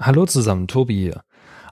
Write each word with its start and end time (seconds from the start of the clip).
Hallo 0.00 0.26
zusammen, 0.26 0.68
Tobi 0.68 0.94
hier. 0.94 1.22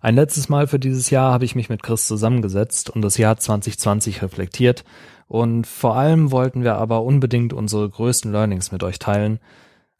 Ein 0.00 0.16
letztes 0.16 0.48
Mal 0.48 0.66
für 0.66 0.80
dieses 0.80 1.10
Jahr 1.10 1.32
habe 1.32 1.44
ich 1.44 1.54
mich 1.54 1.68
mit 1.68 1.84
Chris 1.84 2.08
zusammengesetzt 2.08 2.90
und 2.90 3.02
das 3.02 3.18
Jahr 3.18 3.36
2020 3.36 4.20
reflektiert 4.20 4.84
und 5.28 5.64
vor 5.64 5.96
allem 5.96 6.32
wollten 6.32 6.64
wir 6.64 6.74
aber 6.74 7.04
unbedingt 7.04 7.52
unsere 7.52 7.88
größten 7.88 8.32
Learnings 8.32 8.72
mit 8.72 8.82
euch 8.82 8.98
teilen, 8.98 9.38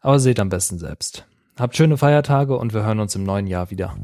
aber 0.01 0.19
seht 0.19 0.41
am 0.41 0.49
besten 0.49 0.77
selbst. 0.77 1.25
Habt 1.57 1.77
schöne 1.77 1.95
Feiertage 1.95 2.57
und 2.57 2.73
wir 2.73 2.83
hören 2.83 2.99
uns 2.99 3.15
im 3.15 3.23
neuen 3.23 3.47
Jahr 3.47 3.71
wieder. 3.71 3.95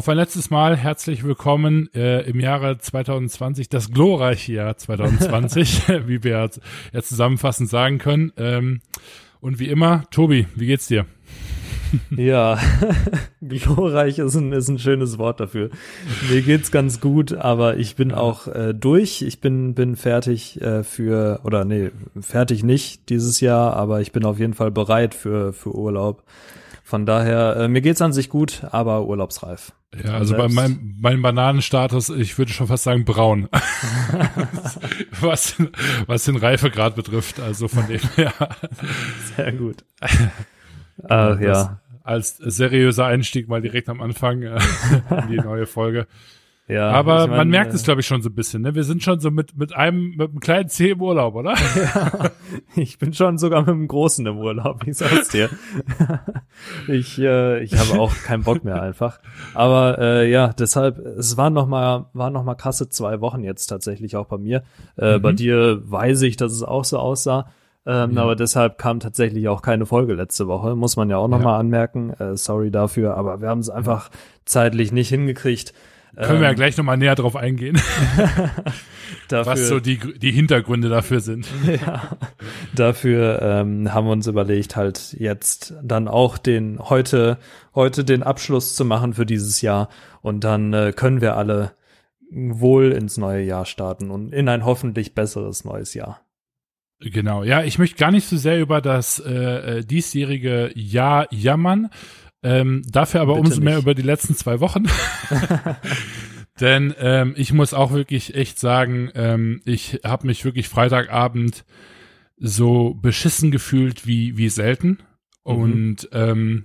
Auf 0.00 0.08
ein 0.08 0.16
letztes 0.16 0.48
Mal 0.48 0.78
herzlich 0.78 1.24
willkommen 1.24 1.90
äh, 1.92 2.22
im 2.22 2.40
Jahre 2.40 2.78
2020, 2.78 3.68
das 3.68 3.90
glorreiche 3.92 4.54
Jahr 4.54 4.74
2020, 4.74 5.88
wie 6.06 6.24
wir 6.24 6.40
jetzt, 6.40 6.58
jetzt 6.90 7.10
zusammenfassend 7.10 7.68
sagen 7.68 7.98
können. 7.98 8.32
Ähm, 8.38 8.80
und 9.42 9.58
wie 9.58 9.68
immer, 9.68 10.04
Tobi, 10.10 10.46
wie 10.54 10.64
geht's 10.64 10.86
dir? 10.86 11.04
Ja, 12.16 12.58
glorreich 13.42 14.20
ist 14.20 14.36
ein, 14.36 14.52
ist 14.52 14.68
ein 14.68 14.78
schönes 14.78 15.18
Wort 15.18 15.40
dafür. 15.40 15.68
Mir 16.30 16.40
geht's 16.40 16.70
ganz 16.70 17.00
gut, 17.00 17.34
aber 17.34 17.76
ich 17.76 17.96
bin 17.96 18.12
auch 18.12 18.46
äh, 18.46 18.72
durch. 18.72 19.20
Ich 19.20 19.40
bin, 19.40 19.74
bin 19.74 19.96
fertig 19.96 20.62
äh, 20.62 20.82
für, 20.82 21.40
oder 21.42 21.66
nee, 21.66 21.90
fertig 22.20 22.62
nicht 22.62 23.10
dieses 23.10 23.40
Jahr, 23.40 23.74
aber 23.74 24.00
ich 24.00 24.12
bin 24.12 24.24
auf 24.24 24.38
jeden 24.38 24.54
Fall 24.54 24.70
bereit 24.70 25.14
für, 25.14 25.52
für 25.52 25.74
Urlaub. 25.74 26.22
Von 26.90 27.06
daher, 27.06 27.54
äh, 27.54 27.68
mir 27.68 27.82
geht's 27.82 28.02
an 28.02 28.12
sich 28.12 28.28
gut, 28.28 28.64
aber 28.72 29.06
urlaubsreif. 29.06 29.70
Ja, 29.94 30.14
also 30.14 30.36
bei 30.36 30.48
meinem, 30.48 30.96
meinem 30.98 31.22
Bananenstatus, 31.22 32.08
ich 32.08 32.36
würde 32.36 32.50
schon 32.50 32.66
fast 32.66 32.82
sagen 32.82 33.04
braun. 33.04 33.48
was, 35.20 35.54
was 36.08 36.24
den 36.24 36.34
Reifegrad 36.34 36.96
betrifft, 36.96 37.38
also 37.38 37.68
von 37.68 37.86
dem 37.86 38.00
her. 38.16 38.32
Sehr 39.36 39.52
gut. 39.52 39.84
Ach, 41.08 41.38
ja. 41.38 41.80
Als 42.02 42.38
seriöser 42.38 43.06
Einstieg 43.06 43.48
mal 43.48 43.62
direkt 43.62 43.88
am 43.88 44.00
Anfang 44.00 44.42
äh, 44.42 44.58
in 45.10 45.28
die 45.30 45.36
neue 45.36 45.66
Folge. 45.66 46.08
Ja, 46.70 46.90
aber 46.90 47.22
ich 47.24 47.28
mein, 47.28 47.36
man 47.38 47.48
merkt 47.48 47.72
äh, 47.72 47.76
es, 47.76 47.82
glaube 47.82 48.00
ich, 48.00 48.06
schon 48.06 48.22
so 48.22 48.28
ein 48.30 48.34
bisschen. 48.34 48.62
Ne? 48.62 48.74
Wir 48.74 48.84
sind 48.84 49.02
schon 49.02 49.18
so 49.20 49.30
mit 49.30 49.56
mit 49.56 49.74
einem 49.74 50.10
mit 50.16 50.30
einem 50.30 50.40
kleinen 50.40 50.68
Zeh 50.68 50.90
im 50.90 51.00
Urlaub, 51.02 51.34
oder? 51.34 51.54
Ja, 51.76 52.30
ich 52.76 52.98
bin 52.98 53.12
schon 53.12 53.38
sogar 53.38 53.60
mit 53.60 53.70
einem 53.70 53.88
großen 53.88 54.24
im 54.26 54.38
Urlaub. 54.38 54.86
Ich 54.86 54.96
sag's 54.98 55.28
dir. 55.28 55.50
ich 56.88 57.18
äh, 57.18 57.62
ich 57.62 57.76
habe 57.76 58.00
auch 58.00 58.12
keinen 58.24 58.42
Bock 58.42 58.64
mehr 58.64 58.80
einfach. 58.82 59.20
Aber 59.54 59.98
äh, 59.98 60.30
ja, 60.30 60.48
deshalb 60.52 60.98
es 60.98 61.36
waren 61.36 61.52
noch 61.52 61.66
mal 61.66 62.06
waren 62.12 62.32
noch 62.32 62.44
mal 62.44 62.54
krasse 62.54 62.88
zwei 62.88 63.20
Wochen 63.20 63.42
jetzt 63.44 63.66
tatsächlich 63.66 64.16
auch 64.16 64.26
bei 64.26 64.38
mir. 64.38 64.62
Äh, 64.96 65.18
Mhm. 65.18 65.22
Bei 65.22 65.32
dir 65.32 65.80
weiß 65.90 66.22
ich, 66.22 66.36
dass 66.36 66.52
es 66.52 66.62
auch 66.62 66.84
so 66.84 66.98
aussah. 66.98 67.46
Ähm, 67.86 68.12
Ja. 68.12 68.22
Aber 68.22 68.36
deshalb 68.36 68.78
kam 68.78 69.00
tatsächlich 69.00 69.48
auch 69.48 69.62
keine 69.62 69.86
Folge 69.86 70.14
letzte 70.14 70.46
Woche, 70.46 70.76
muss 70.76 70.96
man 70.96 71.08
ja 71.10 71.16
auch 71.16 71.28
noch 71.28 71.38
Ja. 71.38 71.44
mal 71.44 71.58
anmerken. 71.58 72.10
Äh, 72.10 72.36
sorry 72.36 72.70
dafür, 72.70 73.16
aber 73.16 73.40
wir 73.40 73.48
haben 73.48 73.60
es 73.60 73.70
einfach 73.70 74.10
zeitlich 74.44 74.92
nicht 74.92 75.08
hingekriegt. 75.08 75.72
Können 76.16 76.40
wir 76.40 76.46
ja 76.46 76.50
Ähm, 76.50 76.56
gleich 76.56 76.76
nochmal 76.76 76.96
näher 76.96 77.14
drauf 77.14 77.36
eingehen, 77.36 77.80
dafür, 79.28 79.52
was 79.52 79.68
so 79.68 79.80
die 79.80 79.98
die 79.98 80.32
Hintergründe 80.32 80.88
dafür 80.88 81.20
sind. 81.20 81.46
Ja, 81.86 82.16
dafür 82.74 83.40
ähm, 83.42 83.94
haben 83.94 84.06
wir 84.06 84.12
uns 84.12 84.26
überlegt, 84.26 84.76
halt 84.76 85.14
jetzt 85.18 85.74
dann 85.82 86.08
auch 86.08 86.36
den 86.36 86.78
heute 86.80 87.38
heute 87.74 88.04
den 88.04 88.22
Abschluss 88.22 88.74
zu 88.74 88.84
machen 88.84 89.14
für 89.14 89.26
dieses 89.26 89.60
Jahr. 89.60 89.88
Und 90.20 90.44
dann 90.44 90.72
äh, 90.72 90.92
können 90.94 91.20
wir 91.20 91.36
alle 91.36 91.72
wohl 92.30 92.92
ins 92.92 93.16
neue 93.16 93.42
Jahr 93.42 93.66
starten 93.66 94.10
und 94.10 94.32
in 94.32 94.48
ein 94.48 94.64
hoffentlich 94.64 95.14
besseres 95.14 95.64
neues 95.64 95.94
Jahr. 95.94 96.20
Genau, 97.00 97.44
ja, 97.44 97.62
ich 97.62 97.78
möchte 97.78 97.96
gar 97.96 98.10
nicht 98.10 98.28
so 98.28 98.36
sehr 98.36 98.60
über 98.60 98.82
das 98.82 99.18
äh, 99.20 99.78
äh, 99.78 99.84
diesjährige 99.84 100.70
Jahr 100.74 101.26
jammern, 101.32 101.88
ähm, 102.42 102.82
dafür 102.88 103.20
aber 103.20 103.34
Bitte 103.34 103.48
umso 103.48 103.60
mehr 103.60 103.74
nicht. 103.74 103.82
über 103.82 103.94
die 103.94 104.02
letzten 104.02 104.34
zwei 104.34 104.60
Wochen. 104.60 104.84
Denn 106.60 106.94
ähm, 106.98 107.34
ich 107.36 107.52
muss 107.52 107.74
auch 107.74 107.92
wirklich 107.92 108.34
echt 108.34 108.58
sagen, 108.58 109.10
ähm, 109.14 109.62
ich 109.64 110.00
habe 110.04 110.26
mich 110.26 110.44
wirklich 110.44 110.68
Freitagabend 110.68 111.64
so 112.36 112.94
beschissen 112.94 113.50
gefühlt 113.50 114.06
wie, 114.06 114.36
wie 114.36 114.48
selten. 114.48 114.98
Mhm. 115.44 115.54
Und 115.54 116.08
ähm, 116.12 116.62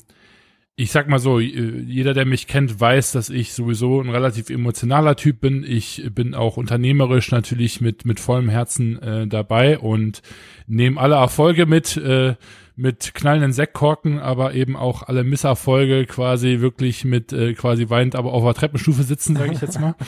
ich 0.78 0.91
sag 0.91 1.08
mal 1.08 1.19
so, 1.19 1.40
äh, 1.40 1.46
jeder, 1.46 2.13
der 2.13 2.25
mich 2.25 2.47
kennt, 2.47 2.80
weiß, 2.80 3.13
dass 3.13 3.30
ich 3.30 3.53
sowieso 3.53 4.02
ein 4.02 4.09
relativ 4.09 4.50
emotionaler 4.50 5.16
Typ 5.16 5.40
bin. 5.40 5.63
Ich 5.63 6.09
bin 6.13 6.34
auch 6.36 6.58
unternehmerisch 6.58 7.31
natürlich 7.31 7.80
mit, 7.80 8.06
mit 8.06 8.19
vollem 8.19 8.50
Herzen 8.50 9.02
äh, 9.02 9.28
dabei 9.28 9.80
und 9.80 10.22
nehme 10.68 11.00
alle 11.00 11.16
Erfolge 11.16 11.66
mit, 11.66 11.96
äh, 11.96 12.35
mit 12.75 13.14
knallenden 13.14 13.53
Sektkorken, 13.53 14.19
aber 14.19 14.53
eben 14.53 14.75
auch 14.75 15.03
alle 15.03 15.24
Misserfolge 15.24 16.06
quasi 16.06 16.59
wirklich 16.59 17.06
mit 17.06 17.31
äh, 17.31 17.53
quasi 17.53 17.90
weinend, 17.90 18.16
aber 18.16 18.34
auf 18.34 18.44
der 18.44 18.53
Treppenstufe 18.53 19.03
sitzen, 19.03 19.38
sage 19.38 19.53
ich 19.53 19.62
jetzt 19.62 19.80
mal. 19.80 19.96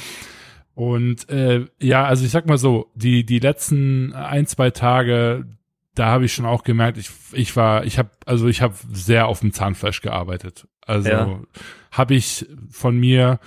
Und 0.75 1.27
äh, 1.29 1.65
ja, 1.81 2.05
also 2.05 2.23
ich 2.23 2.29
sag 2.29 2.45
mal 2.45 2.59
so, 2.59 2.91
die 2.93 3.25
die 3.25 3.39
letzten 3.39 4.13
ein 4.13 4.45
zwei 4.45 4.69
Tage, 4.69 5.47
da 5.97 6.07
habe 6.07 6.25
ich 6.25 6.33
schon 6.33 6.45
auch 6.45 6.63
gemerkt, 6.63 6.97
ich 6.97 7.09
ich 7.33 7.55
war, 7.55 7.85
ich 7.85 7.97
habe 7.97 8.09
also 8.25 8.47
ich 8.47 8.61
habe 8.61 8.75
sehr 8.91 9.27
auf 9.27 9.41
dem 9.41 9.53
Zahnfleisch 9.53 10.01
gearbeitet. 10.01 10.67
Also 10.81 11.09
Ja. 11.09 11.39
habe 11.91 12.15
ich 12.15 12.45
von 12.69 12.97
mir 12.97 13.39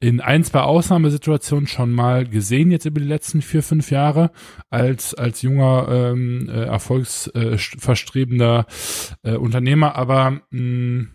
in 0.00 0.20
ein, 0.20 0.44
zwei 0.44 0.60
Ausnahmesituationen 0.60 1.66
schon 1.66 1.92
mal 1.92 2.24
gesehen 2.24 2.70
jetzt 2.70 2.84
über 2.84 3.00
die 3.00 3.06
letzten 3.06 3.42
vier, 3.42 3.64
fünf 3.64 3.90
Jahre 3.90 4.30
als, 4.70 5.12
als 5.14 5.42
junger, 5.42 5.88
ähm, 5.90 6.48
äh, 6.48 6.64
erfolgsverstrebender 6.66 8.66
äh, 9.24 9.34
Unternehmer, 9.34 9.96
aber 9.96 10.40
mh, 10.50 11.08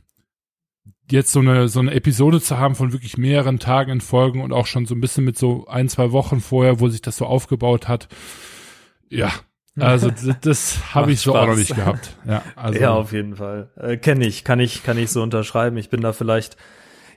jetzt 1.09 1.32
so 1.32 1.40
eine, 1.40 1.70
so 1.70 1.80
eine 1.80 1.94
Episode 1.94 2.42
zu 2.42 2.58
haben 2.58 2.76
von 2.76 2.92
wirklich 2.92 3.18
mehreren 3.18 3.59
Tagen 3.59 3.92
in 3.92 4.02
Folgen 4.02 4.42
und 4.42 4.52
auch 4.52 4.68
schon 4.68 4.86
so 4.86 4.96
ein 4.96 5.02
bisschen 5.02 5.24
mit 5.24 5.38
so 5.38 5.66
ein, 5.68 5.88
zwei 5.88 6.12
Wochen 6.12 6.42
vorher, 6.42 6.82
wo 6.82 6.90
sich 6.90 7.02
das 7.02 7.16
so 7.18 7.26
aufgebaut 7.26 7.88
hat, 7.88 8.09
ja, 9.09 9.32
also 9.79 10.11
das, 10.11 10.39
das 10.41 10.94
habe 10.94 11.11
ich 11.11 11.22
so 11.22 11.35
auch 11.35 11.47
noch 11.47 11.53
Spaß. 11.53 11.57
nicht 11.57 11.75
gehabt. 11.75 12.16
Ja, 12.25 12.44
also 12.56 12.79
ja, 12.79 12.91
auf 12.91 13.11
jeden 13.11 13.35
Fall. 13.35 13.69
Äh, 13.75 13.97
Kenne 13.97 14.25
ich, 14.25 14.44
kann 14.44 14.59
ich, 14.59 14.84
kann 14.84 14.97
ich 14.97 15.11
so 15.11 15.22
unterschreiben. 15.23 15.78
Ich 15.78 15.89
bin 15.89 16.01
da 16.01 16.13
vielleicht, 16.13 16.57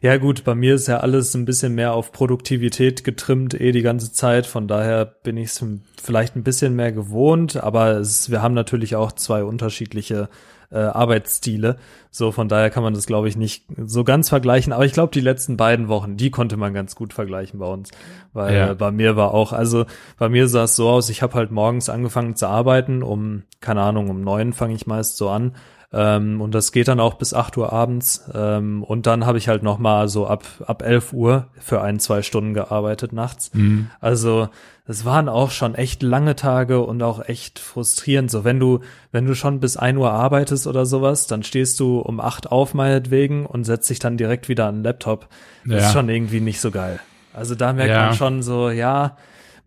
ja 0.01 0.17
gut, 0.19 0.45
bei 0.45 0.55
mir 0.55 0.75
ist 0.75 0.89
ja 0.89 0.99
alles 0.99 1.35
ein 1.35 1.45
bisschen 1.45 1.75
mehr 1.75 1.93
auf 1.95 2.13
Produktivität 2.13 3.05
getrimmt, 3.05 3.59
eh 3.61 3.73
die 3.73 3.83
ganze 3.83 4.13
Zeit. 4.13 4.47
Von 4.47 4.69
daher 4.69 5.05
bin 5.05 5.37
ich 5.37 5.49
es 5.51 5.65
vielleicht 6.03 6.37
ein 6.37 6.45
bisschen 6.45 6.75
mehr 6.75 6.93
gewohnt, 6.93 7.57
aber 7.57 7.93
es, 7.99 8.31
wir 8.31 8.43
haben 8.43 8.55
natürlich 8.55 8.97
auch 8.97 9.13
zwei 9.13 9.45
unterschiedliche 9.45 10.29
äh, 10.71 10.79
Arbeitsstile. 10.79 11.77
So, 12.11 12.33
von 12.33 12.49
daher 12.49 12.71
kann 12.71 12.83
man 12.83 12.95
das, 12.95 13.07
glaube 13.07 13.29
ich, 13.29 13.37
nicht 13.37 13.65
so 13.85 14.05
ganz 14.05 14.29
vergleichen. 14.29 14.73
Aber 14.73 14.85
ich 14.85 14.93
glaube, 14.93 15.13
die 15.13 15.21
letzten 15.21 15.57
beiden 15.57 15.89
Wochen, 15.89 16.17
die 16.17 16.31
konnte 16.31 16.57
man 16.57 16.75
ganz 16.75 16.97
gut 16.97 17.13
vergleichen 17.13 17.61
bei 17.61 17.67
uns. 17.67 17.91
Weil 18.33 18.55
Ja. 18.55 18.71
äh, 18.71 18.75
bei 18.75 18.91
mir 18.91 19.17
war 19.17 19.33
auch, 19.33 19.53
also 19.53 19.85
bei 20.19 20.29
mir 20.29 20.49
sah 20.49 20.65
es 20.65 20.77
so 20.77 20.89
aus, 20.89 21.09
ich 21.09 21.23
habe 21.23 21.35
halt 21.35 21.51
morgens 21.51 21.89
angefangen 21.89 22.35
zu 22.37 22.49
arbeiten, 22.49 23.03
um, 23.03 23.45
keine 23.61 23.83
Ahnung, 23.83 24.11
um 24.11 24.23
neun 24.23 24.53
fange 24.53 24.75
ich 24.75 24.87
meist 24.87 25.17
so 25.17 25.29
an. 25.29 25.53
Ähm, 25.99 26.41
und 26.43 26.55
das 26.55 26.73
geht 26.73 26.89
dann 26.89 27.01
auch 27.01 27.15
bis 27.15 27.33
8 27.33 27.57
Uhr 27.57 27.73
abends. 27.73 28.29
Ähm, 28.35 28.83
und 28.83 29.07
dann 29.07 29.25
habe 29.25 29.39
ich 29.39 29.49
halt 29.49 29.63
noch 29.63 29.79
mal 29.79 30.09
so 30.09 30.27
ab, 30.27 30.45
ab 30.67 30.83
11 30.83 31.15
Uhr 31.15 31.47
für 31.59 31.81
ein, 31.81 31.99
zwei 32.01 32.21
Stunden 32.21 32.53
gearbeitet 32.53 33.15
nachts. 33.15 33.51
Mhm. 33.55 33.89
Also 34.01 34.49
es 34.87 35.05
waren 35.07 35.29
auch 35.29 35.51
schon 35.51 35.75
echt 35.75 36.03
lange 36.03 36.37
Tage 36.37 36.81
und 36.83 37.03
auch 37.03 37.27
echt 37.27 37.59
frustrierend. 37.59 38.31
So, 38.31 38.45
wenn 38.45 38.61
du, 38.61 38.81
wenn 39.11 39.27
du 39.27 39.35
schon 39.35 39.59
bis 39.59 39.77
1 39.77 39.99
Uhr 39.99 40.11
arbeitest 40.13 40.67
oder 40.67 40.85
sowas, 40.85 41.27
dann 41.27 41.43
stehst 41.43 41.81
du 41.81 41.99
um 42.01 42.21
8 42.21 42.53
auf 42.53 42.75
meinetwegen 42.75 43.47
und 43.47 43.65
setzt 43.65 43.89
dich 43.89 43.99
dann 43.99 44.17
direkt 44.19 44.49
wieder 44.49 44.67
an 44.67 44.77
den 44.77 44.85
Laptop. 44.85 45.29
Das 45.65 45.73
Ja. 45.83 45.87
ist 45.89 45.93
schon 45.95 46.09
irgendwie 46.11 46.41
nicht 46.41 46.61
so 46.61 46.71
geil. 46.71 47.01
Also 47.33 47.55
da 47.55 47.73
merkt 47.73 47.91
Ja. 47.93 48.07
man 48.07 48.15
schon 48.15 48.43
so, 48.43 48.71
ja, 48.71 49.17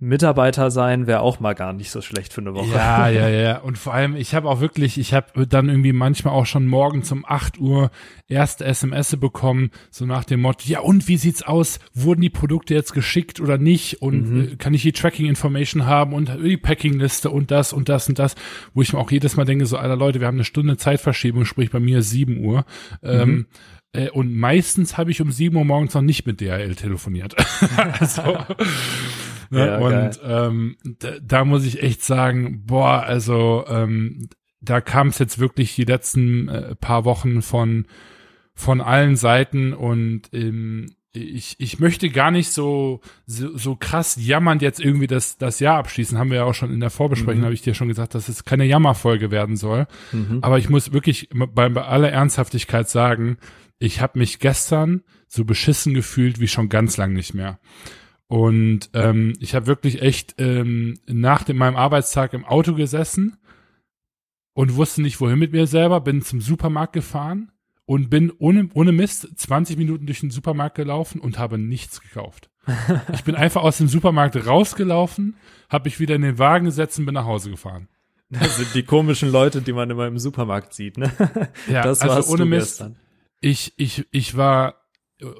Mitarbeiter 0.01 0.71
sein 0.71 1.07
wäre 1.07 1.19
auch 1.19 1.41
mal 1.41 1.53
gar 1.53 1.73
nicht 1.73 1.91
so 1.91 2.01
schlecht 2.01 2.31
für 2.31 2.39
eine 2.39 2.53
Woche. 2.53 2.71
Ja, 2.73 3.09
ja, 3.09 3.27
ja. 3.27 3.57
Und 3.57 3.77
vor 3.77 3.93
allem, 3.93 4.15
ich 4.15 4.33
habe 4.33 4.47
auch 4.49 4.61
wirklich, 4.61 4.97
ich 4.97 5.13
habe 5.13 5.45
dann 5.45 5.67
irgendwie 5.67 5.91
manchmal 5.91 6.33
auch 6.33 6.45
schon 6.45 6.67
morgens 6.67 7.11
um 7.11 7.25
8 7.27 7.59
Uhr 7.59 7.91
erste 8.29 8.63
SMS 8.63 9.15
bekommen, 9.17 9.71
so 9.91 10.05
nach 10.05 10.23
dem 10.23 10.41
Motto, 10.41 10.61
ja 10.65 10.79
und 10.79 11.09
wie 11.09 11.17
sieht's 11.17 11.43
aus? 11.43 11.79
Wurden 11.93 12.21
die 12.21 12.29
Produkte 12.29 12.73
jetzt 12.73 12.93
geschickt 12.93 13.41
oder 13.41 13.57
nicht? 13.57 14.01
Und 14.01 14.51
äh, 14.51 14.55
kann 14.55 14.73
ich 14.73 14.83
die 14.83 14.93
Tracking 14.93 15.25
Information 15.25 15.85
haben 15.85 16.13
und 16.13 16.31
die 16.43 16.57
Packingliste 16.57 17.29
und 17.29 17.51
das 17.51 17.73
und 17.73 17.89
das 17.89 18.07
und 18.07 18.19
das, 18.19 18.35
wo 18.73 18.81
ich 18.81 18.93
mir 18.93 18.99
auch 18.99 19.11
jedes 19.11 19.35
Mal 19.35 19.45
denke, 19.45 19.65
so, 19.65 19.77
alter 19.77 19.97
Leute, 19.97 20.21
wir 20.21 20.27
haben 20.27 20.37
eine 20.37 20.45
Stunde 20.45 20.77
Zeitverschiebung, 20.77 21.43
sprich 21.43 21.71
bei 21.71 21.81
mir 21.81 22.01
7 22.01 22.43
Uhr. 22.43 22.65
Ähm, 23.03 23.47
äh, 23.91 24.09
und 24.09 24.33
meistens 24.35 24.97
habe 24.97 25.11
ich 25.11 25.21
um 25.21 25.31
7 25.31 25.55
Uhr 25.55 25.65
morgens 25.65 25.93
noch 25.93 26.01
nicht 26.01 26.25
mit 26.25 26.41
DHL 26.41 26.75
telefoniert. 26.75 27.35
also, 27.99 28.37
ne? 29.49 29.67
Ja, 29.67 29.77
und 29.77 30.19
ähm, 30.23 30.77
da, 30.99 31.11
da 31.21 31.45
muss 31.45 31.65
ich 31.65 31.83
echt 31.83 32.03
sagen, 32.03 32.63
boah, 32.65 33.03
also 33.03 33.65
ähm, 33.67 34.29
da 34.61 34.81
kam 34.81 35.07
es 35.07 35.19
jetzt 35.19 35.39
wirklich 35.39 35.75
die 35.75 35.85
letzten 35.85 36.49
äh, 36.49 36.75
paar 36.75 37.05
Wochen 37.05 37.41
von 37.41 37.85
von 38.53 38.81
allen 38.81 39.15
Seiten 39.15 39.73
und 39.73 40.23
ähm, 40.33 40.87
ich, 41.11 41.55
ich 41.59 41.79
möchte 41.79 42.09
gar 42.09 42.29
nicht 42.29 42.51
so, 42.51 43.01
so, 43.25 43.57
so 43.57 43.75
krass 43.75 44.17
jammernd 44.19 44.61
jetzt 44.61 44.79
irgendwie 44.79 45.07
das, 45.07 45.37
das 45.37 45.59
Jahr 45.59 45.77
abschließen. 45.77 46.17
Haben 46.17 46.29
wir 46.29 46.37
ja 46.37 46.43
auch 46.43 46.53
schon 46.53 46.71
in 46.71 46.79
der 46.79 46.91
Vorbesprechung, 46.91 47.41
mhm. 47.41 47.45
habe 47.45 47.53
ich 47.53 47.61
dir 47.61 47.73
schon 47.73 47.87
gesagt, 47.87 48.13
dass 48.15 48.29
es 48.29 48.45
keine 48.45 48.65
Jammerfolge 48.65 49.31
werden 49.31 49.55
soll. 49.55 49.87
Mhm. 50.11 50.39
Aber 50.41 50.59
ich 50.59 50.69
muss 50.69 50.93
wirklich 50.93 51.29
bei, 51.33 51.69
bei 51.69 51.83
aller 51.83 52.11
Ernsthaftigkeit 52.11 52.87
sagen, 52.89 53.37
ich 53.79 54.01
habe 54.01 54.19
mich 54.19 54.39
gestern 54.39 55.01
so 55.27 55.45
beschissen 55.45 55.93
gefühlt 55.93 56.39
wie 56.39 56.47
schon 56.47 56.69
ganz 56.69 56.97
lang 56.97 57.13
nicht 57.13 57.33
mehr. 57.33 57.59
Und 58.29 58.91
ähm, 58.93 59.33
ich 59.39 59.55
habe 59.55 59.65
wirklich 59.65 60.03
echt 60.03 60.35
ähm, 60.37 60.99
nach 61.07 61.41
dem, 61.41 61.57
meinem 61.57 61.75
Arbeitstag 61.75 62.33
im 62.33 62.45
Auto 62.45 62.75
gesessen 62.75 63.37
und 64.53 64.75
wusste 64.75 65.01
nicht, 65.01 65.19
wohin 65.19 65.39
mit 65.39 65.51
mir 65.51 65.65
selber, 65.65 65.99
bin 65.99 66.21
zum 66.21 66.39
Supermarkt 66.39 66.93
gefahren 66.93 67.51
und 67.85 68.11
bin 68.11 68.31
ohne, 68.37 68.69
ohne 68.75 68.91
Mist 68.91 69.27
20 69.35 69.77
Minuten 69.77 70.05
durch 70.05 70.19
den 70.19 70.29
Supermarkt 70.29 70.75
gelaufen 70.75 71.19
und 71.19 71.39
habe 71.39 71.57
nichts 71.57 72.01
gekauft. 72.01 72.51
ich 73.13 73.23
bin 73.23 73.33
einfach 73.33 73.63
aus 73.63 73.79
dem 73.79 73.87
Supermarkt 73.87 74.45
rausgelaufen, 74.45 75.35
habe 75.67 75.85
mich 75.85 75.99
wieder 75.99 76.13
in 76.13 76.21
den 76.21 76.37
Wagen 76.37 76.65
gesetzt 76.65 76.99
und 76.99 77.05
bin 77.05 77.15
nach 77.15 77.25
Hause 77.25 77.49
gefahren. 77.49 77.87
Das 78.29 78.57
sind 78.57 78.75
die 78.75 78.83
komischen 78.83 79.31
Leute, 79.31 79.63
die 79.63 79.73
man 79.73 79.89
immer 79.89 80.05
im 80.05 80.19
Supermarkt 80.19 80.75
sieht, 80.75 80.99
ne? 80.99 81.11
Ja, 81.67 81.81
das 81.81 82.01
also 82.01 82.31
ohne 82.31 82.45
Mist. 82.45 82.77
Gestern. 82.77 82.95
Ich, 83.41 83.73
ich, 83.77 84.05
ich 84.11 84.37
war, 84.37 84.75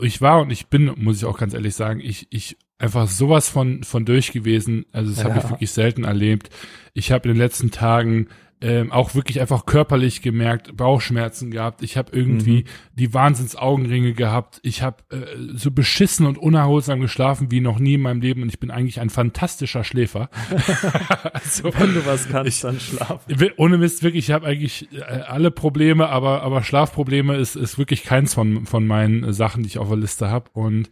ich 0.02 0.22
war 0.22 0.42
und 0.42 0.50
ich 0.50 0.68
bin, 0.68 0.92
muss 0.98 1.18
ich 1.18 1.26
auch 1.26 1.38
ganz 1.38 1.54
ehrlich 1.54 1.76
sagen, 1.76 2.00
ich, 2.00 2.26
ich 2.32 2.58
einfach 2.80 3.08
sowas 3.08 3.50
von, 3.50 3.84
von 3.84 4.06
durch 4.06 4.32
gewesen. 4.32 4.86
Also 4.92 5.12
das 5.12 5.20
ja. 5.20 5.30
habe 5.30 5.40
ich 5.40 5.50
wirklich 5.50 5.72
selten 5.72 6.06
erlebt. 6.06 6.50
Ich 6.94 7.12
habe 7.12 7.30
in 7.30 7.36
den 7.36 7.42
letzten 7.42 7.72
Tagen 7.72 8.28
ähm, 8.62 8.92
auch 8.92 9.16
wirklich 9.16 9.40
einfach 9.40 9.66
körperlich 9.66 10.22
gemerkt, 10.22 10.76
Bauchschmerzen 10.76 11.50
gehabt. 11.50 11.82
Ich 11.82 11.96
habe 11.96 12.12
irgendwie 12.16 12.64
mhm. 12.64 12.96
die 12.96 13.14
Wahnsinns-Augenringe 13.14 14.14
gehabt. 14.14 14.60
Ich 14.64 14.82
habe 14.82 14.98
äh, 15.12 15.38
so 15.54 15.72
beschissen 15.72 16.26
und 16.26 16.38
unerholsam 16.38 17.00
geschlafen 17.00 17.52
wie 17.52 17.62
noch 17.62 17.80
nie 17.80 17.94
in 17.94 18.02
meinem 18.02 18.20
Leben 18.20 18.42
und 18.42 18.50
ich 18.50 18.60
bin 18.60 18.70
eigentlich 18.70 19.00
ein 19.00 19.10
fantastischer 19.10 19.86
Schläfer. 19.86 20.30
also, 21.34 21.72
Wenn 21.74 21.94
du 21.94 22.06
was 22.06 22.28
kannst, 22.28 22.50
ich, 22.50 22.62
dann 22.62 22.80
schlafen. 22.82 23.52
Ohne 23.56 23.78
Mist, 23.78 24.04
wirklich, 24.04 24.28
ich 24.28 24.34
habe 24.34 24.46
eigentlich 24.46 24.90
äh, 24.92 25.04
alle 25.04 25.52
Probleme, 25.52 26.10
aber 26.10 26.42
aber 26.44 26.62
Schlafprobleme 26.64 27.38
ist 27.38 27.56
ist 27.56 27.78
wirklich 27.78 28.04
keins 28.04 28.34
von 28.34 28.66
von 28.66 28.86
meinen 28.86 29.24
äh, 29.24 29.32
Sachen, 29.32 29.64
die 29.64 29.70
ich 29.70 29.78
auf 29.78 29.88
der 29.88 29.98
Liste 29.98 30.30
habe 30.30 30.50
und 30.52 30.90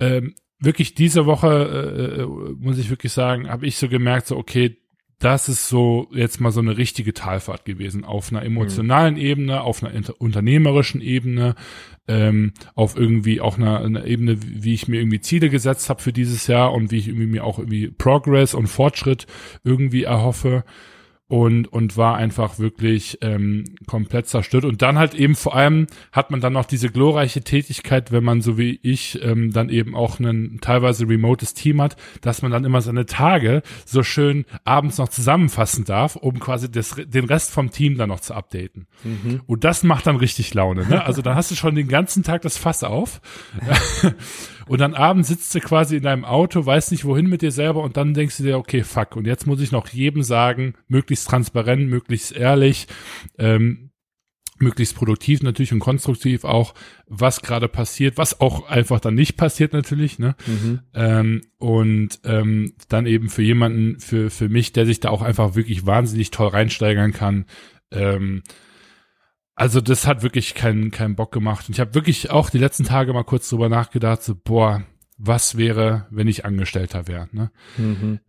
ähm, 0.00 0.34
wirklich 0.58 0.94
diese 0.94 1.26
Woche 1.26 1.48
äh, 1.48 2.22
äh 2.22 2.26
muss 2.58 2.78
ich 2.78 2.90
wirklich 2.90 3.12
sagen, 3.12 3.48
habe 3.48 3.66
ich 3.66 3.76
so 3.76 3.88
gemerkt, 3.88 4.26
so 4.26 4.36
okay, 4.36 4.78
das 5.18 5.48
ist 5.48 5.68
so 5.68 6.08
jetzt 6.12 6.40
mal 6.40 6.52
so 6.52 6.60
eine 6.60 6.76
richtige 6.76 7.14
Talfahrt 7.14 7.64
gewesen 7.64 8.04
auf 8.04 8.30
einer 8.30 8.42
emotionalen 8.42 9.14
mhm. 9.14 9.20
Ebene, 9.20 9.62
auf 9.62 9.82
einer 9.82 9.94
unternehmerischen 10.18 11.00
Ebene, 11.00 11.54
ähm, 12.06 12.52
auf 12.74 12.96
irgendwie 12.96 13.40
auch 13.40 13.56
einer, 13.56 13.80
einer 13.80 14.04
Ebene, 14.04 14.38
wie 14.42 14.74
ich 14.74 14.88
mir 14.88 15.00
irgendwie 15.00 15.20
Ziele 15.20 15.48
gesetzt 15.48 15.88
habe 15.88 16.02
für 16.02 16.12
dieses 16.12 16.46
Jahr 16.46 16.72
und 16.74 16.90
wie 16.90 16.98
ich 16.98 17.08
irgendwie 17.08 17.26
mir 17.26 17.44
auch 17.44 17.58
irgendwie 17.58 17.88
Progress 17.88 18.52
und 18.52 18.66
Fortschritt 18.66 19.26
irgendwie 19.64 20.02
erhoffe 20.02 20.64
und 21.28 21.66
und 21.66 21.96
war 21.96 22.16
einfach 22.16 22.60
wirklich 22.60 23.18
ähm, 23.20 23.64
komplett 23.86 24.28
zerstört 24.28 24.64
und 24.64 24.80
dann 24.80 24.96
halt 24.96 25.14
eben 25.14 25.34
vor 25.34 25.56
allem 25.56 25.88
hat 26.12 26.30
man 26.30 26.40
dann 26.40 26.52
noch 26.52 26.66
diese 26.66 26.88
glorreiche 26.88 27.42
Tätigkeit, 27.42 28.12
wenn 28.12 28.22
man 28.22 28.42
so 28.42 28.58
wie 28.58 28.78
ich 28.82 29.20
ähm, 29.22 29.52
dann 29.52 29.68
eben 29.68 29.96
auch 29.96 30.20
ein 30.20 30.58
teilweise 30.60 31.08
remotes 31.08 31.54
Team 31.54 31.82
hat, 31.82 31.96
dass 32.20 32.42
man 32.42 32.52
dann 32.52 32.64
immer 32.64 32.80
seine 32.80 33.06
Tage 33.06 33.62
so 33.84 34.04
schön 34.04 34.44
abends 34.64 34.98
noch 34.98 35.08
zusammenfassen 35.08 35.84
darf, 35.84 36.14
um 36.14 36.38
quasi 36.38 36.70
das, 36.70 36.94
den 36.94 37.24
Rest 37.24 37.50
vom 37.50 37.70
Team 37.70 37.96
dann 37.98 38.10
noch 38.10 38.20
zu 38.20 38.34
updaten. 38.34 38.86
Mhm. 39.02 39.40
Und 39.46 39.64
das 39.64 39.82
macht 39.82 40.06
dann 40.06 40.16
richtig 40.16 40.54
Laune. 40.54 40.86
Ne? 40.86 41.04
Also 41.04 41.22
dann 41.22 41.34
hast 41.34 41.50
du 41.50 41.56
schon 41.56 41.74
den 41.74 41.88
ganzen 41.88 42.22
Tag 42.22 42.42
das 42.42 42.56
Fass 42.56 42.84
auf. 42.84 43.20
Und 44.68 44.80
dann 44.80 44.94
abends 44.94 45.28
sitzt 45.28 45.54
du 45.54 45.60
quasi 45.60 45.96
in 45.96 46.02
deinem 46.02 46.24
Auto, 46.24 46.66
weißt 46.66 46.90
nicht 46.90 47.04
wohin 47.04 47.28
mit 47.28 47.40
dir 47.40 47.52
selber 47.52 47.82
und 47.82 47.96
dann 47.96 48.14
denkst 48.14 48.36
du 48.38 48.42
dir, 48.42 48.58
okay, 48.58 48.82
fuck. 48.82 49.14
Und 49.14 49.24
jetzt 49.24 49.46
muss 49.46 49.60
ich 49.60 49.70
noch 49.70 49.88
jedem 49.88 50.24
sagen, 50.24 50.74
möglichst 50.88 51.15
transparent, 51.24 51.88
möglichst 51.88 52.32
ehrlich, 52.32 52.86
ähm, 53.38 53.90
möglichst 54.58 54.94
produktiv 54.96 55.42
natürlich 55.42 55.72
und 55.72 55.80
konstruktiv 55.80 56.44
auch, 56.44 56.74
was 57.06 57.42
gerade 57.42 57.68
passiert, 57.68 58.16
was 58.16 58.40
auch 58.40 58.68
einfach 58.68 59.00
dann 59.00 59.14
nicht 59.14 59.36
passiert 59.36 59.72
natürlich, 59.72 60.18
ne? 60.18 60.34
Mhm. 60.46 60.80
Ähm, 60.94 61.42
und 61.58 62.20
ähm, 62.24 62.72
dann 62.88 63.06
eben 63.06 63.28
für 63.28 63.42
jemanden, 63.42 64.00
für, 64.00 64.30
für 64.30 64.48
mich, 64.48 64.72
der 64.72 64.86
sich 64.86 65.00
da 65.00 65.10
auch 65.10 65.22
einfach 65.22 65.56
wirklich 65.56 65.84
wahnsinnig 65.84 66.30
toll 66.30 66.48
reinsteigern 66.48 67.12
kann, 67.12 67.44
ähm, 67.90 68.42
also 69.54 69.80
das 69.80 70.06
hat 70.06 70.22
wirklich 70.22 70.54
keinen 70.54 70.90
keinen 70.90 71.16
Bock 71.16 71.32
gemacht. 71.32 71.68
Und 71.68 71.74
ich 71.74 71.80
habe 71.80 71.94
wirklich 71.94 72.30
auch 72.30 72.50
die 72.50 72.58
letzten 72.58 72.84
Tage 72.84 73.12
mal 73.12 73.24
kurz 73.24 73.48
drüber 73.48 73.70
nachgedacht, 73.70 74.22
so, 74.22 74.34
boah, 74.34 74.84
was 75.16 75.56
wäre, 75.56 76.06
wenn 76.10 76.28
ich 76.28 76.44
Angestellter 76.44 77.08
wäre. 77.08 77.28
Ne? 77.32 77.50
Mhm. 77.78 78.20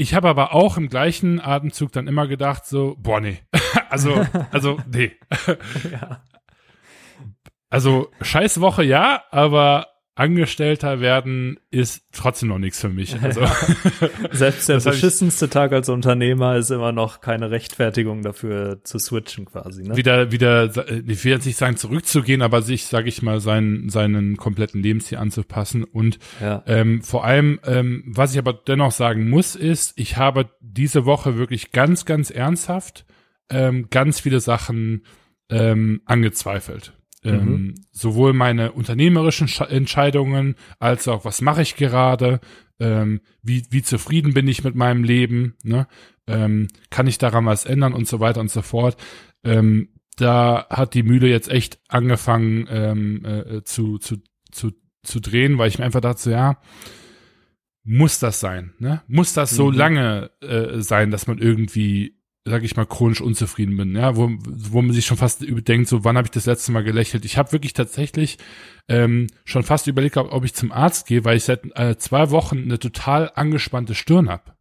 Ich 0.00 0.14
habe 0.14 0.28
aber 0.28 0.54
auch 0.54 0.76
im 0.76 0.88
gleichen 0.88 1.40
Atemzug 1.40 1.90
dann 1.90 2.06
immer 2.06 2.28
gedacht, 2.28 2.64
so, 2.64 2.94
boah, 3.00 3.20
nee. 3.20 3.40
also, 3.90 4.24
also, 4.52 4.78
nee. 4.86 5.16
ja. 5.90 6.22
Also, 7.68 8.08
scheiß 8.22 8.60
Woche 8.60 8.84
ja, 8.84 9.24
aber 9.32 9.88
Angestellter 10.18 11.00
werden 11.00 11.60
ist 11.70 12.02
trotzdem 12.12 12.48
noch 12.48 12.58
nichts 12.58 12.80
für 12.80 12.88
mich. 12.88 13.20
Also, 13.22 13.42
Selbst 14.32 14.68
der 14.68 14.80
beschissenste 14.80 15.48
Tag 15.48 15.72
als 15.72 15.88
Unternehmer 15.88 16.56
ist 16.56 16.70
immer 16.70 16.92
noch 16.92 17.20
keine 17.20 17.50
Rechtfertigung 17.50 18.22
dafür 18.22 18.82
zu 18.82 18.98
switchen 18.98 19.44
quasi. 19.44 19.84
Ne? 19.84 19.96
Wieder, 19.96 20.32
wieder, 20.32 20.70
ich 21.06 21.24
will 21.24 21.32
jetzt 21.32 21.46
nicht 21.46 21.56
sagen 21.56 21.76
zurückzugehen, 21.76 22.42
aber 22.42 22.62
sich, 22.62 22.86
sage 22.86 23.08
ich 23.08 23.22
mal, 23.22 23.40
seinen, 23.40 23.90
seinen 23.90 24.36
kompletten 24.36 24.82
Lebensstil 24.82 25.18
anzupassen. 25.18 25.84
Und 25.84 26.18
ja. 26.40 26.64
ähm, 26.66 27.02
vor 27.02 27.24
allem, 27.24 27.60
ähm, 27.64 28.02
was 28.06 28.32
ich 28.32 28.38
aber 28.38 28.54
dennoch 28.54 28.92
sagen 28.92 29.30
muss, 29.30 29.54
ist, 29.54 29.92
ich 29.96 30.16
habe 30.16 30.50
diese 30.60 31.04
Woche 31.04 31.36
wirklich 31.36 31.70
ganz, 31.70 32.04
ganz 32.04 32.30
ernsthaft 32.30 33.04
ähm, 33.50 33.88
ganz 33.90 34.20
viele 34.20 34.40
Sachen 34.40 35.04
ähm, 35.50 36.02
angezweifelt. 36.04 36.97
Ähm, 37.28 37.44
mhm. 37.44 37.74
sowohl 37.90 38.32
meine 38.32 38.72
unternehmerischen 38.72 39.48
Entscheidungen 39.68 40.54
als 40.78 41.08
auch, 41.08 41.24
was 41.24 41.40
mache 41.40 41.62
ich 41.62 41.76
gerade, 41.76 42.40
ähm, 42.80 43.20
wie, 43.42 43.64
wie 43.70 43.82
zufrieden 43.82 44.34
bin 44.34 44.48
ich 44.48 44.64
mit 44.64 44.74
meinem 44.74 45.04
Leben, 45.04 45.54
ne? 45.62 45.86
ähm, 46.26 46.68
kann 46.90 47.06
ich 47.06 47.18
daran 47.18 47.46
was 47.46 47.64
ändern 47.64 47.92
und 47.92 48.06
so 48.06 48.20
weiter 48.20 48.40
und 48.40 48.50
so 48.50 48.62
fort. 48.62 48.96
Ähm, 49.44 49.88
da 50.16 50.66
hat 50.70 50.94
die 50.94 51.02
Mühle 51.02 51.28
jetzt 51.28 51.50
echt 51.50 51.80
angefangen 51.88 52.66
ähm, 52.70 53.24
äh, 53.24 53.62
zu, 53.64 53.98
zu, 53.98 54.16
zu, 54.50 54.72
zu 55.02 55.20
drehen, 55.20 55.58
weil 55.58 55.68
ich 55.68 55.78
mir 55.78 55.84
einfach 55.84 56.00
dachte, 56.00 56.30
ja, 56.30 56.60
muss 57.84 58.18
das 58.18 58.40
sein? 58.40 58.74
Ne? 58.78 59.02
Muss 59.06 59.32
das 59.32 59.50
so 59.50 59.70
mhm. 59.70 59.76
lange 59.76 60.30
äh, 60.40 60.80
sein, 60.80 61.10
dass 61.10 61.26
man 61.26 61.38
irgendwie 61.38 62.17
sage 62.48 62.64
ich 62.64 62.76
mal, 62.76 62.86
chronisch 62.86 63.20
unzufrieden 63.20 63.76
bin, 63.76 63.94
ja, 63.94 64.16
wo, 64.16 64.30
wo 64.44 64.82
man 64.82 64.92
sich 64.92 65.06
schon 65.06 65.16
fast 65.16 65.42
überdenkt, 65.42 65.88
so 65.88 66.04
wann 66.04 66.16
habe 66.16 66.26
ich 66.26 66.30
das 66.30 66.46
letzte 66.46 66.72
Mal 66.72 66.84
gelächelt. 66.84 67.24
Ich 67.24 67.36
habe 67.36 67.52
wirklich 67.52 67.72
tatsächlich 67.72 68.38
ähm, 68.88 69.26
schon 69.44 69.62
fast 69.62 69.86
überlegt, 69.86 70.16
ob 70.16 70.44
ich 70.44 70.54
zum 70.54 70.72
Arzt 70.72 71.06
gehe, 71.06 71.24
weil 71.24 71.36
ich 71.36 71.44
seit 71.44 71.64
äh, 71.78 71.96
zwei 71.96 72.30
Wochen 72.30 72.62
eine 72.62 72.78
total 72.78 73.30
angespannte 73.34 73.94
Stirn 73.94 74.28
habe. 74.28 74.54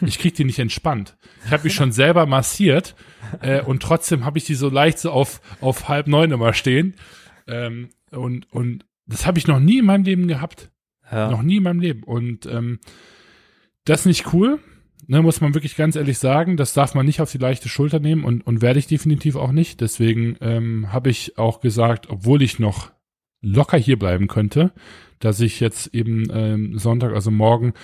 Ich 0.00 0.18
krieg 0.18 0.34
die 0.34 0.44
nicht 0.44 0.58
entspannt. 0.58 1.16
Ich 1.46 1.52
habe 1.52 1.64
mich 1.64 1.74
schon 1.74 1.92
selber 1.92 2.26
massiert 2.26 2.96
äh, 3.40 3.62
und 3.62 3.80
trotzdem 3.80 4.24
habe 4.24 4.38
ich 4.38 4.44
die 4.44 4.56
so 4.56 4.68
leicht 4.68 4.98
so 4.98 5.10
auf, 5.10 5.40
auf 5.60 5.88
halb 5.88 6.08
neun 6.08 6.32
immer 6.32 6.52
stehen. 6.52 6.94
Ähm, 7.46 7.90
und, 8.10 8.50
und 8.52 8.84
das 9.06 9.24
habe 9.24 9.38
ich 9.38 9.46
noch 9.46 9.60
nie 9.60 9.78
in 9.78 9.84
meinem 9.84 10.04
Leben 10.04 10.26
gehabt. 10.26 10.70
Ja. 11.12 11.30
Noch 11.30 11.42
nie 11.42 11.58
in 11.58 11.62
meinem 11.62 11.80
Leben. 11.80 12.02
Und 12.02 12.46
ähm, 12.46 12.80
das 13.84 14.00
ist 14.00 14.06
nicht 14.06 14.32
cool 14.32 14.58
ne, 15.06 15.22
muss 15.22 15.40
man 15.40 15.54
wirklich 15.54 15.76
ganz 15.76 15.96
ehrlich 15.96 16.18
sagen, 16.18 16.56
das 16.56 16.74
darf 16.74 16.94
man 16.94 17.06
nicht 17.06 17.20
auf 17.20 17.30
die 17.30 17.38
leichte 17.38 17.68
Schulter 17.68 18.00
nehmen 18.00 18.24
und, 18.24 18.46
und 18.46 18.62
werde 18.62 18.78
ich 18.78 18.86
definitiv 18.86 19.36
auch 19.36 19.52
nicht. 19.52 19.80
Deswegen 19.80 20.36
ähm, 20.40 20.92
habe 20.92 21.10
ich 21.10 21.38
auch 21.38 21.60
gesagt, 21.60 22.08
obwohl 22.10 22.42
ich 22.42 22.58
noch 22.58 22.92
locker 23.40 23.78
hier 23.78 23.98
bleiben 23.98 24.26
könnte, 24.26 24.72
dass 25.18 25.40
ich 25.40 25.60
jetzt 25.60 25.94
eben 25.94 26.26
ähm, 26.32 26.78
Sonntag, 26.78 27.14
also 27.14 27.30
morgen, 27.30 27.74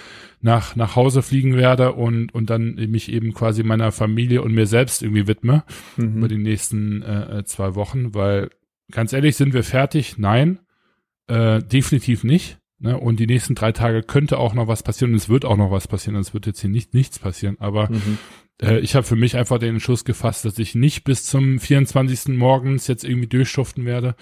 nach, 0.40 0.76
nach 0.76 0.96
Hause 0.96 1.22
fliegen 1.22 1.56
werde 1.56 1.92
und, 1.92 2.34
und 2.34 2.50
dann 2.50 2.74
mich 2.74 3.10
eben 3.12 3.34
quasi 3.34 3.62
meiner 3.62 3.92
Familie 3.92 4.42
und 4.42 4.52
mir 4.52 4.66
selbst 4.66 5.02
irgendwie 5.02 5.26
widme 5.26 5.64
mhm. 5.96 6.18
über 6.18 6.28
die 6.28 6.38
nächsten 6.38 7.02
äh, 7.02 7.38
äh 7.38 7.44
zwei 7.44 7.74
Wochen, 7.74 8.14
weil 8.14 8.50
ganz 8.90 9.12
ehrlich, 9.12 9.36
sind 9.36 9.54
wir 9.54 9.64
fertig? 9.64 10.18
Nein, 10.18 10.60
äh, 11.28 11.60
definitiv 11.60 12.24
nicht. 12.24 12.59
Ne? 12.80 12.98
Und 12.98 13.20
die 13.20 13.26
nächsten 13.26 13.54
drei 13.54 13.72
Tage 13.72 14.02
könnte 14.02 14.38
auch 14.38 14.54
noch 14.54 14.66
was 14.66 14.82
passieren 14.82 15.12
und 15.12 15.18
es 15.18 15.28
wird 15.28 15.44
auch 15.44 15.56
noch 15.56 15.70
was 15.70 15.86
passieren. 15.86 16.16
Es 16.16 16.32
wird 16.34 16.46
jetzt 16.46 16.60
hier 16.60 16.70
nicht 16.70 16.94
nichts 16.94 17.18
passieren. 17.18 17.56
Aber 17.60 17.90
mhm. 17.90 18.18
äh, 18.62 18.78
ich 18.78 18.94
habe 18.94 19.06
für 19.06 19.16
mich 19.16 19.36
einfach 19.36 19.58
den 19.58 19.74
Entschluss 19.74 20.04
gefasst, 20.04 20.46
dass 20.46 20.58
ich 20.58 20.74
nicht 20.74 21.04
bis 21.04 21.24
zum 21.26 21.60
24. 21.60 22.36
morgens 22.36 22.86
jetzt 22.86 23.04
irgendwie 23.04 23.28
durchschuften 23.28 23.84
werde. 23.84 24.16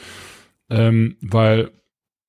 Ähm, 0.68 1.16
weil 1.20 1.70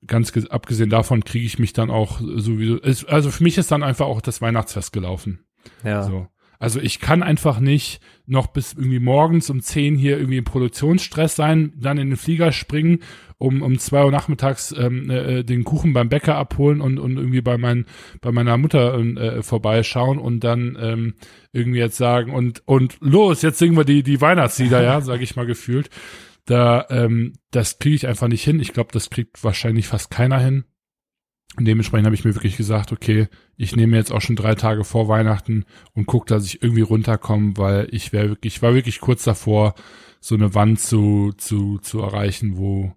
ganz 0.05 0.31
abgesehen 0.49 0.89
davon 0.89 1.25
kriege 1.25 1.45
ich 1.45 1.59
mich 1.59 1.73
dann 1.73 1.89
auch 1.89 2.21
sowieso. 2.21 2.79
also 3.07 3.31
für 3.31 3.43
mich 3.43 3.57
ist 3.57 3.71
dann 3.71 3.83
einfach 3.83 4.05
auch 4.05 4.21
das 4.21 4.41
Weihnachtsfest 4.41 4.93
gelaufen. 4.93 5.39
Ja. 5.83 6.03
So. 6.03 6.27
Also 6.59 6.81
ich 6.81 6.99
kann 6.99 7.23
einfach 7.23 7.61
nicht 7.61 8.01
noch 8.25 8.47
bis 8.47 8.73
irgendwie 8.73 8.99
morgens 8.99 9.49
um 9.49 9.61
zehn 9.61 9.95
hier 9.95 10.17
irgendwie 10.17 10.37
im 10.37 10.43
Produktionsstress 10.43 11.35
sein, 11.35 11.71
dann 11.77 11.97
in 11.97 12.09
den 12.09 12.17
Flieger 12.17 12.51
springen, 12.51 12.99
um 13.37 13.61
um 13.61 13.79
zwei 13.79 14.03
Uhr 14.03 14.11
nachmittags 14.11 14.75
ähm, 14.77 15.09
äh, 15.09 15.43
den 15.43 15.63
Kuchen 15.63 15.93
beim 15.93 16.09
Bäcker 16.09 16.35
abholen 16.35 16.81
und 16.81 16.99
und 16.99 17.15
irgendwie 17.15 17.41
bei 17.41 17.57
mein 17.57 17.85
bei 18.19 18.33
meiner 18.33 18.57
Mutter 18.57 18.99
äh, 18.99 19.41
vorbeischauen 19.41 20.19
und 20.19 20.43
dann 20.43 20.77
ähm, 20.79 21.13
irgendwie 21.53 21.79
jetzt 21.79 21.97
sagen 21.97 22.33
und 22.33 22.61
und 22.65 22.97
los, 22.99 23.41
jetzt 23.41 23.57
singen 23.57 23.77
wir 23.77 23.85
die 23.85 24.03
die 24.03 24.19
Weihnachtslieder, 24.19 24.83
ja, 24.83 24.99
sage 25.01 25.23
ich 25.23 25.37
mal 25.37 25.45
gefühlt. 25.45 25.89
Da 26.45 26.87
ähm, 26.89 27.33
das 27.51 27.79
kriege 27.79 27.95
ich 27.95 28.07
einfach 28.07 28.27
nicht 28.27 28.43
hin. 28.43 28.59
Ich 28.59 28.73
glaube, 28.73 28.89
das 28.91 29.09
kriegt 29.09 29.43
wahrscheinlich 29.45 29.87
fast 29.87 30.11
keiner 30.11 30.39
hin. 30.39 30.65
Und 31.59 31.65
dementsprechend 31.65 32.05
habe 32.05 32.15
ich 32.15 32.23
mir 32.23 32.35
wirklich 32.35 32.55
gesagt, 32.55 32.93
okay, 32.93 33.27
ich 33.57 33.75
nehme 33.75 33.97
jetzt 33.97 34.13
auch 34.13 34.21
schon 34.21 34.37
drei 34.37 34.55
Tage 34.55 34.85
vor 34.85 35.09
Weihnachten 35.09 35.65
und 35.93 36.05
gucke, 36.05 36.25
dass 36.25 36.45
ich 36.45 36.63
irgendwie 36.63 36.83
runterkomme, 36.83 37.57
weil 37.57 37.89
ich 37.91 38.13
wäre 38.13 38.29
wirklich, 38.29 38.55
ich 38.55 38.61
war 38.61 38.73
wirklich 38.73 39.01
kurz 39.01 39.25
davor, 39.25 39.75
so 40.21 40.35
eine 40.35 40.55
Wand 40.55 40.79
zu, 40.79 41.33
zu, 41.35 41.77
zu 41.79 41.99
erreichen, 41.99 42.55
wo, 42.55 42.93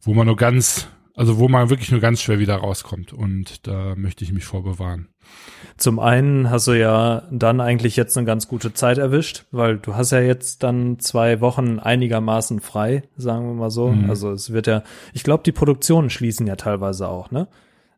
wo 0.00 0.14
man 0.14 0.28
nur 0.28 0.36
ganz, 0.36 0.86
also 1.16 1.38
wo 1.38 1.48
man 1.48 1.70
wirklich 1.70 1.90
nur 1.90 1.98
ganz 1.98 2.22
schwer 2.22 2.38
wieder 2.38 2.54
rauskommt. 2.54 3.12
Und 3.12 3.66
da 3.66 3.96
möchte 3.96 4.22
ich 4.22 4.32
mich 4.32 4.44
vorbewahren. 4.44 5.08
Zum 5.76 5.98
einen 5.98 6.50
hast 6.50 6.68
du 6.68 6.78
ja 6.78 7.24
dann 7.32 7.60
eigentlich 7.60 7.96
jetzt 7.96 8.16
eine 8.16 8.26
ganz 8.26 8.46
gute 8.46 8.74
Zeit 8.74 8.98
erwischt, 8.98 9.46
weil 9.50 9.78
du 9.78 9.96
hast 9.96 10.12
ja 10.12 10.20
jetzt 10.20 10.62
dann 10.62 11.00
zwei 11.00 11.40
Wochen 11.40 11.80
einigermaßen 11.80 12.60
frei, 12.60 13.02
sagen 13.16 13.48
wir 13.48 13.54
mal 13.54 13.70
so. 13.70 13.88
Mhm. 13.88 14.08
Also 14.08 14.30
es 14.30 14.52
wird 14.52 14.68
ja, 14.68 14.84
ich 15.14 15.24
glaube, 15.24 15.42
die 15.42 15.50
Produktionen 15.50 16.10
schließen 16.10 16.46
ja 16.46 16.54
teilweise 16.54 17.08
auch, 17.08 17.32
ne? 17.32 17.48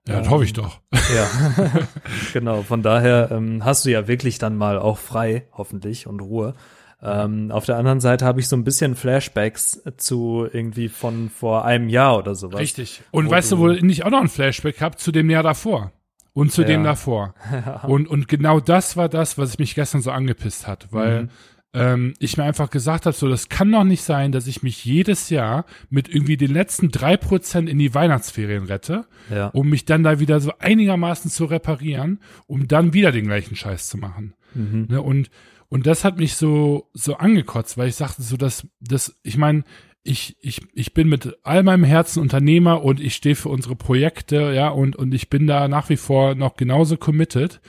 Ja, 0.06 0.18
das 0.18 0.26
ähm, 0.26 0.32
hoffe 0.32 0.44
ich 0.44 0.52
doch. 0.52 0.80
Ja, 0.92 1.30
genau. 2.32 2.62
Von 2.62 2.82
daher 2.82 3.30
ähm, 3.30 3.64
hast 3.64 3.84
du 3.84 3.90
ja 3.90 4.06
wirklich 4.06 4.38
dann 4.38 4.56
mal 4.56 4.78
auch 4.78 4.98
frei, 4.98 5.46
hoffentlich, 5.52 6.06
und 6.06 6.20
Ruhe. 6.20 6.54
Ähm, 7.02 7.50
auf 7.50 7.66
der 7.66 7.76
anderen 7.76 8.00
Seite 8.00 8.24
habe 8.24 8.40
ich 8.40 8.48
so 8.48 8.56
ein 8.56 8.64
bisschen 8.64 8.94
Flashbacks 8.94 9.82
zu 9.98 10.46
irgendwie 10.50 10.88
von 10.88 11.28
vor 11.28 11.64
einem 11.64 11.88
Jahr 11.88 12.18
oder 12.18 12.34
sowas. 12.34 12.60
Richtig. 12.60 13.02
Und 13.10 13.30
weißt 13.30 13.52
du, 13.52 13.58
wo 13.58 13.70
ich 13.70 14.04
auch 14.04 14.10
noch 14.10 14.22
ein 14.22 14.28
Flashback 14.28 14.80
habe 14.80 14.96
zu 14.96 15.12
dem 15.12 15.28
Jahr 15.28 15.42
davor? 15.42 15.92
und 16.34 16.52
zu 16.52 16.62
ja. 16.62 16.68
dem 16.68 16.84
davor. 16.84 17.34
und, 17.84 18.08
und 18.08 18.28
genau 18.28 18.60
das 18.60 18.96
war 18.96 19.08
das, 19.08 19.38
was 19.38 19.58
mich 19.58 19.74
gestern 19.74 20.02
so 20.02 20.10
angepisst 20.10 20.66
hat, 20.66 20.88
weil 20.90 21.22
mhm. 21.22 21.30
Ähm, 21.74 22.14
ich 22.20 22.36
mir 22.36 22.44
einfach 22.44 22.70
gesagt 22.70 23.04
habe, 23.04 23.16
so, 23.16 23.28
das 23.28 23.48
kann 23.48 23.70
doch 23.70 23.84
nicht 23.84 24.02
sein, 24.02 24.32
dass 24.32 24.46
ich 24.46 24.62
mich 24.62 24.84
jedes 24.84 25.28
Jahr 25.28 25.66
mit 25.90 26.08
irgendwie 26.08 26.36
den 26.36 26.52
letzten 26.52 26.90
drei 26.90 27.16
Prozent 27.16 27.68
in 27.68 27.78
die 27.78 27.94
Weihnachtsferien 27.94 28.64
rette, 28.64 29.06
ja. 29.28 29.48
um 29.48 29.68
mich 29.68 29.84
dann 29.84 30.04
da 30.04 30.20
wieder 30.20 30.40
so 30.40 30.52
einigermaßen 30.58 31.30
zu 31.30 31.44
reparieren, 31.44 32.20
um 32.46 32.68
dann 32.68 32.92
wieder 32.94 33.12
den 33.12 33.26
gleichen 33.26 33.56
Scheiß 33.56 33.88
zu 33.88 33.98
machen. 33.98 34.34
Mhm. 34.54 34.86
Ne, 34.88 35.02
und 35.02 35.30
und 35.68 35.86
das 35.88 36.04
hat 36.04 36.18
mich 36.18 36.36
so 36.36 36.88
so 36.94 37.16
angekotzt, 37.16 37.76
weil 37.76 37.88
ich 37.88 37.96
sagte 37.96 38.22
so, 38.22 38.36
dass 38.36 38.68
das, 38.80 39.16
ich 39.24 39.36
meine, 39.36 39.64
ich, 40.04 40.36
ich, 40.40 40.60
ich 40.74 40.94
bin 40.94 41.08
mit 41.08 41.36
all 41.42 41.62
meinem 41.62 41.82
Herzen 41.82 42.20
Unternehmer 42.20 42.84
und 42.84 43.00
ich 43.00 43.14
stehe 43.14 43.34
für 43.34 43.48
unsere 43.48 43.74
Projekte, 43.74 44.52
ja, 44.54 44.68
und, 44.68 44.94
und 44.94 45.14
ich 45.14 45.30
bin 45.30 45.46
da 45.46 45.66
nach 45.66 45.88
wie 45.88 45.96
vor 45.96 46.34
noch 46.34 46.56
genauso 46.56 46.98
committed. 46.98 47.60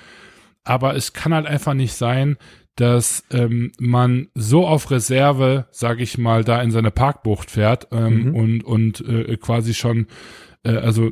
Aber 0.66 0.96
es 0.96 1.14
kann 1.14 1.34
halt 1.34 1.46
einfach 1.46 1.74
nicht 1.74 1.94
sein, 1.94 2.38
dass 2.76 3.24
ähm, 3.32 3.72
man 3.80 4.28
so 4.36 4.68
auf 4.68 4.92
Reserve, 4.92 5.68
sage 5.72 6.04
ich 6.04 6.18
mal, 6.18 6.44
da 6.44 6.62
in 6.62 6.72
seine 6.72 6.92
Parkbucht 6.92 7.52
fährt 7.52 7.88
ähm, 7.92 8.30
mhm. 8.30 8.36
und, 8.36 8.64
und 8.64 9.02
äh, 9.08 9.38
quasi 9.38 9.74
schon, 9.74 10.08
äh, 10.64 10.76
also 10.76 11.12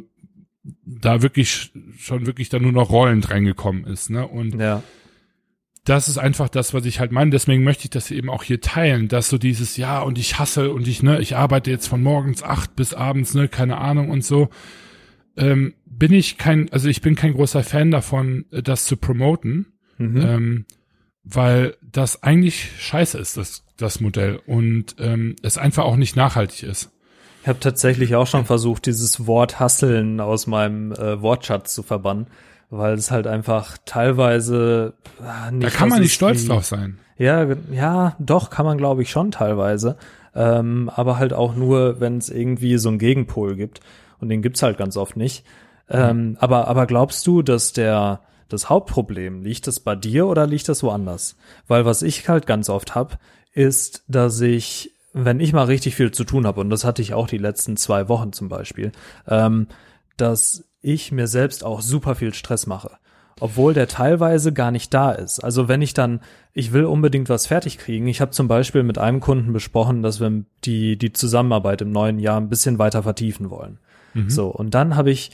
da 0.86 1.22
wirklich 1.22 1.72
schon 1.98 2.26
wirklich 2.26 2.50
da 2.50 2.60
nur 2.60 2.72
noch 2.72 2.90
rollend 2.90 3.30
reingekommen 3.30 3.86
ist, 3.86 4.10
ne? 4.10 4.28
Und 4.28 4.60
ja 4.60 4.84
das 5.86 6.08
ist 6.08 6.18
einfach 6.18 6.48
das, 6.50 6.74
was 6.74 6.86
ich 6.86 7.00
halt 7.00 7.12
meine. 7.12 7.32
Deswegen 7.32 7.64
möchte 7.64 7.86
ich 7.86 7.90
das 7.90 8.10
eben 8.10 8.30
auch 8.30 8.44
hier 8.44 8.62
teilen, 8.62 9.10
dass 9.10 9.30
so 9.30 9.38
dieses, 9.38 9.76
ja, 9.76 10.02
und 10.02 10.18
ich 10.18 10.40
hasse 10.40 10.72
und 10.72 10.88
ich, 10.88 11.04
ne, 11.04 11.20
ich 11.20 11.36
arbeite 11.36 11.72
jetzt 11.72 11.88
von 11.88 12.02
morgens 12.02 12.42
acht 12.42 12.76
bis 12.76 12.94
abends, 12.94 13.34
ne, 13.34 13.50
keine 13.50 13.78
Ahnung 13.78 14.10
und 14.10 14.24
so. 14.24 14.50
Ähm, 15.36 15.74
bin 15.86 16.14
ich 16.14 16.38
kein, 16.38 16.72
also 16.72 16.88
ich 16.88 17.02
bin 17.02 17.16
kein 17.16 17.34
großer 17.34 17.64
Fan 17.64 17.92
davon, 17.92 18.46
äh, 18.52 18.64
das 18.64 18.86
zu 18.86 18.96
promoten, 18.96 19.74
mhm. 19.98 20.22
ähm, 20.22 20.66
weil 21.24 21.76
das 21.82 22.24
eigentlich 22.24 22.72
scheiße 22.80 23.18
ist, 23.18 23.38
das, 23.38 23.64
das 23.78 24.00
Modell 24.00 24.40
und 24.46 24.96
ähm, 25.00 25.36
es 25.42 25.58
einfach 25.58 25.86
auch 25.86 25.96
nicht 25.96 26.16
nachhaltig 26.16 26.64
ist. 26.64 26.92
Ich 27.42 27.48
habe 27.48 27.60
tatsächlich 27.60 28.16
auch 28.16 28.28
schon 28.28 28.46
versucht, 28.46 28.86
dieses 28.86 29.28
Wort 29.28 29.60
Hasseln 29.60 30.22
aus 30.22 30.48
meinem 30.48 30.94
äh, 30.94 31.22
Wortschatz 31.22 31.74
zu 31.74 31.84
verbannen 31.84 32.28
weil 32.78 32.96
es 32.96 33.12
halt 33.12 33.28
einfach 33.28 33.78
teilweise 33.86 34.94
äh, 35.22 35.52
nicht. 35.52 35.66
Da 35.66 35.70
kann 35.70 35.90
man 35.90 36.02
nicht 36.02 36.14
stolz 36.14 36.44
wie, 36.44 36.48
drauf 36.48 36.66
sein. 36.66 36.98
Ja, 37.18 37.46
ja, 37.72 38.16
doch 38.20 38.50
kann 38.50 38.66
man 38.66 38.78
glaube 38.78 39.04
ich 39.04 39.12
schon 39.12 39.32
teilweise, 39.32 39.98
ähm, 40.34 40.90
aber 40.94 41.20
halt 41.20 41.34
auch 41.34 41.56
nur, 41.56 42.00
wenn 42.00 42.18
es 42.18 42.30
irgendwie 42.30 42.78
so 42.78 42.90
einen 42.90 42.98
Gegenpol 42.98 43.56
gibt 43.56 43.82
und 44.20 44.30
den 44.30 44.42
gibt's 44.42 44.64
halt 44.64 44.78
ganz 44.78 44.98
oft 44.98 45.16
nicht. 45.16 45.46
Ähm, 45.90 46.30
mhm. 46.30 46.38
aber 46.40 46.68
aber 46.68 46.88
glaubst 46.88 47.28
du, 47.28 47.42
dass 47.42 47.74
der 47.74 48.22
das 48.54 48.70
Hauptproblem 48.70 49.44
liegt 49.44 49.68
das 49.68 49.80
bei 49.80 49.96
dir 49.96 50.28
oder 50.28 50.48
liegt 50.48 50.70
das 50.70 50.84
woanders? 50.84 51.36
Weil 51.68 51.86
was 51.86 52.02
ich 52.02 52.30
halt 52.30 52.48
ganz 52.48 52.70
oft 52.70 52.96
hab, 52.96 53.20
ist, 53.54 54.04
dass 54.08 54.40
ich 54.42 54.94
wenn 55.14 55.40
ich 55.40 55.54
mal 55.54 55.66
richtig 55.66 55.96
viel 55.96 56.12
zu 56.12 56.24
tun 56.24 56.48
habe, 56.48 56.60
und 56.60 56.70
das 56.70 56.84
hatte 56.84 57.02
ich 57.02 57.14
auch 57.14 57.28
die 57.28 57.38
letzten 57.38 57.78
zwei 57.78 58.10
Wochen 58.10 58.34
zum 58.34 58.50
Beispiel, 58.50 58.92
ähm, 59.28 59.68
dass 60.18 60.66
ich 60.82 61.12
mir 61.12 61.28
selbst 61.28 61.64
auch 61.64 61.82
super 61.82 62.16
viel 62.16 62.34
Stress 62.34 62.68
mache. 62.68 62.92
Obwohl 63.40 63.74
der 63.74 63.88
teilweise 63.88 64.54
gar 64.54 64.72
nicht 64.72 64.94
da 64.94 65.12
ist. 65.12 65.40
Also 65.40 65.68
wenn 65.68 65.82
ich 65.82 65.94
dann, 65.94 66.20
ich 66.54 66.72
will 66.72 66.86
unbedingt 66.86 67.30
was 67.30 67.48
fertig 67.48 67.78
kriegen. 67.78 68.08
Ich 68.08 68.22
habe 68.22 68.32
zum 68.32 68.48
Beispiel 68.48 68.84
mit 68.84 68.98
einem 69.00 69.22
Kunden 69.22 69.54
besprochen, 69.54 70.04
dass 70.04 70.20
wir 70.20 70.44
die, 70.66 70.98
die 70.98 71.14
Zusammenarbeit 71.14 71.82
im 71.82 71.92
neuen 71.92 72.20
Jahr 72.20 72.40
ein 72.40 72.50
bisschen 72.50 72.78
weiter 72.78 73.04
vertiefen 73.04 73.50
wollen. 73.50 73.80
Mhm. 74.14 74.30
So, 74.30 74.48
und 74.48 74.76
dann 74.76 74.96
habe 74.96 75.12
ich 75.12 75.32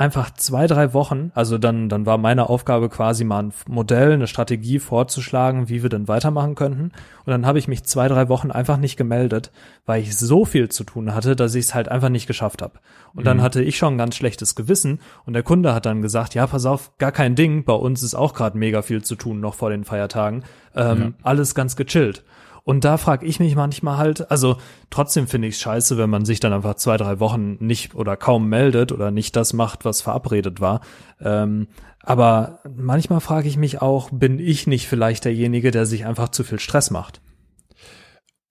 einfach 0.00 0.32
zwei, 0.32 0.66
drei 0.66 0.94
Wochen, 0.94 1.30
also 1.34 1.58
dann, 1.58 1.90
dann 1.90 2.06
war 2.06 2.16
meine 2.16 2.48
Aufgabe 2.48 2.88
quasi 2.88 3.22
mal 3.22 3.42
ein 3.42 3.52
Modell, 3.68 4.12
eine 4.12 4.26
Strategie 4.26 4.78
vorzuschlagen, 4.78 5.68
wie 5.68 5.82
wir 5.82 5.90
denn 5.90 6.08
weitermachen 6.08 6.54
könnten. 6.54 6.84
Und 6.84 6.92
dann 7.26 7.44
habe 7.44 7.58
ich 7.58 7.68
mich 7.68 7.84
zwei, 7.84 8.08
drei 8.08 8.30
Wochen 8.30 8.50
einfach 8.50 8.78
nicht 8.78 8.96
gemeldet, 8.96 9.52
weil 9.84 10.00
ich 10.00 10.16
so 10.16 10.46
viel 10.46 10.70
zu 10.70 10.84
tun 10.84 11.14
hatte, 11.14 11.36
dass 11.36 11.54
ich 11.54 11.66
es 11.66 11.74
halt 11.74 11.90
einfach 11.90 12.08
nicht 12.08 12.26
geschafft 12.26 12.62
habe. 12.62 12.78
Und 13.12 13.20
mhm. 13.20 13.26
dann 13.26 13.42
hatte 13.42 13.62
ich 13.62 13.76
schon 13.76 13.94
ein 13.94 13.98
ganz 13.98 14.16
schlechtes 14.16 14.54
Gewissen 14.54 15.00
und 15.26 15.34
der 15.34 15.42
Kunde 15.42 15.74
hat 15.74 15.84
dann 15.84 16.00
gesagt, 16.00 16.34
ja, 16.34 16.46
pass 16.46 16.64
auf, 16.64 16.96
gar 16.96 17.12
kein 17.12 17.34
Ding, 17.34 17.64
bei 17.64 17.74
uns 17.74 18.02
ist 18.02 18.14
auch 18.14 18.32
gerade 18.32 18.56
mega 18.56 18.80
viel 18.80 19.02
zu 19.02 19.16
tun 19.16 19.40
noch 19.40 19.52
vor 19.52 19.68
den 19.68 19.84
Feiertagen. 19.84 20.44
Ähm, 20.74 21.00
ja. 21.00 21.10
Alles 21.24 21.54
ganz 21.54 21.76
gechillt. 21.76 22.24
Und 22.62 22.84
da 22.84 22.96
frage 22.96 23.26
ich 23.26 23.40
mich 23.40 23.56
manchmal 23.56 23.96
halt, 23.96 24.30
also 24.30 24.56
trotzdem 24.90 25.26
finde 25.26 25.48
ich 25.48 25.54
es 25.54 25.60
scheiße, 25.60 25.98
wenn 25.98 26.10
man 26.10 26.24
sich 26.24 26.40
dann 26.40 26.52
einfach 26.52 26.74
zwei, 26.74 26.96
drei 26.96 27.20
Wochen 27.20 27.56
nicht 27.60 27.94
oder 27.94 28.16
kaum 28.16 28.48
meldet 28.48 28.92
oder 28.92 29.10
nicht 29.10 29.36
das 29.36 29.52
macht, 29.52 29.84
was 29.84 30.02
verabredet 30.02 30.60
war. 30.60 30.80
Ähm, 31.20 31.68
aber 32.02 32.60
manchmal 32.76 33.20
frage 33.20 33.48
ich 33.48 33.56
mich 33.56 33.82
auch, 33.82 34.10
bin 34.10 34.38
ich 34.38 34.66
nicht 34.66 34.88
vielleicht 34.88 35.24
derjenige, 35.24 35.70
der 35.70 35.86
sich 35.86 36.06
einfach 36.06 36.30
zu 36.30 36.44
viel 36.44 36.58
Stress 36.58 36.90
macht? 36.90 37.20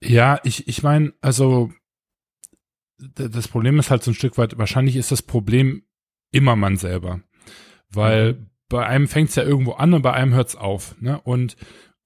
Ja, 0.02 0.40
ich, 0.44 0.68
ich 0.68 0.82
meine, 0.82 1.12
also 1.20 1.70
das 2.98 3.48
Problem 3.48 3.78
ist 3.78 3.90
halt 3.90 4.02
so 4.02 4.10
ein 4.10 4.14
Stück 4.14 4.38
weit, 4.38 4.58
wahrscheinlich 4.58 4.96
ist 4.96 5.10
das 5.10 5.22
Problem 5.22 5.82
immer 6.32 6.56
man 6.56 6.76
selber. 6.76 7.20
Weil 7.90 8.34
mhm. 8.34 8.50
bei 8.68 8.86
einem 8.86 9.08
fängt 9.08 9.30
es 9.30 9.36
ja 9.36 9.42
irgendwo 9.42 9.72
an 9.72 9.94
und 9.94 10.02
bei 10.02 10.12
einem 10.12 10.34
hört 10.34 10.48
es 10.48 10.56
auf. 10.56 11.00
Ne? 11.00 11.20
Und 11.20 11.56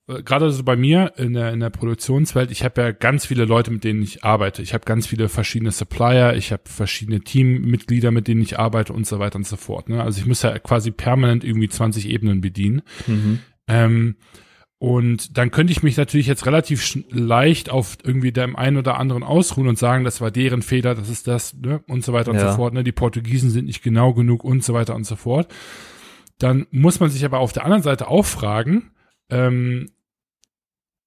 gerade 0.06 0.50
so 0.50 0.64
bei 0.64 0.76
mir 0.76 1.12
in 1.16 1.32
der, 1.32 1.52
in 1.52 1.60
der 1.60 1.70
Produktionswelt, 1.70 2.50
ich 2.50 2.62
habe 2.62 2.82
ja 2.82 2.92
ganz 2.92 3.26
viele 3.26 3.44
Leute, 3.46 3.70
mit 3.70 3.84
denen 3.84 4.02
ich 4.02 4.22
arbeite. 4.22 4.60
Ich 4.60 4.74
habe 4.74 4.84
ganz 4.84 5.06
viele 5.06 5.28
verschiedene 5.28 5.70
Supplier, 5.70 6.34
ich 6.34 6.52
habe 6.52 6.62
verschiedene 6.66 7.20
Teammitglieder, 7.20 8.10
mit 8.10 8.28
denen 8.28 8.42
ich 8.42 8.58
arbeite 8.58 8.92
und 8.92 9.06
so 9.06 9.18
weiter 9.18 9.36
und 9.36 9.46
so 9.46 9.56
fort. 9.56 9.88
Ne? 9.88 10.02
Also 10.02 10.20
ich 10.20 10.26
muss 10.26 10.42
ja 10.42 10.58
quasi 10.58 10.90
permanent 10.90 11.42
irgendwie 11.42 11.68
20 11.68 12.08
Ebenen 12.08 12.40
bedienen. 12.42 12.82
Mhm. 13.06 13.38
Ähm, 13.66 14.16
und 14.78 15.38
dann 15.38 15.50
könnte 15.50 15.72
ich 15.72 15.82
mich 15.82 15.96
natürlich 15.96 16.26
jetzt 16.26 16.44
relativ 16.44 16.98
leicht 17.08 17.70
auf 17.70 17.96
irgendwie 18.04 18.32
dem 18.32 18.56
einen 18.56 18.76
oder 18.76 18.98
anderen 18.98 19.22
ausruhen 19.22 19.68
und 19.68 19.78
sagen, 19.78 20.04
das 20.04 20.20
war 20.20 20.30
deren 20.30 20.60
Fehler, 20.60 20.94
das 20.94 21.08
ist 21.08 21.26
das, 21.26 21.54
ne? 21.54 21.82
und 21.88 22.04
so 22.04 22.12
weiter 22.12 22.30
und 22.30 22.36
ja. 22.36 22.50
so 22.50 22.56
fort. 22.56 22.74
Ne? 22.74 22.84
Die 22.84 22.92
Portugiesen 22.92 23.48
sind 23.48 23.64
nicht 23.64 23.82
genau 23.82 24.12
genug 24.12 24.44
und 24.44 24.62
so 24.62 24.74
weiter 24.74 24.94
und 24.94 25.04
so 25.04 25.16
fort. 25.16 25.50
Dann 26.38 26.66
muss 26.70 27.00
man 27.00 27.08
sich 27.08 27.24
aber 27.24 27.38
auf 27.38 27.52
der 27.52 27.64
anderen 27.64 27.82
Seite 27.82 28.08
auch 28.08 28.26
fragen, 28.26 28.90
ähm, 29.30 29.90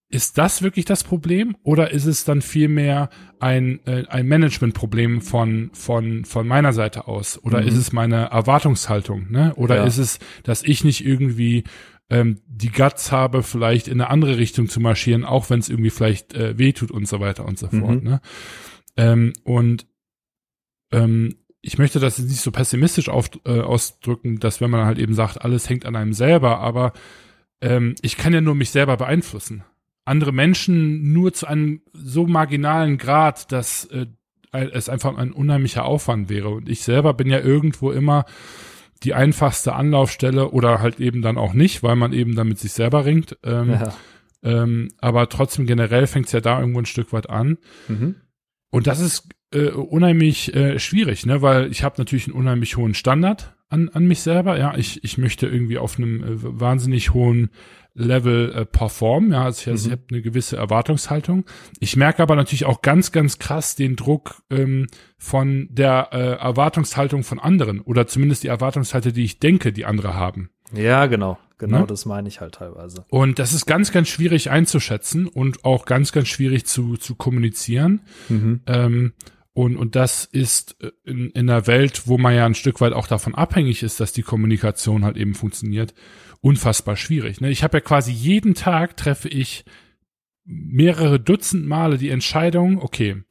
ist 0.10 0.38
das 0.38 0.62
wirklich 0.62 0.86
das 0.86 1.04
Problem 1.04 1.58
oder 1.64 1.92
ist 1.92 2.06
es 2.06 2.24
dann 2.24 2.42
vielmehr 2.42 3.10
ein, 3.40 3.86
äh, 3.86 4.06
ein 4.08 4.28
Managementproblem 4.28 5.22
von, 5.22 5.70
von, 5.74 6.24
von 6.24 6.48
meiner 6.48 6.72
Seite 6.72 7.08
aus? 7.08 7.44
Oder 7.44 7.62
mhm. 7.62 7.68
ist 7.68 7.76
es 7.76 7.92
meine 7.92 8.30
Erwartungshaltung? 8.30 9.30
Ne? 9.30 9.54
Oder 9.56 9.78
ja. 9.78 9.84
ist 9.84 9.98
es, 9.98 10.20
dass 10.44 10.64
ich 10.64 10.86
nicht 10.86 11.06
irgendwie 11.06 11.66
ähm, 12.10 12.40
die 12.48 12.72
Guts 12.72 13.12
habe, 13.12 13.44
vielleicht 13.44 13.90
in 13.90 14.00
eine 14.00 14.10
andere 14.10 14.38
Richtung 14.38 14.70
zu 14.70 14.80
marschieren, 14.80 15.26
auch 15.26 15.50
wenn 15.50 15.60
es 15.60 15.68
irgendwie 15.68 15.90
vielleicht 15.90 16.34
äh, 16.34 16.58
wehtut 16.58 16.92
und 16.92 17.06
so 17.06 17.20
weiter 17.20 17.46
und 17.46 17.60
so 17.60 17.68
mhm. 17.70 17.80
fort. 17.82 18.04
Ne? 18.04 18.22
Ähm, 18.96 19.34
und 19.44 19.88
ähm, 20.94 21.36
ich 21.62 21.78
möchte 21.78 22.00
das 22.00 22.18
nicht 22.18 22.40
so 22.40 22.52
pessimistisch 22.52 23.10
auf, 23.10 23.30
äh, 23.46 23.60
ausdrücken, 23.60 24.40
dass 24.40 24.62
wenn 24.62 24.72
man 24.72 24.86
halt 24.86 25.00
eben 25.00 25.14
sagt, 25.14 25.42
alles 25.42 25.70
hängt 25.70 25.86
an 25.86 25.98
einem 25.98 26.14
selber, 26.14 26.60
aber 26.60 26.94
ähm, 27.62 27.96
ich 28.02 28.18
kann 28.18 28.34
ja 28.34 28.42
nur 28.42 28.56
mich 28.56 28.70
selber 28.70 28.98
beeinflussen. 28.98 29.64
Andere 30.06 30.32
Menschen 30.32 31.12
nur 31.12 31.34
zu 31.34 31.48
einem 31.48 31.82
so 31.94 32.28
marginalen 32.28 32.98
Grad, 32.98 33.52
dass 33.52 33.86
äh, 33.86 34.08
es 34.52 34.90
einfach 34.90 35.18
ein 35.18 35.32
unheimlicher 35.32 35.86
Aufwand 35.86 36.30
wäre. 36.30 36.50
Und 36.50 36.70
ich 36.70 36.82
selber 36.82 37.14
bin 37.14 37.28
ja 37.28 37.40
irgendwo 37.40 37.92
immer 37.92 38.26
die 39.04 39.14
einfachste 39.14 39.74
Anlaufstelle 39.74 40.50
oder 40.50 40.80
halt 40.80 41.00
eben 41.00 41.22
dann 41.22 41.38
auch 41.38 41.54
nicht, 41.54 41.84
weil 41.84 41.96
man 41.96 42.14
eben 42.14 42.36
dann 42.36 42.48
mit 42.48 42.60
sich 42.60 42.74
selber 42.74 43.06
ringt. 43.06 43.38
Ähm, 43.44 43.72
ja. 43.72 43.94
ähm, 44.44 44.90
aber 45.00 45.30
trotzdem 45.30 45.66
generell 45.66 46.08
fängt 46.08 46.28
es 46.28 46.32
ja 46.32 46.42
da 46.42 46.60
irgendwo 46.60 46.80
ein 46.80 46.86
Stück 46.86 47.14
weit 47.14 47.30
an. 47.30 47.58
Mhm. 47.88 48.16
Und 48.70 48.88
das 48.88 49.00
ist 49.00 49.30
äh, 49.54 49.70
unheimlich 49.70 50.56
äh, 50.56 50.80
schwierig, 50.80 51.26
ne? 51.26 51.42
weil 51.42 51.72
ich 51.72 51.84
habe 51.84 51.96
natürlich 51.98 52.28
einen 52.28 52.38
unheimlich 52.38 52.78
hohen 52.78 52.94
Standard 52.94 53.57
an, 53.70 53.90
an 53.90 54.06
mich 54.06 54.22
selber. 54.22 54.58
Ja, 54.58 54.76
ich, 54.76 55.04
ich 55.04 55.18
möchte 55.18 55.48
irgendwie 55.48 55.78
auf 55.78 55.98
einem 55.98 56.24
äh, 56.24 56.60
wahnsinnig 56.60 57.14
hohen 57.14 57.50
Level 57.94 58.54
äh, 58.54 58.66
performen. 58.66 59.32
Ja, 59.32 59.46
also 59.46 59.62
ich, 59.62 59.68
also 59.68 59.88
mhm. 59.88 59.94
ich 59.94 60.00
habe 60.00 60.08
eine 60.12 60.22
gewisse 60.22 60.58
Erwartungshaltung. 60.58 61.46
Ich 61.80 61.96
merke 61.96 62.22
aber 62.22 62.36
natürlich 62.36 62.66
auch 62.66 62.82
ganz, 62.82 63.12
ganz 63.12 63.40
krass 63.40 63.76
den 63.76 63.96
Druck 63.96 64.44
ähm, 64.50 64.88
von 65.18 65.68
der 65.72 66.10
äh, 66.12 66.18
Erwartungshaltung 66.36 67.24
von 67.24 67.40
anderen 67.40 67.82
oder 67.82 68.08
zumindest 68.08 68.44
die 68.44 68.48
Erwartungshaltung, 68.48 69.14
die 69.14 69.24
ich 69.24 69.40
denke, 69.40 69.74
die 69.74 69.86
andere 69.86 70.14
haben. 70.14 70.50
Ja, 70.74 71.08
genau. 71.08 71.38
Genau, 71.60 71.80
ne? 71.80 71.88
das 71.88 72.06
meine 72.06 72.28
ich 72.28 72.40
halt 72.40 72.54
teilweise. 72.56 73.06
Und 73.10 73.40
das 73.40 73.52
ist 73.52 73.66
ganz, 73.66 73.92
ganz 73.92 74.10
schwierig 74.10 74.52
einzuschätzen 74.52 75.28
und 75.28 75.66
auch 75.66 75.86
ganz, 75.86 76.12
ganz 76.12 76.28
schwierig 76.28 76.68
zu, 76.68 76.98
zu 76.98 77.16
kommunizieren. 77.16 78.02
Mhm. 78.30 78.62
Ähm, 78.68 79.14
und, 79.58 79.76
und 79.76 79.96
das 79.96 80.24
ist 80.24 80.76
äh, 80.84 80.92
in, 81.04 81.32
in 81.32 81.50
einer 81.50 81.66
Welt, 81.66 82.04
wo 82.06 82.20
man 82.20 82.36
ja 82.36 82.46
ein 82.46 82.54
Stück 82.54 82.80
weit 82.80 82.94
auch 82.94 83.08
davon 83.08 83.34
abhängig 83.34 83.82
ist, 83.82 84.00
dass 84.00 84.14
die 84.14 84.22
Kommunikation 84.22 85.04
halt 85.04 85.18
eben 85.18 85.34
funktioniert, 85.34 85.96
unfassbar 86.42 86.96
schwierig. 86.96 87.42
Ne? 87.42 87.50
Ich 87.50 87.64
habe 87.64 87.78
ja 87.78 87.82
quasi 87.82 88.12
jeden 88.12 88.54
Tag 88.54 88.98
treffe 88.98 89.30
ich 89.30 89.66
mehrere 90.46 91.20
Dutzend 91.20 91.66
Male 91.66 91.98
die 91.98 92.12
Entscheidung, 92.12 92.80
okay, 92.80 93.24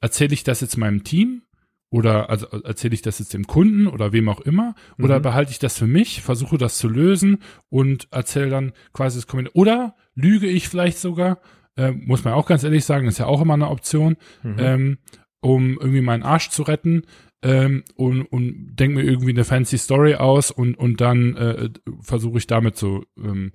erzähle 0.00 0.32
ich 0.32 0.44
das 0.44 0.62
jetzt 0.62 0.78
meinem 0.78 1.04
Team 1.04 1.42
oder 1.90 2.30
also 2.30 2.46
erzähle 2.46 2.94
ich 2.94 3.02
das 3.02 3.18
jetzt 3.18 3.34
dem 3.34 3.46
Kunden 3.46 3.86
oder 3.86 4.14
wem 4.14 4.30
auch 4.30 4.40
immer 4.40 4.74
oder 4.98 5.18
mhm. 5.18 5.24
behalte 5.24 5.50
ich 5.50 5.58
das 5.58 5.76
für 5.76 5.86
mich, 5.86 6.22
versuche 6.22 6.56
das 6.56 6.78
zu 6.78 6.88
lösen 6.88 7.42
und 7.68 8.08
erzähle 8.12 8.48
dann 8.48 8.72
quasi 8.94 9.18
das 9.18 9.26
Kommentar 9.26 9.54
oder 9.54 9.94
lüge 10.14 10.46
ich 10.46 10.70
vielleicht 10.70 10.96
sogar, 10.96 11.38
äh, 11.76 11.90
muss 11.90 12.24
man 12.24 12.32
auch 12.32 12.46
ganz 12.46 12.64
ehrlich 12.64 12.86
sagen, 12.86 13.08
ist 13.08 13.18
ja 13.18 13.26
auch 13.26 13.42
immer 13.42 13.54
eine 13.54 13.68
Option, 13.68 14.16
mhm. 14.42 14.56
ähm, 14.58 14.98
um 15.46 15.78
irgendwie 15.78 16.00
meinen 16.00 16.24
Arsch 16.24 16.50
zu 16.50 16.64
retten 16.64 17.02
ähm, 17.40 17.84
und, 17.94 18.22
und 18.22 18.74
denke 18.74 18.96
mir 18.96 19.04
irgendwie 19.04 19.30
eine 19.30 19.44
fancy 19.44 19.78
Story 19.78 20.16
aus 20.16 20.50
und, 20.50 20.76
und 20.76 21.00
dann 21.00 21.36
äh, 21.36 21.70
versuche 22.00 22.38
ich 22.38 22.48
damit 22.48 22.76
zu, 22.76 23.04
ähm, 23.16 23.52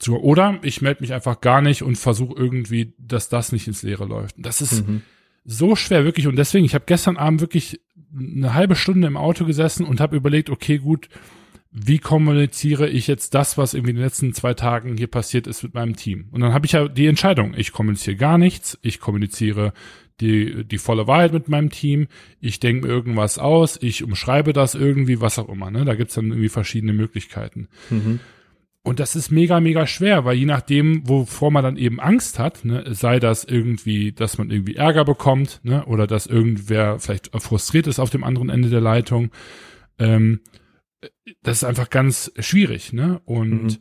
zu. 0.00 0.18
Oder 0.18 0.58
ich 0.62 0.82
melde 0.82 1.02
mich 1.02 1.12
einfach 1.12 1.40
gar 1.40 1.62
nicht 1.62 1.82
und 1.82 1.96
versuche 1.96 2.34
irgendwie, 2.36 2.94
dass 2.98 3.28
das 3.28 3.52
nicht 3.52 3.68
ins 3.68 3.84
Leere 3.84 4.06
läuft. 4.06 4.34
Das 4.38 4.60
ist 4.60 4.88
mhm. 4.88 5.02
so 5.44 5.76
schwer, 5.76 6.04
wirklich. 6.04 6.26
Und 6.26 6.34
deswegen, 6.34 6.64
ich 6.64 6.74
habe 6.74 6.86
gestern 6.88 7.16
Abend 7.16 7.40
wirklich 7.40 7.80
eine 8.12 8.54
halbe 8.54 8.74
Stunde 8.74 9.06
im 9.06 9.16
Auto 9.16 9.44
gesessen 9.44 9.86
und 9.86 10.00
habe 10.00 10.16
überlegt, 10.16 10.50
okay, 10.50 10.78
gut, 10.78 11.08
wie 11.70 12.00
kommuniziere 12.00 12.88
ich 12.88 13.06
jetzt 13.06 13.34
das, 13.34 13.56
was 13.56 13.74
irgendwie 13.74 13.90
in 13.90 13.96
den 13.98 14.04
letzten 14.04 14.34
zwei 14.34 14.54
Tagen 14.54 14.96
hier 14.96 15.06
passiert 15.06 15.46
ist 15.46 15.62
mit 15.62 15.74
meinem 15.74 15.94
Team? 15.94 16.26
Und 16.32 16.40
dann 16.40 16.52
habe 16.52 16.66
ich 16.66 16.72
ja 16.72 16.88
die 16.88 17.06
Entscheidung, 17.06 17.54
ich 17.56 17.70
kommuniziere 17.70 18.16
gar 18.16 18.38
nichts, 18.38 18.76
ich 18.82 18.98
kommuniziere 18.98 19.72
die, 20.20 20.64
die 20.64 20.78
volle 20.78 21.06
Wahrheit 21.06 21.32
mit 21.32 21.48
meinem 21.48 21.70
Team, 21.70 22.08
ich 22.40 22.60
denke 22.60 22.86
mir 22.86 22.92
irgendwas 22.92 23.38
aus, 23.38 23.78
ich 23.80 24.04
umschreibe 24.04 24.52
das 24.52 24.74
irgendwie, 24.74 25.20
was 25.20 25.38
auch 25.38 25.48
immer. 25.48 25.70
Ne? 25.70 25.84
Da 25.84 25.94
gibt's 25.94 26.14
dann 26.14 26.30
irgendwie 26.30 26.48
verschiedene 26.48 26.92
Möglichkeiten. 26.92 27.68
Mhm. 27.88 28.20
Und 28.82 28.98
das 28.98 29.14
ist 29.14 29.30
mega, 29.30 29.60
mega 29.60 29.86
schwer, 29.86 30.24
weil 30.24 30.36
je 30.36 30.46
nachdem, 30.46 31.06
wovor 31.06 31.50
man 31.50 31.62
dann 31.62 31.76
eben 31.76 32.00
Angst 32.00 32.38
hat, 32.38 32.64
ne, 32.64 32.84
sei 32.94 33.20
das 33.20 33.44
irgendwie, 33.44 34.12
dass 34.12 34.38
man 34.38 34.50
irgendwie 34.50 34.76
Ärger 34.76 35.04
bekommt, 35.04 35.60
ne, 35.64 35.84
oder 35.84 36.06
dass 36.06 36.26
irgendwer 36.26 36.98
vielleicht 36.98 37.30
frustriert 37.42 37.86
ist 37.86 37.98
auf 37.98 38.08
dem 38.08 38.24
anderen 38.24 38.48
Ende 38.48 38.70
der 38.70 38.80
Leitung, 38.80 39.30
ähm, 39.98 40.40
das 41.42 41.58
ist 41.58 41.64
einfach 41.64 41.90
ganz 41.90 42.32
schwierig, 42.38 42.92
ne? 42.92 43.20
Und 43.24 43.62
mhm. 43.62 43.76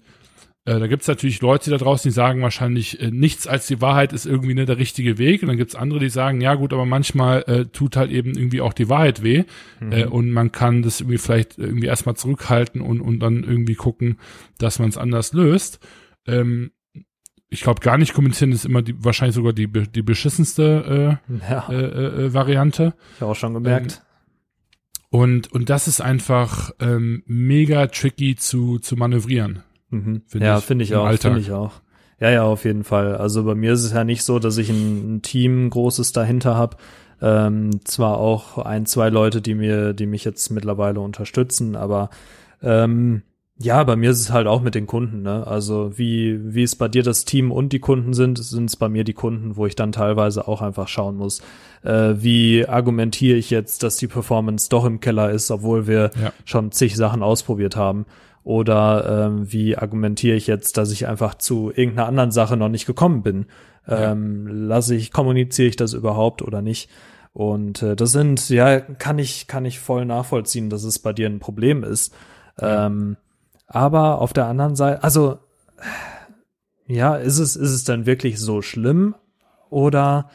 Äh, 0.70 0.80
da 0.80 0.86
gibt's 0.86 1.08
natürlich 1.08 1.42
Leute 1.42 1.72
da 1.72 1.78
draußen, 1.78 2.10
die 2.10 2.14
sagen 2.14 2.44
wahrscheinlich, 2.44 3.02
äh, 3.02 3.10
nichts 3.10 3.48
als 3.48 3.66
die 3.66 3.82
Wahrheit 3.82 4.14
ist 4.14 4.28
irgendwie 4.28 4.54
ne, 4.54 4.66
der 4.66 4.78
richtige 4.78 5.18
Weg. 5.18 5.42
Und 5.42 5.48
dann 5.48 5.58
gibt's 5.58 5.74
andere, 5.74 6.00
die 6.00 6.10
sagen, 6.10 6.42
ja 6.42 6.54
gut, 6.54 6.74
aber 6.74 6.86
manchmal 6.86 7.42
äh, 7.48 7.66
tut 7.66 7.96
halt 7.96 8.12
eben 8.12 8.38
irgendwie 8.38 8.62
auch 8.62 8.74
die 8.74 8.88
Wahrheit 8.88 9.24
weh. 9.24 9.46
Mhm. 9.80 9.92
Äh, 9.92 10.06
und 10.06 10.30
man 10.30 10.52
kann 10.52 10.84
das 10.84 11.02
irgendwie 11.02 11.18
vielleicht 11.18 11.58
irgendwie 11.58 11.88
erstmal 11.88 12.16
zurückhalten 12.16 12.82
und, 12.82 13.02
und 13.02 13.20
dann 13.20 13.44
irgendwie 13.44 13.74
gucken, 13.74 14.20
dass 14.60 14.78
man 14.78 14.90
es 14.90 14.98
anders 14.98 15.34
löst. 15.34 15.80
Ähm, 16.28 16.70
ich 17.50 17.62
glaube, 17.62 17.82
gar 17.82 17.98
nicht 17.98 18.14
kommunizieren 18.14 18.52
ist 18.52 18.66
immer 18.66 18.84
die, 18.84 19.04
wahrscheinlich 19.04 19.36
sogar 19.36 19.54
die, 19.54 19.68
die 19.68 20.04
beschissenste 20.04 21.20
äh, 21.28 21.50
ja. 21.50 21.68
äh, 21.72 22.26
äh, 22.26 22.34
Variante. 22.36 22.94
Ich 23.16 23.22
habe 23.22 23.32
auch 23.32 23.36
schon 23.36 23.56
gemerkt. 23.56 24.04
Ähm, 24.04 25.20
und, 25.20 25.52
und 25.52 25.72
das 25.72 25.88
ist 25.88 26.00
einfach 26.00 26.70
ähm, 26.80 27.24
mega 27.26 27.88
tricky 27.88 28.36
zu, 28.36 28.78
zu 28.78 28.98
manövrieren. 28.98 29.64
Mhm. 29.90 30.22
Find 30.28 30.44
ja, 30.44 30.60
finde 30.60 30.84
ich 30.84 30.96
auch, 30.96 31.12
finde 31.14 31.40
ich 31.40 31.52
auch. 31.52 31.74
Ja, 32.20 32.30
ja, 32.30 32.44
auf 32.44 32.66
jeden 32.66 32.84
Fall. 32.84 33.16
Also 33.16 33.44
bei 33.44 33.56
mir 33.56 33.74
ist 33.74 33.84
es 33.84 33.94
ja 33.94 34.04
nicht 34.04 34.24
so, 34.24 34.40
dass 34.40 34.58
ich 34.58 34.70
ein, 34.70 35.16
ein 35.16 35.22
Team 35.22 35.70
großes 35.70 36.12
dahinter 36.12 36.56
habe. 36.56 36.78
Ähm, 37.22 37.84
zwar 37.86 38.18
auch 38.18 38.58
ein, 38.58 38.86
zwei 38.86 39.10
Leute, 39.10 39.42
die 39.42 39.56
mir, 39.56 39.94
die 39.94 40.06
mich 40.06 40.24
jetzt 40.24 40.50
mittlerweile 40.52 41.02
unterstützen, 41.02 41.76
aber 41.76 42.10
ähm, 42.62 43.24
ja, 43.62 43.84
bei 43.84 43.98
mir 43.98 44.12
ist 44.12 44.22
es 44.22 44.32
halt 44.32 44.48
auch 44.48 44.62
mit 44.62 44.74
den 44.74 44.88
Kunden, 44.88 45.22
ne? 45.22 45.46
Also 45.46 45.98
wie, 45.98 46.40
wie 46.56 46.64
es 46.64 46.78
bei 46.78 46.88
dir 46.88 47.04
das 47.04 47.26
Team 47.26 47.52
und 47.52 47.74
die 47.74 47.80
Kunden 47.80 48.14
sind, 48.14 48.38
sind 48.38 48.70
es 48.70 48.78
bei 48.78 48.88
mir 48.88 49.04
die 49.04 49.14
Kunden, 49.14 49.58
wo 49.58 49.66
ich 49.66 49.76
dann 49.76 49.92
teilweise 49.92 50.48
auch 50.48 50.62
einfach 50.62 50.88
schauen 50.88 51.18
muss, 51.18 51.42
äh, 51.84 52.14
wie 52.16 52.66
argumentiere 52.66 53.38
ich 53.38 53.50
jetzt, 53.50 53.84
dass 53.84 53.98
die 53.98 54.08
Performance 54.08 54.70
doch 54.70 54.86
im 54.86 55.02
Keller 55.02 55.32
ist, 55.32 55.52
obwohl 55.52 55.88
wir 55.88 56.12
ja. 56.22 56.32
schon 56.46 56.72
zig 56.72 56.96
Sachen 56.96 57.22
ausprobiert 57.22 57.76
haben. 57.76 58.06
Oder 58.44 59.28
ähm, 59.28 59.52
wie 59.52 59.78
argumentiere 59.78 60.36
ich 60.36 60.48
jetzt, 60.48 60.78
dass 60.78 60.92
ich 60.92 61.08
einfach 61.08 61.36
zu 61.36 61.72
irgendeiner 61.74 62.08
anderen 62.08 62.32
Sache 62.32 62.58
noch 62.58 62.70
nicht 62.70 62.86
gekommen 62.86 63.22
bin? 63.22 63.46
Ähm, 63.88 64.48
ja. 64.48 64.54
Lasse 64.54 64.96
ich, 64.96 65.12
kommuniziere 65.12 65.68
ich 65.68 65.76
das 65.76 65.94
überhaupt 65.94 66.42
oder 66.42 66.62
nicht? 66.62 66.90
Und 67.34 67.84
äh, 67.84 67.96
das 67.96 68.12
sind, 68.12 68.50
ja, 68.50 68.80
kann 68.80 69.20
ich, 69.20 69.48
kann 69.48 69.66
ich 69.66 69.80
voll 69.80 70.06
nachvollziehen, 70.06 70.70
dass 70.70 70.84
es 70.84 71.00
bei 71.00 71.14
dir 71.14 71.28
ein 71.28 71.40
Problem 71.40 71.84
ist. 71.84 72.14
Ja. 72.60 72.88
Ähm, 72.88 73.18
aber 73.68 74.20
auf 74.20 74.34
der 74.34 74.48
anderen 74.48 74.76
Seite, 74.76 75.04
also 75.04 75.40
ja, 76.88 77.16
ist 77.16 77.38
es, 77.38 77.56
ist 77.56 77.72
es 77.72 77.84
dann 77.84 78.08
wirklich 78.08 78.40
so 78.40 78.62
schlimm? 78.62 79.16
Oder 79.70 80.30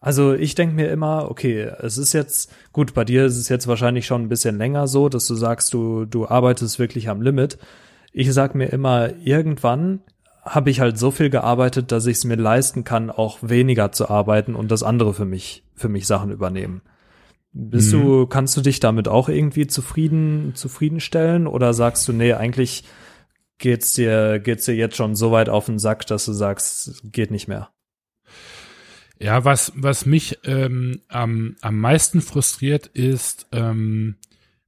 also 0.00 0.32
ich 0.32 0.54
denke 0.54 0.74
mir 0.74 0.90
immer, 0.90 1.30
okay, 1.30 1.70
es 1.80 1.98
ist 1.98 2.14
jetzt, 2.14 2.50
gut, 2.72 2.94
bei 2.94 3.04
dir 3.04 3.26
ist 3.26 3.36
es 3.36 3.50
jetzt 3.50 3.68
wahrscheinlich 3.68 4.06
schon 4.06 4.22
ein 4.22 4.28
bisschen 4.30 4.56
länger 4.56 4.88
so, 4.88 5.10
dass 5.10 5.26
du 5.26 5.34
sagst, 5.34 5.74
du, 5.74 6.06
du 6.06 6.26
arbeitest 6.26 6.78
wirklich 6.78 7.10
am 7.10 7.20
Limit. 7.20 7.58
Ich 8.12 8.32
sag 8.32 8.54
mir 8.54 8.66
immer, 8.72 9.14
irgendwann 9.22 10.00
habe 10.42 10.70
ich 10.70 10.80
halt 10.80 10.98
so 10.98 11.10
viel 11.10 11.28
gearbeitet, 11.28 11.92
dass 11.92 12.06
ich 12.06 12.16
es 12.16 12.24
mir 12.24 12.36
leisten 12.36 12.82
kann, 12.82 13.10
auch 13.10 13.38
weniger 13.42 13.92
zu 13.92 14.08
arbeiten 14.08 14.54
und 14.54 14.70
das 14.70 14.82
andere 14.82 15.12
für 15.12 15.26
mich, 15.26 15.64
für 15.74 15.90
mich 15.90 16.06
Sachen 16.06 16.30
übernehmen. 16.30 16.80
Bist 17.52 17.92
mhm. 17.92 18.00
du, 18.00 18.26
kannst 18.26 18.56
du 18.56 18.62
dich 18.62 18.80
damit 18.80 19.06
auch 19.06 19.28
irgendwie 19.28 19.66
zufrieden, 19.66 20.52
zufriedenstellen 20.54 21.46
oder 21.46 21.74
sagst 21.74 22.08
du, 22.08 22.14
nee, 22.14 22.32
eigentlich 22.32 22.84
geht's 23.58 23.92
dir, 23.92 24.38
geht's 24.38 24.64
dir 24.64 24.74
jetzt 24.74 24.96
schon 24.96 25.14
so 25.14 25.30
weit 25.30 25.50
auf 25.50 25.66
den 25.66 25.78
Sack, 25.78 26.06
dass 26.06 26.24
du 26.24 26.32
sagst, 26.32 27.02
geht 27.04 27.30
nicht 27.30 27.48
mehr? 27.48 27.68
Ja, 29.20 29.44
was, 29.44 29.72
was 29.76 30.06
mich 30.06 30.38
ähm, 30.44 31.02
am, 31.08 31.56
am 31.60 31.78
meisten 31.78 32.22
frustriert 32.22 32.86
ist, 32.86 33.46
ähm, 33.52 34.16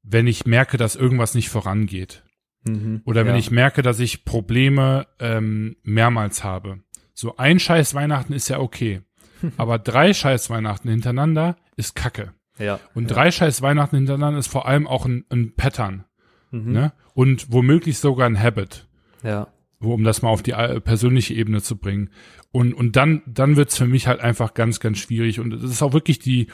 wenn 0.02 0.26
ich 0.26 0.44
merke, 0.44 0.76
dass 0.76 0.94
irgendwas 0.94 1.34
nicht 1.34 1.48
vorangeht. 1.48 2.22
Mhm, 2.64 3.00
Oder 3.06 3.24
wenn 3.24 3.32
ja. 3.32 3.38
ich 3.38 3.50
merke, 3.50 3.80
dass 3.82 3.98
ich 3.98 4.26
Probleme 4.26 5.06
ähm, 5.18 5.76
mehrmals 5.82 6.44
habe. 6.44 6.80
So 7.14 7.36
ein 7.38 7.58
Scheiß 7.58 7.94
Weihnachten 7.94 8.34
ist 8.34 8.48
ja 8.48 8.60
okay. 8.60 9.00
aber 9.56 9.78
drei 9.78 10.12
Scheiß 10.12 10.50
Weihnachten 10.50 10.88
hintereinander 10.88 11.56
ist 11.76 11.94
Kacke. 11.94 12.32
Ja. 12.58 12.78
Und 12.94 13.10
drei 13.10 13.26
ja. 13.26 13.32
Scheiß 13.32 13.62
Weihnachten 13.62 13.96
hintereinander 13.96 14.38
ist 14.38 14.48
vor 14.48 14.66
allem 14.68 14.86
auch 14.86 15.06
ein, 15.06 15.24
ein 15.30 15.54
Pattern. 15.54 16.04
Mhm. 16.50 16.72
Ne? 16.72 16.92
Und 17.14 17.50
womöglich 17.50 17.98
sogar 17.98 18.26
ein 18.26 18.38
Habit. 18.38 18.86
Ja. 19.22 19.48
Um 19.90 20.04
das 20.04 20.22
mal 20.22 20.30
auf 20.30 20.42
die 20.42 20.52
äh, 20.52 20.80
persönliche 20.80 21.34
Ebene 21.34 21.62
zu 21.62 21.76
bringen. 21.76 22.10
Und, 22.50 22.74
und 22.74 22.96
dann, 22.96 23.22
dann 23.26 23.56
wird's 23.56 23.76
für 23.76 23.86
mich 23.86 24.06
halt 24.06 24.20
einfach 24.20 24.54
ganz, 24.54 24.80
ganz 24.80 24.98
schwierig. 24.98 25.40
Und 25.40 25.50
das 25.50 25.62
ist 25.62 25.82
auch 25.82 25.92
wirklich 25.92 26.18
die, 26.18 26.48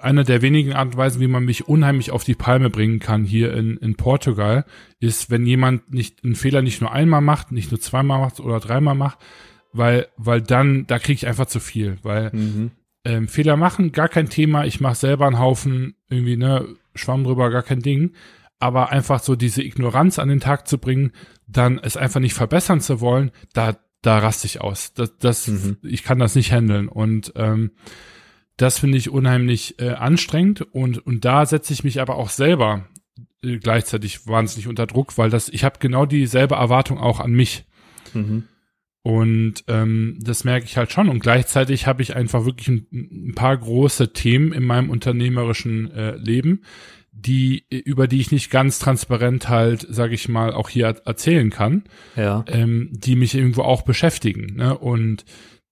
eine 0.00 0.24
der 0.24 0.42
wenigen 0.42 0.72
Art 0.72 0.86
und 0.86 0.96
Weisen, 0.96 1.20
wie 1.20 1.28
man 1.28 1.44
mich 1.44 1.68
unheimlich 1.68 2.10
auf 2.10 2.24
die 2.24 2.34
Palme 2.34 2.70
bringen 2.70 2.98
kann 2.98 3.24
hier 3.24 3.54
in, 3.54 3.76
in 3.76 3.96
Portugal, 3.96 4.64
ist, 5.00 5.30
wenn 5.30 5.46
jemand 5.46 5.92
nicht 5.92 6.24
einen 6.24 6.34
Fehler 6.34 6.62
nicht 6.62 6.80
nur 6.80 6.92
einmal 6.92 7.20
macht, 7.20 7.52
nicht 7.52 7.70
nur 7.70 7.80
zweimal 7.80 8.20
macht 8.20 8.40
oder 8.40 8.60
dreimal 8.60 8.94
macht, 8.94 9.18
weil, 9.72 10.08
weil 10.16 10.40
dann, 10.40 10.86
da 10.86 10.98
kriege 10.98 11.16
ich 11.16 11.26
einfach 11.26 11.46
zu 11.46 11.60
viel. 11.60 11.98
Weil 12.02 12.30
mhm. 12.32 12.70
ähm, 13.04 13.28
Fehler 13.28 13.56
machen, 13.56 13.92
gar 13.92 14.08
kein 14.08 14.28
Thema, 14.28 14.64
ich 14.64 14.80
mache 14.80 14.96
selber 14.96 15.26
einen 15.26 15.38
Haufen, 15.38 15.94
irgendwie, 16.08 16.36
ne, 16.36 16.66
Schwamm 16.94 17.24
drüber, 17.24 17.50
gar 17.50 17.62
kein 17.62 17.80
Ding. 17.80 18.12
Aber 18.58 18.90
einfach 18.90 19.20
so 19.20 19.36
diese 19.36 19.62
Ignoranz 19.62 20.18
an 20.18 20.28
den 20.28 20.40
Tag 20.40 20.68
zu 20.68 20.78
bringen, 20.78 21.12
dann 21.46 21.78
es 21.78 21.96
einfach 21.96 22.20
nicht 22.20 22.34
verbessern 22.34 22.80
zu 22.80 23.00
wollen, 23.00 23.30
da, 23.52 23.76
da 24.02 24.18
raste 24.18 24.46
ich 24.46 24.60
aus. 24.60 24.94
Das, 24.94 25.16
das, 25.18 25.48
mhm. 25.48 25.78
ich 25.82 26.02
kann 26.02 26.18
das 26.18 26.34
nicht 26.34 26.52
handeln. 26.52 26.88
Und 26.88 27.32
ähm, 27.36 27.72
das 28.56 28.78
finde 28.78 28.98
ich 28.98 29.10
unheimlich 29.10 29.80
äh, 29.80 29.90
anstrengend 29.90 30.62
und, 30.62 31.04
und 31.04 31.24
da 31.24 31.44
setze 31.44 31.72
ich 31.72 31.84
mich 31.84 32.00
aber 32.00 32.16
auch 32.16 32.30
selber 32.30 32.88
äh, 33.42 33.58
gleichzeitig 33.58 34.26
wahnsinnig 34.26 34.68
unter 34.68 34.86
Druck, 34.86 35.18
weil 35.18 35.30
das, 35.30 35.48
ich 35.48 35.64
habe 35.64 35.78
genau 35.80 36.06
dieselbe 36.06 36.54
Erwartung 36.54 36.98
auch 36.98 37.20
an 37.20 37.32
mich. 37.32 37.64
Mhm. 38.12 38.44
Und 39.02 39.64
ähm, 39.68 40.18
das 40.22 40.44
merke 40.44 40.64
ich 40.64 40.78
halt 40.78 40.90
schon. 40.90 41.10
Und 41.10 41.20
gleichzeitig 41.20 41.86
habe 41.86 42.00
ich 42.00 42.16
einfach 42.16 42.46
wirklich 42.46 42.68
ein, 42.68 42.86
ein, 42.90 43.34
paar 43.34 43.54
große 43.54 44.14
Themen 44.14 44.52
in 44.52 44.64
meinem 44.64 44.88
unternehmerischen 44.88 45.90
äh, 45.90 46.16
Leben, 46.16 46.62
die 47.16 47.64
über 47.68 48.06
die 48.08 48.20
ich 48.20 48.32
nicht 48.32 48.50
ganz 48.50 48.78
transparent 48.78 49.48
halt, 49.48 49.86
sage 49.88 50.14
ich 50.14 50.28
mal, 50.28 50.52
auch 50.52 50.68
hier 50.68 50.86
erzählen 51.04 51.50
kann, 51.50 51.84
ja. 52.16 52.44
ähm, 52.48 52.90
die 52.92 53.16
mich 53.16 53.34
irgendwo 53.34 53.62
auch 53.62 53.82
beschäftigen 53.82 54.56
ne? 54.56 54.76
und 54.76 55.24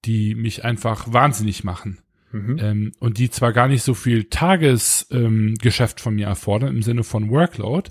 die 0.05 0.35
mich 0.35 0.65
einfach 0.65 1.13
wahnsinnig 1.13 1.65
machen. 1.65 1.99
Mhm. 2.31 2.59
Ähm, 2.61 2.93
und 2.99 3.19
die 3.19 3.29
zwar 3.29 3.53
gar 3.53 3.69
nicht 3.69 3.83
so 3.83 3.93
viel 3.95 4.25
Tagesgeschäft 4.25 5.99
ähm, 5.99 6.03
von 6.03 6.15
mir 6.15 6.27
erfordern 6.27 6.75
im 6.75 6.83
Sinne 6.83 7.05
von 7.05 7.29
Workload, 7.31 7.91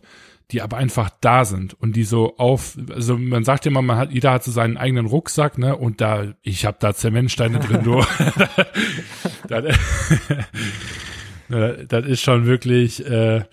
die 0.49 0.61
aber 0.61 0.77
einfach 0.77 1.09
da 1.21 1.45
sind 1.45 1.73
und 1.75 1.95
die 1.95 2.03
so 2.03 2.37
auf, 2.37 2.77
also 2.89 3.17
man 3.17 3.43
sagt 3.43 3.65
immer, 3.65 3.81
man 3.81 3.97
hat, 3.97 4.11
jeder 4.11 4.31
hat 4.31 4.43
so 4.43 4.51
seinen 4.51 4.77
eigenen 4.77 5.05
Rucksack, 5.05 5.57
ne? 5.57 5.77
Und 5.77 6.01
da, 6.01 6.33
ich 6.41 6.65
habe 6.65 6.77
da 6.79 6.93
Zementsteine 6.93 7.59
drin, 7.59 7.83
du. 7.83 8.03
das, 11.51 11.87
das 11.87 12.05
ist 12.05 12.21
schon 12.21 12.45
wirklich 12.45 13.05
äh, 13.05 13.43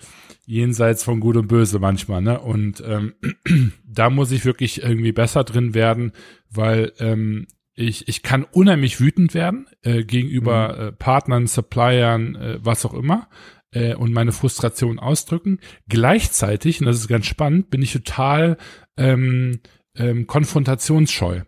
jenseits 0.45 1.03
von 1.03 1.19
Gut 1.19 1.37
und 1.37 1.47
Böse 1.47 1.79
manchmal, 1.79 2.21
ne? 2.21 2.39
Und 2.39 2.83
ähm, 2.85 3.13
da 3.85 4.09
muss 4.09 4.31
ich 4.31 4.45
wirklich 4.45 4.81
irgendwie 4.81 5.11
besser 5.11 5.43
drin 5.43 5.73
werden, 5.73 6.11
weil 6.49 6.93
ähm, 6.99 7.47
ich, 7.75 8.07
ich 8.07 8.23
kann 8.23 8.43
unheimlich 8.43 8.99
wütend 8.99 9.33
werden 9.33 9.67
äh, 9.83 10.03
gegenüber 10.03 10.75
mhm. 10.75 10.87
äh, 10.87 10.91
Partnern, 10.93 11.47
Suppliern, 11.47 12.35
äh, 12.35 12.59
was 12.61 12.85
auch 12.85 12.93
immer 12.93 13.29
äh, 13.71 13.93
und 13.95 14.11
meine 14.11 14.31
Frustration 14.31 14.99
ausdrücken. 14.99 15.59
Gleichzeitig, 15.87 16.79
und 16.79 16.87
das 16.87 16.97
ist 16.97 17.07
ganz 17.07 17.25
spannend, 17.25 17.69
bin 17.69 17.81
ich 17.81 17.93
total 17.93 18.57
ähm, 18.97 19.59
ähm, 19.95 20.27
konfrontationsscheu. 20.27 21.41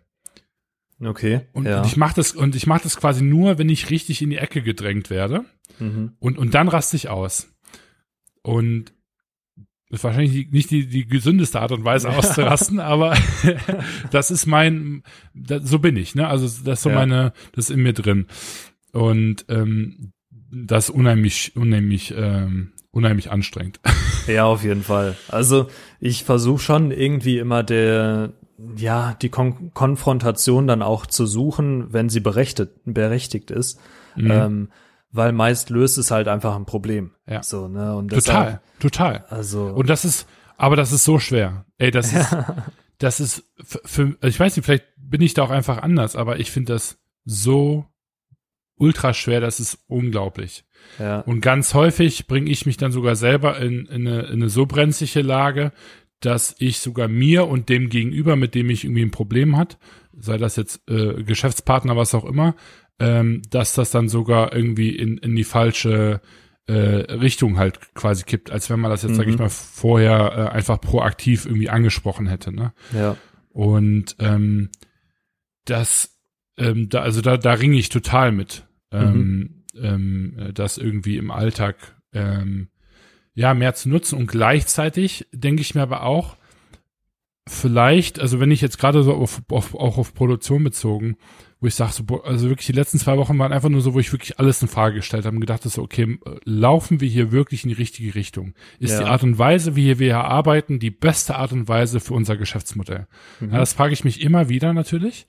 Okay. 1.04 1.40
Und, 1.52 1.66
ja. 1.66 1.80
und 1.80 1.86
ich 1.86 1.96
mache 1.96 2.14
das 2.14 2.32
und 2.32 2.54
ich 2.54 2.66
mache 2.66 2.82
das 2.84 2.96
quasi 2.96 3.22
nur, 3.22 3.58
wenn 3.58 3.68
ich 3.68 3.90
richtig 3.90 4.22
in 4.22 4.30
die 4.30 4.36
Ecke 4.38 4.62
gedrängt 4.62 5.10
werde. 5.10 5.44
Mhm. 5.78 6.12
Und 6.18 6.38
und 6.38 6.54
dann 6.54 6.68
raste 6.68 6.96
ich 6.96 7.08
aus. 7.08 7.48
Und 8.42 8.92
das 9.92 10.00
ist 10.00 10.04
wahrscheinlich 10.04 10.50
nicht 10.50 10.70
die, 10.70 10.86
die 10.86 11.06
gesündeste 11.06 11.60
Art 11.60 11.70
und 11.70 11.84
Weise 11.84 12.08
auszurasten, 12.16 12.80
aber 12.80 13.14
das 14.10 14.30
ist 14.30 14.46
mein, 14.46 15.02
das, 15.34 15.68
so 15.68 15.78
bin 15.78 15.96
ich, 15.96 16.14
ne? 16.14 16.28
Also 16.28 16.46
das 16.46 16.78
ist 16.78 16.82
so 16.82 16.88
ja. 16.88 16.96
meine, 16.96 17.32
das 17.52 17.66
ist 17.66 17.74
in 17.74 17.82
mir 17.82 17.92
drin. 17.92 18.26
Und 18.92 19.44
ähm, 19.48 20.12
das 20.50 20.88
ist 20.88 20.94
unheimlich, 20.94 21.56
unheimlich, 21.56 22.14
ähm, 22.16 22.72
unheimlich 22.90 23.30
anstrengend. 23.30 23.80
Ja, 24.28 24.44
auf 24.44 24.62
jeden 24.62 24.84
Fall. 24.84 25.16
Also 25.26 25.68
ich 25.98 26.22
versuche 26.22 26.62
schon 26.62 26.92
irgendwie 26.92 27.38
immer 27.38 27.64
der, 27.64 28.34
ja, 28.76 29.14
die 29.20 29.28
Kon 29.28 29.72
Konfrontation 29.74 30.66
dann 30.66 30.82
auch 30.82 31.06
zu 31.06 31.26
suchen, 31.26 31.92
wenn 31.92 32.08
sie 32.08 32.20
berechtigt, 32.20 32.72
berechtigt 32.84 33.50
ist. 33.50 33.80
Mhm. 34.16 34.30
Ähm, 34.30 34.68
weil 35.10 35.32
meist 35.32 35.70
löst 35.70 35.98
es 35.98 36.10
halt 36.10 36.26
einfach 36.26 36.56
ein 36.56 36.64
Problem. 36.64 37.12
Ja. 37.26 37.42
So, 37.42 37.68
ne? 37.68 37.94
Und 37.94 38.08
total, 38.08 38.20
deshalb, 38.22 38.80
total. 38.80 39.24
Also. 39.28 39.66
Und 39.66 39.90
das 39.90 40.04
ist, 40.04 40.26
aber 40.56 40.76
das 40.76 40.92
ist 40.92 41.04
so 41.04 41.18
schwer. 41.18 41.66
Ey, 41.78 41.90
das 41.90 42.12
ist, 42.12 42.34
das 42.98 43.20
ist 43.20 43.44
für, 43.62 43.80
für, 43.84 44.02
also 44.20 44.28
ich 44.28 44.40
weiß 44.40 44.56
nicht, 44.56 44.64
vielleicht 44.64 44.86
bin 44.96 45.20
ich 45.20 45.34
da 45.34 45.42
auch 45.42 45.50
einfach 45.50 45.78
anders, 45.82 46.16
aber 46.16 46.40
ich 46.40 46.50
finde 46.50 46.72
das 46.72 46.98
so 47.24 47.86
ultra 48.76 49.14
schwer, 49.14 49.40
das 49.40 49.60
ist 49.60 49.78
unglaublich. 49.86 50.64
Ja. 50.98 51.20
Und 51.20 51.40
ganz 51.40 51.74
häufig 51.74 52.26
bringe 52.26 52.50
ich 52.50 52.66
mich 52.66 52.78
dann 52.78 52.90
sogar 52.90 53.14
selber 53.14 53.58
in, 53.58 53.86
in, 53.86 54.08
eine, 54.08 54.22
in 54.22 54.32
eine 54.34 54.48
so 54.48 54.66
brenzliche 54.66 55.20
Lage, 55.20 55.72
dass 56.24 56.54
ich 56.58 56.78
sogar 56.78 57.08
mir 57.08 57.48
und 57.48 57.68
dem 57.68 57.88
Gegenüber, 57.88 58.36
mit 58.36 58.54
dem 58.54 58.70
ich 58.70 58.84
irgendwie 58.84 59.02
ein 59.02 59.10
Problem 59.10 59.56
hat, 59.56 59.78
sei 60.16 60.38
das 60.38 60.56
jetzt 60.56 60.88
äh, 60.88 61.22
Geschäftspartner, 61.22 61.96
was 61.96 62.14
auch 62.14 62.24
immer, 62.24 62.54
ähm, 62.98 63.42
dass 63.50 63.74
das 63.74 63.90
dann 63.90 64.08
sogar 64.08 64.54
irgendwie 64.54 64.90
in, 64.96 65.18
in 65.18 65.34
die 65.34 65.44
falsche 65.44 66.20
äh, 66.66 66.72
Richtung 66.72 67.58
halt 67.58 67.94
quasi 67.94 68.24
kippt, 68.24 68.50
als 68.50 68.70
wenn 68.70 68.80
man 68.80 68.90
das 68.90 69.02
jetzt, 69.02 69.12
mhm. 69.12 69.16
sag 69.16 69.26
ich 69.26 69.38
mal, 69.38 69.48
vorher 69.48 70.32
äh, 70.32 70.54
einfach 70.54 70.80
proaktiv 70.80 71.44
irgendwie 71.44 71.70
angesprochen 71.70 72.26
hätte. 72.26 72.52
Ne? 72.52 72.72
Ja. 72.92 73.16
Und 73.50 74.16
ähm, 74.20 74.70
das, 75.64 76.16
ähm, 76.56 76.88
da, 76.88 77.02
also 77.02 77.20
da, 77.20 77.36
da 77.36 77.52
ringe 77.52 77.78
ich 77.78 77.88
total 77.88 78.30
mit 78.30 78.66
ähm, 78.92 79.64
mhm. 79.74 79.84
ähm, 79.84 80.50
das 80.54 80.78
irgendwie 80.78 81.16
im 81.16 81.30
Alltag 81.30 81.96
ähm, 82.12 82.68
ja 83.34 83.54
mehr 83.54 83.74
zu 83.74 83.88
nutzen 83.88 84.18
und 84.18 84.26
gleichzeitig 84.26 85.26
denke 85.32 85.62
ich 85.62 85.74
mir 85.74 85.82
aber 85.82 86.02
auch 86.04 86.36
vielleicht, 87.48 88.20
also 88.20 88.40
wenn 88.40 88.50
ich 88.50 88.60
jetzt 88.60 88.78
gerade 88.78 89.02
so 89.02 89.14
auf, 89.14 89.42
auf, 89.50 89.74
auch 89.74 89.98
auf 89.98 90.14
Produktion 90.14 90.62
bezogen, 90.62 91.16
wo 91.60 91.66
ich 91.66 91.74
sage, 91.74 91.92
so, 91.92 92.22
also 92.22 92.48
wirklich 92.48 92.66
die 92.66 92.72
letzten 92.72 92.98
zwei 92.98 93.16
Wochen 93.16 93.38
waren 93.38 93.52
einfach 93.52 93.68
nur 93.68 93.80
so, 93.80 93.94
wo 93.94 94.00
ich 94.00 94.12
wirklich 94.12 94.38
alles 94.38 94.62
in 94.62 94.68
Frage 94.68 94.96
gestellt 94.96 95.24
habe 95.24 95.36
und 95.36 95.40
gedacht 95.40 95.60
habe, 95.60 95.70
so, 95.70 95.82
okay, 95.82 96.18
laufen 96.44 97.00
wir 97.00 97.08
hier 97.08 97.30
wirklich 97.30 97.62
in 97.62 97.68
die 97.68 97.76
richtige 97.76 98.14
Richtung? 98.14 98.54
Ist 98.80 98.92
ja. 98.92 99.00
die 99.00 99.04
Art 99.04 99.22
und 99.22 99.38
Weise, 99.38 99.76
wie 99.76 99.98
wir 99.98 100.06
hier 100.06 100.24
arbeiten, 100.24 100.80
die 100.80 100.90
beste 100.90 101.36
Art 101.36 101.52
und 101.52 101.68
Weise 101.68 102.00
für 102.00 102.14
unser 102.14 102.36
Geschäftsmodell? 102.36 103.06
Mhm. 103.40 103.52
Ja, 103.52 103.58
das 103.58 103.74
frage 103.74 103.92
ich 103.92 104.04
mich 104.04 104.22
immer 104.22 104.48
wieder 104.48 104.72
natürlich. 104.72 105.26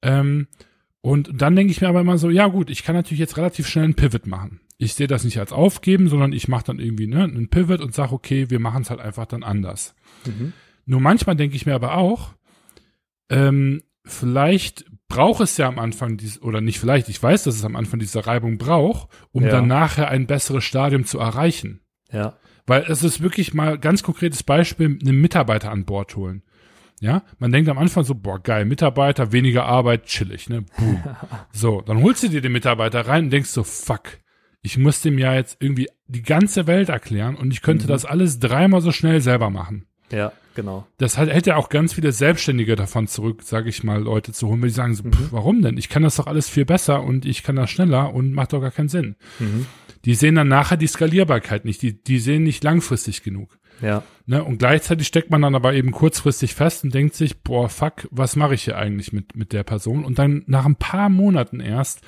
Ähm, 0.00 0.46
und 1.00 1.30
dann 1.34 1.56
denke 1.56 1.72
ich 1.72 1.80
mir 1.80 1.88
aber 1.88 2.00
immer 2.00 2.18
so, 2.18 2.30
ja 2.30 2.46
gut, 2.46 2.70
ich 2.70 2.84
kann 2.84 2.94
natürlich 2.94 3.20
jetzt 3.20 3.36
relativ 3.36 3.66
schnell 3.66 3.84
einen 3.84 3.94
Pivot 3.94 4.26
machen. 4.26 4.60
Ich 4.78 4.94
sehe 4.94 5.08
das 5.08 5.24
nicht 5.24 5.38
als 5.38 5.52
Aufgeben, 5.52 6.08
sondern 6.08 6.32
ich 6.32 6.48
mache 6.48 6.64
dann 6.64 6.78
irgendwie 6.78 7.08
ne, 7.08 7.24
einen 7.24 7.50
Pivot 7.50 7.80
und 7.80 7.94
sage, 7.94 8.12
okay, 8.12 8.48
wir 8.48 8.60
machen 8.60 8.82
es 8.82 8.90
halt 8.90 9.00
einfach 9.00 9.26
dann 9.26 9.42
anders. 9.42 9.94
Mhm. 10.24 10.52
Nur 10.86 11.00
manchmal 11.00 11.36
denke 11.36 11.56
ich 11.56 11.66
mir 11.66 11.74
aber 11.74 11.96
auch, 11.96 12.34
ähm, 13.28 13.82
vielleicht 14.04 14.86
braucht 15.08 15.42
es 15.42 15.56
ja 15.56 15.66
am 15.66 15.78
Anfang 15.78 16.16
dies, 16.16 16.40
oder 16.40 16.60
nicht 16.60 16.78
vielleicht, 16.78 17.08
ich 17.08 17.22
weiß, 17.22 17.42
dass 17.42 17.56
es 17.56 17.64
am 17.64 17.76
Anfang 17.76 17.98
diese 17.98 18.26
Reibung 18.26 18.56
braucht, 18.56 19.08
um 19.32 19.42
ja. 19.42 19.50
dann 19.50 19.66
nachher 19.66 20.08
ein 20.08 20.26
besseres 20.26 20.64
Stadium 20.64 21.04
zu 21.04 21.18
erreichen. 21.18 21.80
Ja. 22.12 22.36
Weil 22.66 22.84
es 22.88 23.02
ist 23.02 23.20
wirklich 23.20 23.54
mal 23.54 23.78
ganz 23.78 24.02
konkretes 24.02 24.42
Beispiel, 24.42 24.98
einen 25.00 25.20
Mitarbeiter 25.20 25.70
an 25.72 25.86
Bord 25.86 26.14
holen. 26.16 26.42
Ja, 27.00 27.22
man 27.38 27.52
denkt 27.52 27.70
am 27.70 27.78
Anfang 27.78 28.04
so, 28.04 28.14
boah, 28.14 28.42
geil, 28.42 28.64
Mitarbeiter, 28.64 29.32
weniger 29.32 29.64
Arbeit, 29.64 30.06
chillig, 30.06 30.48
ne? 30.48 30.64
Boom. 30.76 31.02
so, 31.52 31.80
dann 31.80 32.02
holst 32.02 32.24
du 32.24 32.28
dir 32.28 32.40
den 32.40 32.52
Mitarbeiter 32.52 33.06
rein 33.06 33.24
und 33.24 33.30
denkst 33.30 33.50
so, 33.50 33.62
fuck, 33.62 34.18
ich 34.62 34.78
muss 34.78 35.00
dem 35.00 35.18
ja 35.18 35.34
jetzt 35.34 35.58
irgendwie 35.60 35.88
die 36.06 36.22
ganze 36.22 36.66
Welt 36.66 36.88
erklären 36.88 37.36
und 37.36 37.52
ich 37.52 37.62
könnte 37.62 37.84
mhm. 37.84 37.88
das 37.88 38.04
alles 38.04 38.38
dreimal 38.38 38.80
so 38.80 38.92
schnell 38.92 39.20
selber 39.20 39.50
machen. 39.50 39.86
Ja, 40.10 40.32
genau. 40.54 40.86
Das 40.96 41.18
halt, 41.18 41.32
hätte 41.32 41.56
auch 41.56 41.68
ganz 41.68 41.92
viele 41.92 42.12
Selbstständige 42.12 42.76
davon 42.76 43.06
zurück, 43.06 43.42
sage 43.42 43.68
ich 43.68 43.84
mal, 43.84 44.02
Leute 44.02 44.32
zu 44.32 44.48
holen, 44.48 44.62
weil 44.62 44.68
die 44.68 44.74
sagen 44.74 44.94
so, 44.94 45.04
mhm. 45.04 45.12
pff, 45.12 45.32
warum 45.32 45.62
denn? 45.62 45.76
Ich 45.76 45.88
kann 45.88 46.02
das 46.02 46.16
doch 46.16 46.26
alles 46.26 46.48
viel 46.48 46.64
besser 46.64 47.02
und 47.02 47.24
ich 47.24 47.42
kann 47.42 47.56
das 47.56 47.70
schneller 47.70 48.14
und 48.14 48.32
macht 48.32 48.52
doch 48.52 48.60
gar 48.60 48.70
keinen 48.70 48.88
Sinn. 48.88 49.16
Mhm. 49.38 49.66
Die 50.04 50.14
sehen 50.14 50.36
dann 50.36 50.48
nachher 50.48 50.76
die 50.76 50.86
Skalierbarkeit 50.86 51.64
nicht, 51.64 51.82
die, 51.82 52.02
die 52.02 52.18
sehen 52.18 52.44
nicht 52.44 52.64
langfristig 52.64 53.22
genug. 53.22 53.58
Ja. 53.80 54.02
Ne, 54.26 54.42
und 54.42 54.58
gleichzeitig 54.58 55.06
steckt 55.06 55.30
man 55.30 55.42
dann 55.42 55.54
aber 55.54 55.74
eben 55.74 55.92
kurzfristig 55.92 56.54
fest 56.54 56.82
und 56.84 56.94
denkt 56.94 57.14
sich, 57.14 57.42
boah, 57.42 57.68
fuck, 57.68 58.08
was 58.10 58.34
mache 58.34 58.54
ich 58.54 58.64
hier 58.64 58.76
eigentlich 58.76 59.12
mit, 59.12 59.36
mit 59.36 59.52
der 59.52 59.62
Person? 59.62 60.04
Und 60.04 60.18
dann 60.18 60.42
nach 60.46 60.66
ein 60.66 60.76
paar 60.76 61.08
Monaten 61.08 61.60
erst 61.60 62.00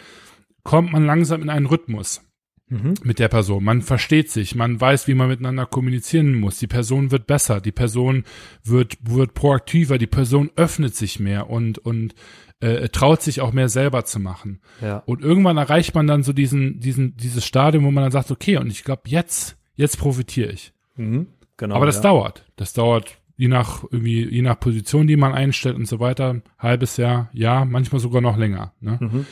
kommt 0.65 0.93
man 0.93 1.07
langsam 1.07 1.43
in 1.43 1.51
einen 1.51 1.67
Rhythmus 1.67 2.23
mhm. 2.70 2.94
mit 3.02 3.18
der 3.18 3.28
Person. 3.28 3.62
Man 3.62 3.83
versteht 3.83 4.30
sich, 4.30 4.54
man 4.54 4.80
weiß, 4.80 5.06
wie 5.06 5.14
man 5.14 5.28
miteinander 5.28 5.66
kommunizieren 5.66 6.35
muss. 6.35 6.59
Die 6.59 6.66
Person 6.66 7.11
wird 7.11 7.26
besser, 7.26 7.61
die 7.61 7.72
Person 7.72 8.24
wird, 8.64 8.96
wird 9.02 9.35
proaktiver, 9.35 9.98
die 9.98 10.06
Person 10.06 10.50
öffnet 10.56 10.96
sich 10.96 11.20
mehr 11.20 11.50
und, 11.50 11.78
und 11.78 12.14
äh, 12.61 12.88
traut 12.88 13.22
sich 13.22 13.40
auch 13.40 13.52
mehr 13.52 13.68
selber 13.68 14.04
zu 14.04 14.20
machen. 14.20 14.61
Ja. 14.80 15.02
Und 15.06 15.22
irgendwann 15.22 15.56
erreicht 15.56 15.94
man 15.94 16.06
dann 16.06 16.22
so 16.22 16.33
diesen, 16.33 16.80
diesen, 16.80 17.16
dieses 17.16 17.44
Stadium, 17.44 17.85
wo 17.85 17.90
man 17.90 18.04
dann 18.04 18.12
sagt, 18.12 18.30
okay, 18.30 18.56
und 18.56 18.68
ich 18.68 18.85
glaube, 18.85 19.02
jetzt, 19.06 19.59
jetzt 19.74 19.98
profitiere 19.98 20.52
ich. 20.52 20.72
Mhm. 20.96 21.26
Genau, 21.56 21.74
Aber 21.74 21.87
das 21.87 21.96
ja. 21.96 22.02
dauert. 22.02 22.46
Das 22.56 22.72
dauert 22.72 23.18
je 23.37 23.48
nach 23.48 23.85
irgendwie, 23.90 24.28
je 24.28 24.42
nach 24.42 24.61
Position, 24.61 25.06
die 25.06 25.16
man 25.16 25.33
einstellt 25.33 25.76
und 25.76 25.87
so 25.87 25.98
weiter, 25.98 26.42
halbes 26.59 26.98
Jahr, 26.98 27.30
ja, 27.33 27.64
manchmal 27.64 27.98
sogar 27.98 28.20
noch 28.20 28.37
länger. 28.37 28.74
Ne? 28.80 28.98
Mhm. 29.00 29.26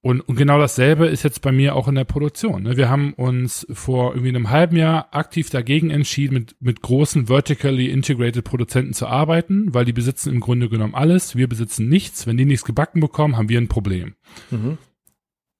Und, 0.00 0.20
und 0.20 0.36
genau 0.36 0.60
dasselbe 0.60 1.06
ist 1.06 1.24
jetzt 1.24 1.42
bei 1.42 1.50
mir 1.50 1.74
auch 1.74 1.88
in 1.88 1.96
der 1.96 2.04
Produktion. 2.04 2.62
Ne? 2.62 2.76
Wir 2.76 2.88
haben 2.88 3.14
uns 3.14 3.66
vor 3.72 4.12
irgendwie 4.12 4.28
einem 4.28 4.48
halben 4.48 4.76
Jahr 4.76 5.08
aktiv 5.12 5.50
dagegen 5.50 5.90
entschieden, 5.90 6.34
mit, 6.34 6.56
mit 6.60 6.82
großen 6.82 7.26
vertically 7.26 7.90
integrated 7.90 8.44
Produzenten 8.44 8.94
zu 8.94 9.08
arbeiten, 9.08 9.74
weil 9.74 9.84
die 9.84 9.92
besitzen 9.92 10.32
im 10.32 10.40
Grunde 10.40 10.68
genommen 10.68 10.94
alles. 10.94 11.34
Wir 11.34 11.48
besitzen 11.48 11.88
nichts. 11.88 12.28
Wenn 12.28 12.36
die 12.36 12.44
nichts 12.44 12.64
gebacken 12.64 13.00
bekommen, 13.00 13.36
haben 13.36 13.48
wir 13.48 13.60
ein 13.60 13.68
Problem. 13.68 14.14
Mhm. 14.52 14.78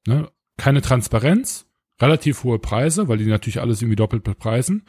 Ne? 0.07 0.29
Keine 0.57 0.83
Transparenz, 0.83 1.67
relativ 2.01 2.45
hohe 2.45 2.61
Preise, 2.61 3.09
weil 3.09 3.19
die 3.19 3.27
natürlich 3.27 3.61
alles 3.61 3.83
irgendwie 3.83 3.97
doppelt 3.97 4.23
bepreisen 4.23 4.85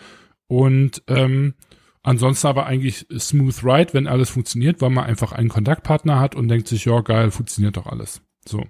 Und 0.47 1.01
ähm, 1.07 1.55
ansonsten 2.03 2.45
aber 2.45 2.67
eigentlich 2.67 3.07
smooth 3.17 3.63
ride, 3.63 3.93
wenn 3.95 4.07
alles 4.07 4.29
funktioniert, 4.29 4.79
weil 4.79 4.91
man 4.91 5.05
einfach 5.05 5.31
einen 5.31 5.49
Kontaktpartner 5.49 6.19
hat 6.19 6.35
und 6.35 6.49
denkt 6.49 6.67
sich, 6.67 6.85
ja 6.85 7.01
geil, 7.01 7.31
funktioniert 7.31 7.77
doch 7.77 7.88
alles. 7.88 8.21
So. 8.47 8.63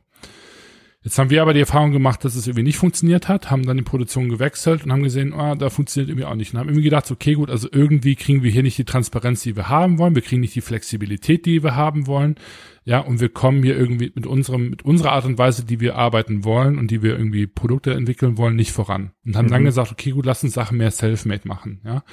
Jetzt 1.01 1.17
haben 1.17 1.29
wir 1.29 1.41
aber 1.41 1.53
die 1.53 1.61
Erfahrung 1.61 1.93
gemacht, 1.93 2.25
dass 2.25 2.35
es 2.35 2.45
irgendwie 2.45 2.63
nicht 2.63 2.77
funktioniert 2.77 3.29
hat, 3.29 3.49
haben 3.49 3.65
dann 3.65 3.77
die 3.77 3.83
Produktion 3.83 4.27
gewechselt 4.27 4.83
und 4.83 4.91
haben 4.91 5.03
gesehen, 5.03 5.33
ah, 5.33 5.55
da 5.55 5.69
funktioniert 5.69 6.09
irgendwie 6.09 6.25
auch 6.25 6.35
nicht. 6.35 6.53
Und 6.53 6.59
haben 6.59 6.67
irgendwie 6.67 6.83
gedacht, 6.83 7.09
okay, 7.09 7.35
gut, 7.35 7.49
also 7.49 7.69
irgendwie 7.71 8.15
kriegen 8.15 8.43
wir 8.43 8.51
hier 8.51 8.63
nicht 8.63 8.77
die 8.77 8.83
Transparenz, 8.83 9.41
die 9.41 9.55
wir 9.55 9.69
haben 9.69 9.97
wollen, 9.97 10.15
wir 10.15 10.21
kriegen 10.21 10.41
nicht 10.41 10.55
die 10.55 10.61
Flexibilität, 10.61 11.45
die 11.45 11.63
wir 11.63 11.75
haben 11.77 12.05
wollen. 12.05 12.35
Ja, 12.83 12.99
und 12.99 13.21
wir 13.21 13.29
kommen 13.29 13.63
hier 13.63 13.77
irgendwie 13.77 14.11
mit 14.13 14.27
unserem, 14.27 14.69
mit 14.69 14.83
unserer 14.83 15.13
Art 15.13 15.23
und 15.23 15.37
Weise, 15.37 15.63
die 15.63 15.79
wir 15.79 15.95
arbeiten 15.95 16.43
wollen 16.43 16.77
und 16.77 16.91
die 16.91 17.01
wir 17.01 17.17
irgendwie 17.17 17.47
Produkte 17.47 17.93
entwickeln 17.93 18.37
wollen, 18.37 18.57
nicht 18.57 18.73
voran. 18.73 19.11
Und 19.25 19.37
haben 19.37 19.45
mhm. 19.45 19.51
dann 19.51 19.63
gesagt, 19.63 19.93
okay, 19.93 20.11
gut, 20.11 20.25
lass 20.25 20.43
uns 20.43 20.53
Sachen 20.53 20.77
mehr 20.77 20.91
self-made 20.91 21.47
machen, 21.47 21.79
ja. 21.85 22.03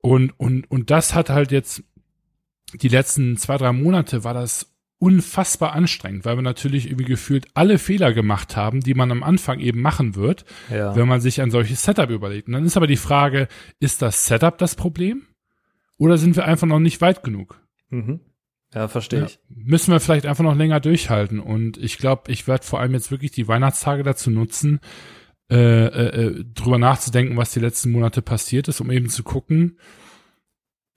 Und, 0.00 0.32
und, 0.38 0.70
und 0.70 0.90
das 0.90 1.14
hat 1.14 1.30
halt 1.30 1.52
jetzt 1.52 1.84
die 2.74 2.88
letzten 2.88 3.36
zwei, 3.36 3.56
drei 3.56 3.72
Monate 3.72 4.24
war 4.24 4.34
das 4.34 4.75
unfassbar 4.98 5.72
anstrengend, 5.72 6.24
weil 6.24 6.36
wir 6.36 6.42
natürlich 6.42 6.86
irgendwie 6.86 7.04
gefühlt 7.04 7.48
alle 7.54 7.78
Fehler 7.78 8.12
gemacht 8.12 8.56
haben, 8.56 8.80
die 8.80 8.94
man 8.94 9.10
am 9.10 9.22
Anfang 9.22 9.60
eben 9.60 9.82
machen 9.82 10.14
wird, 10.14 10.44
ja. 10.70 10.96
wenn 10.96 11.06
man 11.06 11.20
sich 11.20 11.40
ein 11.42 11.50
solches 11.50 11.82
Setup 11.82 12.08
überlegt. 12.10 12.48
Und 12.48 12.54
dann 12.54 12.64
ist 12.64 12.76
aber 12.76 12.86
die 12.86 12.96
Frage, 12.96 13.48
ist 13.78 14.00
das 14.00 14.26
Setup 14.26 14.56
das 14.58 14.74
Problem? 14.74 15.22
Oder 15.98 16.18
sind 16.18 16.36
wir 16.36 16.46
einfach 16.46 16.66
noch 16.66 16.78
nicht 16.78 17.00
weit 17.00 17.22
genug? 17.22 17.60
Mhm. 17.90 18.20
Ja, 18.74 18.88
verstehe 18.88 19.20
ja, 19.20 19.26
ich. 19.26 19.38
Müssen 19.48 19.92
wir 19.92 20.00
vielleicht 20.00 20.26
einfach 20.26 20.44
noch 20.44 20.56
länger 20.56 20.80
durchhalten. 20.80 21.40
Und 21.40 21.78
ich 21.78 21.98
glaube, 21.98 22.30
ich 22.32 22.48
werde 22.48 22.64
vor 22.64 22.80
allem 22.80 22.92
jetzt 22.94 23.10
wirklich 23.10 23.30
die 23.30 23.48
Weihnachtstage 23.48 24.02
dazu 24.02 24.30
nutzen, 24.30 24.80
äh, 25.50 25.86
äh, 25.86 26.26
äh, 26.26 26.44
drüber 26.54 26.78
nachzudenken, 26.78 27.36
was 27.36 27.52
die 27.52 27.60
letzten 27.60 27.92
Monate 27.92 28.20
passiert 28.20 28.68
ist, 28.68 28.80
um 28.80 28.90
eben 28.90 29.08
zu 29.08 29.22
gucken, 29.22 29.78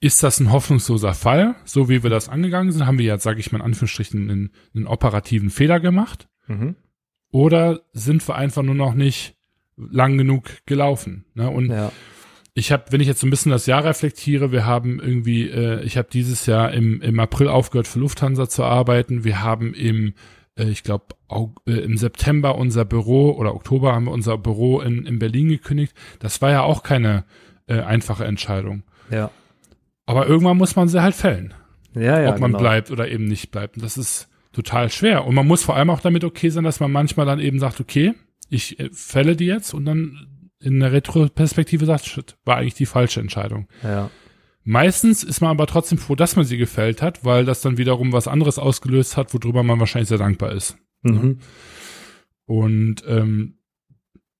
ist 0.00 0.22
das 0.22 0.40
ein 0.40 0.50
hoffnungsloser 0.50 1.14
Fall? 1.14 1.54
So 1.64 1.88
wie 1.88 2.02
wir 2.02 2.10
das 2.10 2.28
angegangen 2.28 2.72
sind, 2.72 2.86
haben 2.86 2.98
wir 2.98 3.04
jetzt, 3.04 3.22
sage 3.22 3.38
ich 3.38 3.52
mal 3.52 3.58
in 3.58 3.64
Anführungsstrichen, 3.64 4.30
einen, 4.30 4.50
einen 4.74 4.86
operativen 4.86 5.50
Fehler 5.50 5.78
gemacht? 5.78 6.28
Mhm. 6.46 6.76
Oder 7.30 7.82
sind 7.92 8.26
wir 8.26 8.34
einfach 8.34 8.62
nur 8.62 8.74
noch 8.74 8.94
nicht 8.94 9.36
lang 9.76 10.16
genug 10.16 10.66
gelaufen? 10.66 11.26
Ne? 11.34 11.50
Und 11.50 11.68
ja. 11.68 11.92
ich 12.54 12.72
habe, 12.72 12.84
wenn 12.90 13.02
ich 13.02 13.08
jetzt 13.08 13.20
so 13.20 13.26
ein 13.26 13.30
bisschen 13.30 13.52
das 13.52 13.66
Jahr 13.66 13.84
reflektiere, 13.84 14.52
wir 14.52 14.64
haben 14.64 15.00
irgendwie, 15.00 15.48
äh, 15.48 15.82
ich 15.84 15.98
habe 15.98 16.08
dieses 16.10 16.46
Jahr 16.46 16.72
im, 16.72 17.02
im 17.02 17.20
April 17.20 17.48
aufgehört 17.48 17.86
für 17.86 18.00
Lufthansa 18.00 18.48
zu 18.48 18.64
arbeiten. 18.64 19.22
Wir 19.22 19.42
haben 19.42 19.74
im, 19.74 20.14
äh, 20.56 20.64
ich 20.70 20.82
glaube, 20.82 21.14
äh, 21.66 21.72
im 21.72 21.98
September 21.98 22.56
unser 22.56 22.86
Büro 22.86 23.32
oder 23.32 23.54
Oktober 23.54 23.92
haben 23.92 24.06
wir 24.06 24.12
unser 24.12 24.38
Büro 24.38 24.80
in, 24.80 25.04
in 25.04 25.18
Berlin 25.18 25.50
gekündigt. 25.50 25.94
Das 26.20 26.40
war 26.40 26.50
ja 26.50 26.62
auch 26.62 26.82
keine 26.82 27.24
äh, 27.66 27.80
einfache 27.80 28.24
Entscheidung. 28.24 28.82
Ja. 29.10 29.30
Aber 30.10 30.26
irgendwann 30.26 30.56
muss 30.56 30.74
man 30.74 30.88
sie 30.88 31.02
halt 31.02 31.14
fällen. 31.14 31.54
Ja, 31.94 32.20
ja, 32.20 32.30
Ob 32.30 32.40
man 32.40 32.50
genau. 32.50 32.58
bleibt 32.58 32.90
oder 32.90 33.08
eben 33.08 33.24
nicht 33.26 33.50
bleibt. 33.50 33.76
Und 33.76 33.84
das 33.84 33.96
ist 33.96 34.28
total 34.52 34.90
schwer. 34.90 35.24
Und 35.24 35.34
man 35.34 35.46
muss 35.46 35.62
vor 35.62 35.76
allem 35.76 35.90
auch 35.90 36.00
damit 36.00 36.24
okay 36.24 36.50
sein, 36.50 36.64
dass 36.64 36.80
man 36.80 36.90
manchmal 36.90 37.26
dann 37.26 37.38
eben 37.38 37.60
sagt, 37.60 37.80
okay, 37.80 38.14
ich 38.48 38.80
äh, 38.80 38.90
fälle 38.92 39.36
die 39.36 39.46
jetzt 39.46 39.72
und 39.72 39.84
dann 39.84 40.26
in 40.60 40.80
der 40.80 40.92
Retroperspektive 40.92 41.86
sagt, 41.86 42.06
shit, 42.06 42.36
war 42.44 42.56
eigentlich 42.56 42.74
die 42.74 42.86
falsche 42.86 43.20
Entscheidung. 43.20 43.68
Ja. 43.84 44.10
Meistens 44.64 45.22
ist 45.22 45.40
man 45.40 45.50
aber 45.50 45.66
trotzdem 45.66 45.96
froh, 45.96 46.16
dass 46.16 46.36
man 46.36 46.44
sie 46.44 46.58
gefällt 46.58 47.02
hat, 47.02 47.24
weil 47.24 47.44
das 47.44 47.62
dann 47.62 47.78
wiederum 47.78 48.12
was 48.12 48.28
anderes 48.28 48.58
ausgelöst 48.58 49.16
hat, 49.16 49.32
worüber 49.32 49.62
man 49.62 49.78
wahrscheinlich 49.78 50.08
sehr 50.08 50.18
dankbar 50.18 50.52
ist. 50.52 50.76
Mhm. 51.02 51.38
Und 52.44 53.04
ähm, 53.06 53.59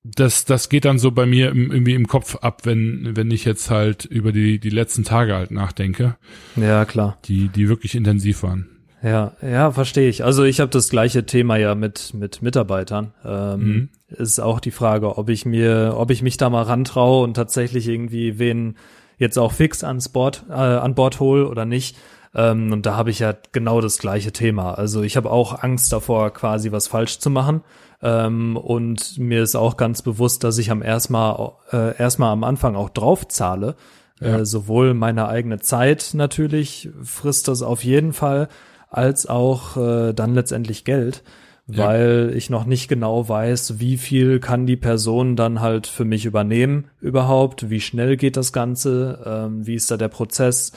das, 0.03 0.45
das 0.45 0.69
geht 0.69 0.85
dann 0.85 0.99
so 0.99 1.11
bei 1.11 1.27
mir 1.27 1.51
im, 1.51 1.71
irgendwie 1.71 1.95
im 1.95 2.09
Kopf 2.09 2.37
ab, 2.37 2.63
wenn, 2.65 3.17
wenn 3.17 3.31
ich 3.31 3.45
jetzt 3.45 3.71
halt 3.71 4.05
über 4.05 4.33
die, 4.33 4.59
die 4.59 4.71
letzten 4.71 5.05
Tage 5.05 5.35
halt 5.35 5.51
nachdenke. 5.51 6.17
Ja, 6.57 6.85
klar. 6.85 7.19
Die, 7.27 7.49
die 7.49 7.69
wirklich 7.69 7.95
intensiv 7.95 8.43
waren. 8.43 8.67
Ja, 9.03 9.33
ja, 9.41 9.71
verstehe 9.71 10.09
ich. 10.09 10.25
Also 10.25 10.45
ich 10.45 10.61
habe 10.61 10.71
das 10.71 10.91
gleiche 10.91 11.25
Thema 11.25 11.57
ja 11.57 11.75
mit 11.75 12.13
mit 12.13 12.43
Mitarbeitern. 12.43 13.15
Ähm, 13.25 13.61
mhm. 13.61 13.89
Ist 14.09 14.41
auch 14.41 14.61
die 14.61 14.73
Frage, 14.73 15.17
ob 15.17 15.31
ich 15.31 15.47
mir, 15.47 15.95
ob 15.97 16.11
ich 16.11 16.23
mich 16.23 16.37
da 16.37 16.51
mal 16.51 16.63
rantraue 16.63 17.25
und 17.25 17.35
tatsächlich 17.35 17.89
irgendwie 17.89 18.39
wen 18.39 18.77
jetzt 19.17 19.39
auch 19.39 19.53
fix 19.53 19.85
ans 19.85 20.11
Bord, 20.11 20.45
äh, 20.51 20.53
an 20.53 20.95
Bord 20.95 21.19
hol 21.21 21.45
oder 21.45 21.65
nicht. 21.65 21.97
Ähm, 22.35 22.73
und 22.73 22.87
da 22.87 22.97
habe 22.97 23.11
ich 23.11 23.19
ja 23.19 23.35
genau 23.53 23.81
das 23.81 23.99
gleiche 23.99 24.33
Thema. 24.33 24.75
Also 24.75 25.03
ich 25.03 25.17
habe 25.17 25.31
auch 25.31 25.63
Angst 25.63 25.93
davor, 25.93 26.33
quasi 26.33 26.73
was 26.73 26.89
falsch 26.89 27.19
zu 27.19 27.31
machen. 27.31 27.63
Ähm, 28.03 28.57
und 28.57 29.19
mir 29.19 29.43
ist 29.43 29.57
auch 29.57 29.77
ganz 29.77 30.03
bewusst, 30.03 30.45
dass 30.45 30.59
ich 30.59 30.71
am 30.71 30.83
erstmal 30.83 31.53
äh, 31.73 31.97
erstmal 31.99 32.33
am 32.33 32.45
Anfang 32.45 32.77
auch 32.77 32.91
drauf 32.91 33.29
zahle. 33.29 33.75
Ja. 34.21 34.39
Äh, 34.39 34.47
sowohl 34.47 34.95
meine 34.95 35.29
eigene 35.29 35.61
Zeit 35.61 36.11
natürlich 36.15 36.91
frisst 37.03 37.49
das 37.49 37.63
auf 37.63 37.85
jeden 37.85 38.13
Fall, 38.13 38.49
als 38.91 39.27
auch 39.27 39.77
äh, 39.77 40.13
dann 40.13 40.35
letztendlich 40.35 40.85
Geld, 40.85 41.23
ja. 41.67 41.87
weil 41.87 42.33
ich 42.35 42.51
noch 42.51 42.67
nicht 42.67 42.89
genau 42.89 43.29
weiß, 43.29 43.79
wie 43.79 43.97
viel 43.97 44.41
kann 44.41 44.67
die 44.67 44.77
Person 44.77 45.37
dann 45.37 45.61
halt 45.61 45.87
für 45.87 46.05
mich 46.05 46.27
übernehmen 46.27 46.87
überhaupt, 47.01 47.71
wie 47.71 47.81
schnell 47.81 48.17
geht 48.17 48.37
das 48.37 48.53
Ganze, 48.53 49.21
ähm, 49.25 49.67
wie 49.67 49.75
ist 49.75 49.91
da 49.91 49.97
der 49.97 50.09
Prozess. 50.09 50.73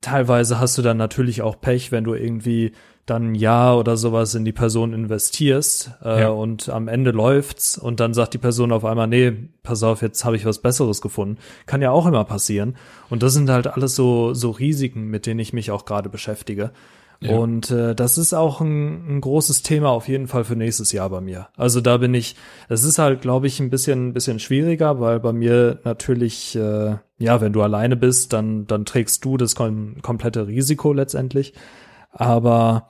Teilweise 0.00 0.60
hast 0.60 0.78
du 0.78 0.82
dann 0.82 0.96
natürlich 0.96 1.42
auch 1.42 1.60
Pech, 1.60 1.90
wenn 1.90 2.04
du 2.04 2.14
irgendwie 2.14 2.72
dann 3.06 3.30
ein 3.30 3.34
Jahr 3.36 3.78
oder 3.78 3.96
sowas 3.96 4.34
in 4.34 4.44
die 4.44 4.52
Person 4.52 4.92
investierst 4.92 5.92
äh, 6.04 6.22
ja. 6.22 6.28
und 6.28 6.68
am 6.68 6.88
Ende 6.88 7.12
läuft's 7.12 7.78
und 7.78 8.00
dann 8.00 8.14
sagt 8.14 8.34
die 8.34 8.38
Person 8.38 8.72
auf 8.72 8.84
einmal, 8.84 9.06
nee, 9.06 9.32
pass 9.62 9.84
auf, 9.84 10.02
jetzt 10.02 10.24
habe 10.24 10.34
ich 10.34 10.44
was 10.44 10.60
Besseres 10.60 11.00
gefunden. 11.00 11.38
Kann 11.66 11.82
ja 11.82 11.92
auch 11.92 12.06
immer 12.06 12.24
passieren. 12.24 12.76
Und 13.08 13.22
das 13.22 13.32
sind 13.32 13.48
halt 13.48 13.68
alles 13.68 13.94
so, 13.94 14.34
so 14.34 14.50
Risiken, 14.50 15.04
mit 15.04 15.26
denen 15.26 15.38
ich 15.38 15.52
mich 15.52 15.70
auch 15.70 15.84
gerade 15.84 16.08
beschäftige. 16.08 16.72
Ja. 17.20 17.36
Und 17.36 17.70
äh, 17.70 17.94
das 17.94 18.18
ist 18.18 18.34
auch 18.34 18.60
ein, 18.60 19.16
ein 19.16 19.20
großes 19.20 19.62
Thema 19.62 19.90
auf 19.90 20.08
jeden 20.08 20.28
Fall 20.28 20.44
für 20.44 20.56
nächstes 20.56 20.92
Jahr 20.92 21.08
bei 21.10 21.20
mir. 21.20 21.48
Also 21.56 21.80
da 21.80 21.96
bin 21.96 22.12
ich, 22.14 22.36
es 22.68 22.84
ist 22.84 22.98
halt, 22.98 23.22
glaube 23.22 23.46
ich, 23.46 23.58
ein 23.60 23.70
bisschen, 23.70 24.08
ein 24.08 24.12
bisschen 24.12 24.38
schwieriger, 24.38 25.00
weil 25.00 25.20
bei 25.20 25.32
mir 25.32 25.80
natürlich, 25.84 26.56
äh, 26.56 26.96
ja, 27.18 27.40
wenn 27.40 27.52
du 27.52 27.62
alleine 27.62 27.96
bist, 27.96 28.32
dann, 28.32 28.66
dann 28.66 28.84
trägst 28.84 29.24
du 29.24 29.36
das 29.36 29.54
kom 29.54 30.02
komplette 30.02 30.46
Risiko 30.46 30.92
letztendlich. 30.92 31.54
Aber 32.10 32.88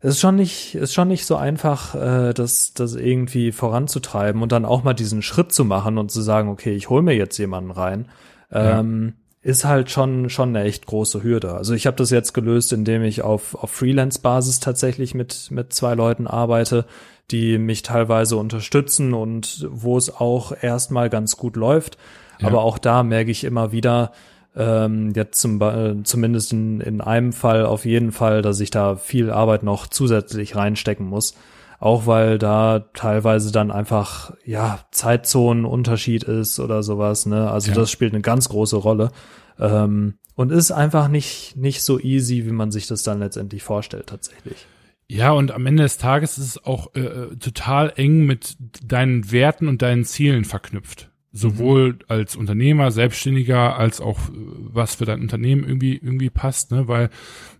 es 0.00 0.14
ist 0.14 0.20
schon 0.20 0.36
nicht, 0.36 0.74
ist 0.74 0.94
schon 0.94 1.08
nicht 1.08 1.26
so 1.26 1.36
einfach, 1.36 1.94
äh, 1.94 2.32
das, 2.32 2.72
das 2.74 2.94
irgendwie 2.94 3.50
voranzutreiben 3.50 4.42
und 4.42 4.52
dann 4.52 4.64
auch 4.64 4.84
mal 4.84 4.94
diesen 4.94 5.22
Schritt 5.22 5.52
zu 5.52 5.64
machen 5.64 5.98
und 5.98 6.10
zu 6.10 6.20
sagen, 6.22 6.48
okay, 6.48 6.72
ich 6.74 6.88
hole 6.88 7.02
mir 7.02 7.14
jetzt 7.14 7.36
jemanden 7.38 7.72
rein, 7.72 8.08
ähm, 8.52 9.14
ja. 9.16 9.17
Ist 9.40 9.64
halt 9.64 9.90
schon, 9.90 10.30
schon 10.30 10.50
eine 10.50 10.64
echt 10.64 10.86
große 10.86 11.22
Hürde. 11.22 11.54
Also 11.54 11.74
ich 11.74 11.86
habe 11.86 11.96
das 11.96 12.10
jetzt 12.10 12.34
gelöst, 12.34 12.72
indem 12.72 13.02
ich 13.02 13.22
auf, 13.22 13.54
auf 13.54 13.70
Freelance-Basis 13.70 14.60
tatsächlich 14.60 15.14
mit, 15.14 15.50
mit 15.50 15.72
zwei 15.72 15.94
Leuten 15.94 16.26
arbeite, 16.26 16.86
die 17.30 17.58
mich 17.58 17.82
teilweise 17.82 18.36
unterstützen 18.36 19.14
und 19.14 19.66
wo 19.70 19.96
es 19.96 20.14
auch 20.14 20.52
erstmal 20.60 21.08
ganz 21.08 21.36
gut 21.36 21.56
läuft. 21.56 21.98
Ja. 22.40 22.48
Aber 22.48 22.62
auch 22.62 22.78
da 22.78 23.02
merke 23.02 23.30
ich 23.30 23.44
immer 23.44 23.70
wieder, 23.70 24.12
ähm, 24.56 25.12
jetzt 25.14 25.40
zum, 25.40 25.60
äh, 25.60 26.02
zumindest 26.02 26.52
in, 26.52 26.80
in 26.80 27.00
einem 27.00 27.32
Fall 27.32 27.64
auf 27.64 27.84
jeden 27.84 28.12
Fall, 28.12 28.42
dass 28.42 28.58
ich 28.60 28.70
da 28.70 28.96
viel 28.96 29.30
Arbeit 29.30 29.62
noch 29.62 29.86
zusätzlich 29.86 30.56
reinstecken 30.56 31.06
muss. 31.06 31.34
Auch 31.78 32.06
weil 32.06 32.38
da 32.38 32.80
teilweise 32.94 33.52
dann 33.52 33.70
einfach, 33.70 34.34
ja, 34.44 34.80
Zeitzonenunterschied 34.90 36.24
ist 36.24 36.58
oder 36.58 36.82
sowas, 36.82 37.26
ne? 37.26 37.50
Also 37.50 37.70
ja. 37.70 37.76
das 37.76 37.90
spielt 37.90 38.12
eine 38.12 38.22
ganz 38.22 38.48
große 38.48 38.76
Rolle. 38.76 39.10
Ähm, 39.58 40.14
und 40.34 40.52
ist 40.52 40.70
einfach 40.70 41.08
nicht, 41.08 41.56
nicht 41.56 41.82
so 41.82 41.98
easy, 41.98 42.46
wie 42.46 42.52
man 42.52 42.70
sich 42.70 42.86
das 42.86 43.02
dann 43.02 43.20
letztendlich 43.20 43.62
vorstellt, 43.62 44.06
tatsächlich. 44.06 44.66
Ja, 45.08 45.32
und 45.32 45.52
am 45.52 45.66
Ende 45.66 45.84
des 45.84 45.98
Tages 45.98 46.38
ist 46.38 46.46
es 46.46 46.64
auch 46.64 46.94
äh, 46.94 47.00
äh 47.00 47.36
total 47.36 47.92
eng 47.96 48.26
mit 48.26 48.56
deinen 48.84 49.32
Werten 49.32 49.68
und 49.68 49.82
deinen 49.82 50.04
Zielen 50.04 50.44
verknüpft 50.44 51.10
sowohl 51.32 51.94
mhm. 51.94 51.98
als 52.08 52.36
Unternehmer, 52.36 52.90
Selbstständiger, 52.90 53.76
als 53.76 54.00
auch 54.00 54.18
äh, 54.28 54.32
was 54.32 54.96
für 54.96 55.04
dein 55.04 55.20
Unternehmen 55.20 55.64
irgendwie 55.64 55.96
irgendwie 55.96 56.30
passt, 56.30 56.70
ne? 56.70 56.88
Weil 56.88 57.10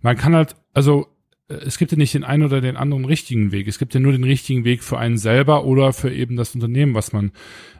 man 0.01 0.17
kann 0.17 0.35
halt, 0.35 0.55
also 0.73 1.07
es 1.49 1.79
gibt 1.79 1.91
ja 1.91 1.97
nicht 1.97 2.13
den 2.13 2.23
einen 2.23 2.43
oder 2.43 2.61
den 2.61 2.77
anderen 2.77 3.05
richtigen 3.05 3.51
Weg. 3.51 3.67
Es 3.67 3.79
gibt 3.79 3.93
ja 3.95 3.99
nur 3.99 4.11
den 4.11 4.23
richtigen 4.23 4.65
Weg 4.65 4.83
für 4.83 4.99
einen 4.99 5.17
selber 5.17 5.65
oder 5.65 5.93
für 5.93 6.13
eben 6.13 6.35
das 6.35 6.53
Unternehmen, 6.53 6.93
was 6.93 7.11
man 7.11 7.31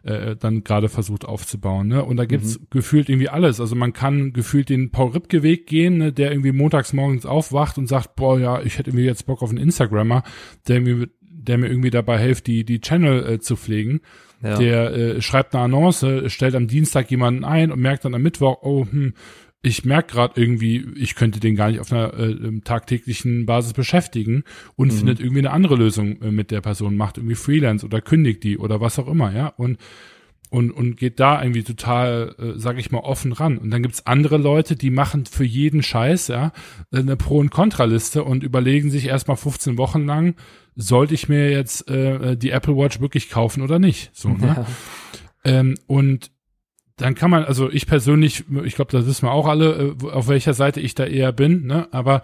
äh, 0.03 0.35
dann 0.35 0.63
gerade 0.63 0.89
versucht 0.89 1.23
aufzubauen. 1.25 1.87
Ne? 1.87 2.03
Und 2.03 2.17
da 2.17 2.25
gibt's 2.25 2.59
mhm. 2.59 2.67
gefühlt 2.71 3.09
irgendwie 3.09 3.29
alles. 3.29 3.61
Also 3.61 3.75
man 3.75 3.93
kann 3.93 4.33
gefühlt 4.33 4.69
den 4.69 4.89
Paul 4.89 5.11
Ripke 5.11 5.43
Weg 5.43 5.67
gehen, 5.67 5.99
ne, 5.99 6.11
der 6.11 6.31
irgendwie 6.31 6.51
montags 6.51 6.93
morgens 6.93 7.27
aufwacht 7.27 7.77
und 7.77 7.87
sagt, 7.87 8.15
boah, 8.15 8.39
ja, 8.39 8.61
ich 8.61 8.79
hätte 8.79 8.89
irgendwie 8.89 9.05
jetzt 9.05 9.27
Bock 9.27 9.43
auf 9.43 9.49
einen 9.49 9.59
Instagrammer, 9.59 10.23
der 10.67 10.77
irgendwie, 10.77 11.07
der 11.21 11.59
mir 11.59 11.67
irgendwie 11.67 11.91
dabei 11.91 12.17
hilft, 12.17 12.47
die 12.47 12.63
die 12.65 12.81
Channel 12.81 13.33
äh, 13.33 13.39
zu 13.39 13.55
pflegen. 13.55 14.01
Ja. 14.41 14.57
Der 14.57 14.93
äh, 14.93 15.21
schreibt 15.21 15.53
eine 15.53 15.65
Annonce, 15.65 16.23
stellt 16.27 16.55
am 16.55 16.67
Dienstag 16.67 17.11
jemanden 17.11 17.43
ein 17.43 17.71
und 17.71 17.79
merkt 17.79 18.05
dann 18.05 18.15
am 18.15 18.21
Mittwoch, 18.21 18.59
oh, 18.61 18.87
hm, 18.89 19.13
ich 19.61 19.83
merke 19.83 20.13
gerade 20.13 20.39
irgendwie, 20.39 20.85
ich 20.95 21.15
könnte 21.15 21.39
den 21.39 21.55
gar 21.55 21.69
nicht 21.69 21.79
auf 21.79 21.91
einer 21.91 22.13
äh, 22.13 22.31
ähm, 22.31 22.63
tagtäglichen 22.63 23.45
Basis 23.45 23.73
beschäftigen 23.73 24.43
und 24.75 24.93
mhm. 24.93 24.97
findet 24.97 25.19
irgendwie 25.19 25.39
eine 25.39 25.51
andere 25.51 25.75
Lösung 25.75 26.21
äh, 26.21 26.31
mit 26.31 26.51
der 26.51 26.61
Person, 26.61 26.95
macht 26.95 27.17
irgendwie 27.17 27.35
Freelance 27.35 27.85
oder 27.85 27.99
kündigt 28.01 28.43
die 28.43 28.57
oder 28.57 28.79
was 28.79 28.99
auch 28.99 29.07
immer, 29.07 29.33
ja. 29.33 29.47
Und 29.47 29.77
und, 30.51 30.71
und 30.71 30.97
geht 30.97 31.19
da 31.19 31.43
irgendwie 31.43 31.61
total, 31.61 32.35
äh, 32.39 32.53
sag 32.55 32.79
ich 32.79 32.89
mal, 32.89 33.01
offen 33.01 33.33
ran. 33.33 33.59
Und 33.59 33.69
dann 33.69 33.83
gibt's 33.83 34.07
andere 34.07 34.37
Leute, 34.37 34.75
die 34.75 34.89
machen 34.89 35.27
für 35.27 35.43
jeden 35.43 35.83
Scheiß, 35.83 36.27
ja, 36.29 36.53
eine 36.91 37.15
Pro- 37.17 37.37
und 37.37 37.51
Kontraliste 37.51 38.23
und 38.23 38.43
überlegen 38.43 38.89
sich 38.89 39.05
erstmal 39.05 39.37
15 39.37 39.77
Wochen 39.77 40.07
lang, 40.07 40.35
sollte 40.75 41.13
ich 41.13 41.29
mir 41.29 41.51
jetzt 41.51 41.87
äh, 41.87 42.35
die 42.35 42.49
Apple 42.49 42.75
Watch 42.75 42.99
wirklich 42.99 43.29
kaufen 43.29 43.61
oder 43.61 43.77
nicht? 43.77 44.09
So, 44.13 44.29
ne? 44.37 44.65
Ja. 44.65 44.65
Ähm, 45.43 45.75
und 45.85 46.31
dann 46.99 47.15
kann 47.15 47.31
man, 47.31 47.45
also 47.45 47.71
ich 47.71 47.87
persönlich, 47.87 48.43
ich 48.63 48.75
glaube, 48.75 48.91
das 48.91 49.05
wissen 49.05 49.25
wir 49.25 49.31
auch 49.31 49.47
alle, 49.47 49.95
äh, 50.01 50.07
auf 50.09 50.27
welcher 50.27 50.53
Seite 50.53 50.79
ich 50.81 50.95
da 50.95 51.05
eher 51.05 51.31
bin, 51.31 51.65
ne? 51.65 51.87
Aber 51.91 52.21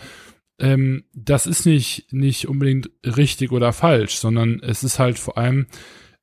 ähm, 0.59 1.03
das 1.13 1.47
ist 1.47 1.65
nicht, 1.65 2.11
nicht 2.11 2.47
unbedingt 2.47 2.89
richtig 3.03 3.51
oder 3.51 3.73
falsch, 3.73 4.15
sondern 4.15 4.61
es 4.61 4.83
ist 4.83 4.99
halt 4.99 5.19
vor 5.19 5.38
allem, 5.38 5.67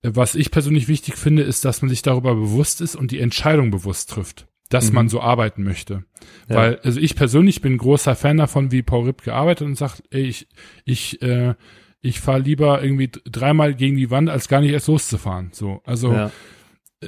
äh, 0.02 0.10
was 0.14 0.34
ich 0.34 0.50
persönlich 0.50 0.88
wichtig 0.88 1.16
finde, 1.16 1.42
ist, 1.42 1.64
dass 1.64 1.82
man 1.82 1.88
sich 1.88 2.02
darüber 2.02 2.34
bewusst 2.34 2.80
ist 2.80 2.94
und 2.94 3.10
die 3.10 3.20
Entscheidung 3.20 3.70
bewusst 3.70 4.10
trifft, 4.10 4.46
dass 4.68 4.88
mhm. 4.88 4.94
man 4.96 5.08
so 5.08 5.20
arbeiten 5.20 5.62
möchte. 5.62 6.04
Ja. 6.48 6.56
Weil, 6.56 6.78
also 6.82 7.00
ich 7.00 7.16
persönlich 7.16 7.60
bin 7.62 7.78
großer 7.78 8.14
Fan 8.14 8.36
davon, 8.36 8.70
wie 8.70 8.82
Paul 8.82 9.06
Ripp 9.06 9.22
gearbeitet 9.22 9.66
und 9.66 9.76
sagt, 9.76 10.02
ey, 10.10 10.22
ich, 10.22 10.46
ich, 10.84 11.22
äh, 11.22 11.54
ich 12.00 12.20
fahre 12.20 12.40
lieber 12.40 12.82
irgendwie 12.82 13.10
dreimal 13.24 13.74
gegen 13.74 13.96
die 13.96 14.10
Wand, 14.10 14.28
als 14.28 14.48
gar 14.48 14.60
nicht 14.60 14.72
erst 14.72 14.88
loszufahren. 14.88 15.50
So, 15.52 15.80
also 15.84 16.12
ja. 16.12 16.30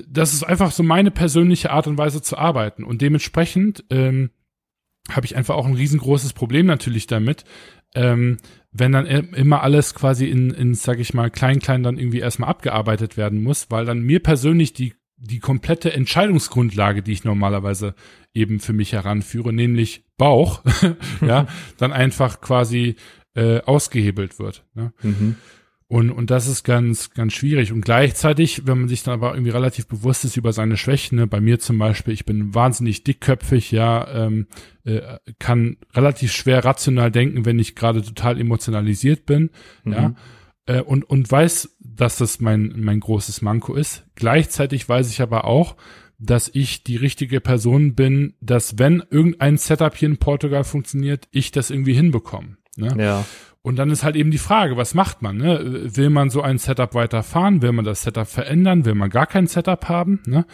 Das 0.08 0.34
ist 0.34 0.44
einfach 0.44 0.72
so 0.72 0.82
meine 0.82 1.10
persönliche 1.10 1.70
Art 1.70 1.86
und 1.86 1.98
Weise 1.98 2.22
zu 2.22 2.36
arbeiten 2.36 2.84
und 2.84 3.02
dementsprechend 3.02 3.84
ähm, 3.90 4.30
habe 5.10 5.26
ich 5.26 5.36
einfach 5.36 5.54
auch 5.54 5.66
ein 5.66 5.74
riesengroßes 5.74 6.32
Problem 6.32 6.66
natürlich 6.66 7.06
damit, 7.06 7.44
ähm, 7.94 8.38
wenn 8.72 8.92
dann 8.92 9.06
immer 9.06 9.62
alles 9.62 9.94
quasi 9.94 10.26
in, 10.26 10.50
in 10.50 10.74
sag 10.74 10.98
ich 10.98 11.14
mal, 11.14 11.30
klein, 11.30 11.60
klein 11.60 11.82
dann 11.82 11.98
irgendwie 11.98 12.18
erstmal 12.18 12.50
abgearbeitet 12.50 13.16
werden 13.16 13.42
muss, 13.42 13.70
weil 13.70 13.84
dann 13.84 14.00
mir 14.00 14.20
persönlich 14.20 14.72
die, 14.72 14.94
die 15.16 15.38
komplette 15.38 15.92
Entscheidungsgrundlage, 15.92 17.02
die 17.02 17.12
ich 17.12 17.24
normalerweise 17.24 17.94
eben 18.32 18.58
für 18.58 18.72
mich 18.72 18.92
heranführe, 18.92 19.52
nämlich 19.52 20.04
Bauch, 20.16 20.62
ja, 21.20 21.46
dann 21.76 21.92
einfach 21.92 22.40
quasi 22.40 22.96
äh, 23.34 23.60
ausgehebelt 23.60 24.38
wird. 24.38 24.64
Ne? 24.74 24.92
Mhm. 25.02 25.36
Und, 25.94 26.10
und 26.10 26.32
das 26.32 26.48
ist 26.48 26.64
ganz, 26.64 27.10
ganz 27.10 27.34
schwierig. 27.34 27.70
Und 27.70 27.84
gleichzeitig, 27.84 28.66
wenn 28.66 28.80
man 28.80 28.88
sich 28.88 29.04
dann 29.04 29.14
aber 29.14 29.32
irgendwie 29.34 29.52
relativ 29.52 29.86
bewusst 29.86 30.24
ist 30.24 30.36
über 30.36 30.52
seine 30.52 30.76
Schwächen, 30.76 31.18
ne, 31.18 31.28
bei 31.28 31.40
mir 31.40 31.60
zum 31.60 31.78
Beispiel, 31.78 32.12
ich 32.12 32.24
bin 32.24 32.52
wahnsinnig 32.52 33.04
dickköpfig, 33.04 33.70
ja, 33.70 34.08
ähm, 34.12 34.48
äh, 34.82 35.00
kann 35.38 35.76
relativ 35.94 36.32
schwer 36.32 36.64
rational 36.64 37.12
denken, 37.12 37.44
wenn 37.44 37.60
ich 37.60 37.76
gerade 37.76 38.02
total 38.02 38.40
emotionalisiert 38.40 39.24
bin, 39.24 39.50
mhm. 39.84 39.92
ja, 39.92 40.14
äh, 40.66 40.80
und, 40.80 41.04
und 41.04 41.30
weiß, 41.30 41.76
dass 41.78 42.16
das 42.16 42.40
mein, 42.40 42.74
mein 42.76 42.98
großes 42.98 43.40
Manko 43.42 43.76
ist. 43.76 44.02
Gleichzeitig 44.16 44.88
weiß 44.88 45.08
ich 45.10 45.22
aber 45.22 45.44
auch, 45.44 45.76
dass 46.18 46.50
ich 46.52 46.82
die 46.82 46.96
richtige 46.96 47.40
Person 47.40 47.94
bin, 47.94 48.34
dass 48.40 48.80
wenn 48.80 49.00
irgendein 49.10 49.58
Setup 49.58 49.94
hier 49.94 50.08
in 50.08 50.16
Portugal 50.16 50.64
funktioniert, 50.64 51.28
ich 51.30 51.52
das 51.52 51.70
irgendwie 51.70 51.94
hinbekomme. 51.94 52.56
Ne? 52.76 52.96
Ja. 52.98 53.24
Und 53.64 53.76
dann 53.76 53.88
ist 53.88 54.04
halt 54.04 54.14
eben 54.14 54.30
die 54.30 54.36
Frage, 54.36 54.76
was 54.76 54.92
macht 54.92 55.22
man? 55.22 55.38
Ne? 55.38 55.96
Will 55.96 56.10
man 56.10 56.28
so 56.28 56.42
ein 56.42 56.58
Setup 56.58 56.92
weiterfahren? 56.92 57.62
Will 57.62 57.72
man 57.72 57.86
das 57.86 58.02
Setup 58.02 58.28
verändern? 58.28 58.84
Will 58.84 58.94
man 58.94 59.08
gar 59.08 59.26
kein 59.26 59.46
Setup 59.46 59.88
haben? 59.88 60.20
Ne? 60.26 60.44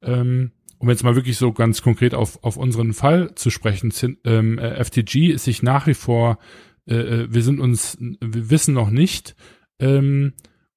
Ähm, 0.00 0.52
um 0.78 0.88
jetzt 0.88 1.04
mal 1.04 1.14
wirklich 1.14 1.36
so 1.36 1.52
ganz 1.52 1.82
konkret 1.82 2.14
auf, 2.14 2.42
auf 2.42 2.56
unseren 2.56 2.94
Fall 2.94 3.34
zu 3.34 3.50
sprechen, 3.50 3.92
ähm, 4.24 4.58
äh, 4.58 4.82
FTG 4.82 5.32
ist 5.32 5.44
sich 5.44 5.62
nach 5.62 5.86
wie 5.86 5.92
vor, 5.92 6.38
äh, 6.86 6.94
äh, 6.94 7.28
wir 7.30 7.42
sind 7.42 7.60
uns, 7.60 7.98
wir 8.00 8.48
wissen 8.48 8.72
noch 8.72 8.88
nicht, 8.88 9.36
ähm, 9.78 10.32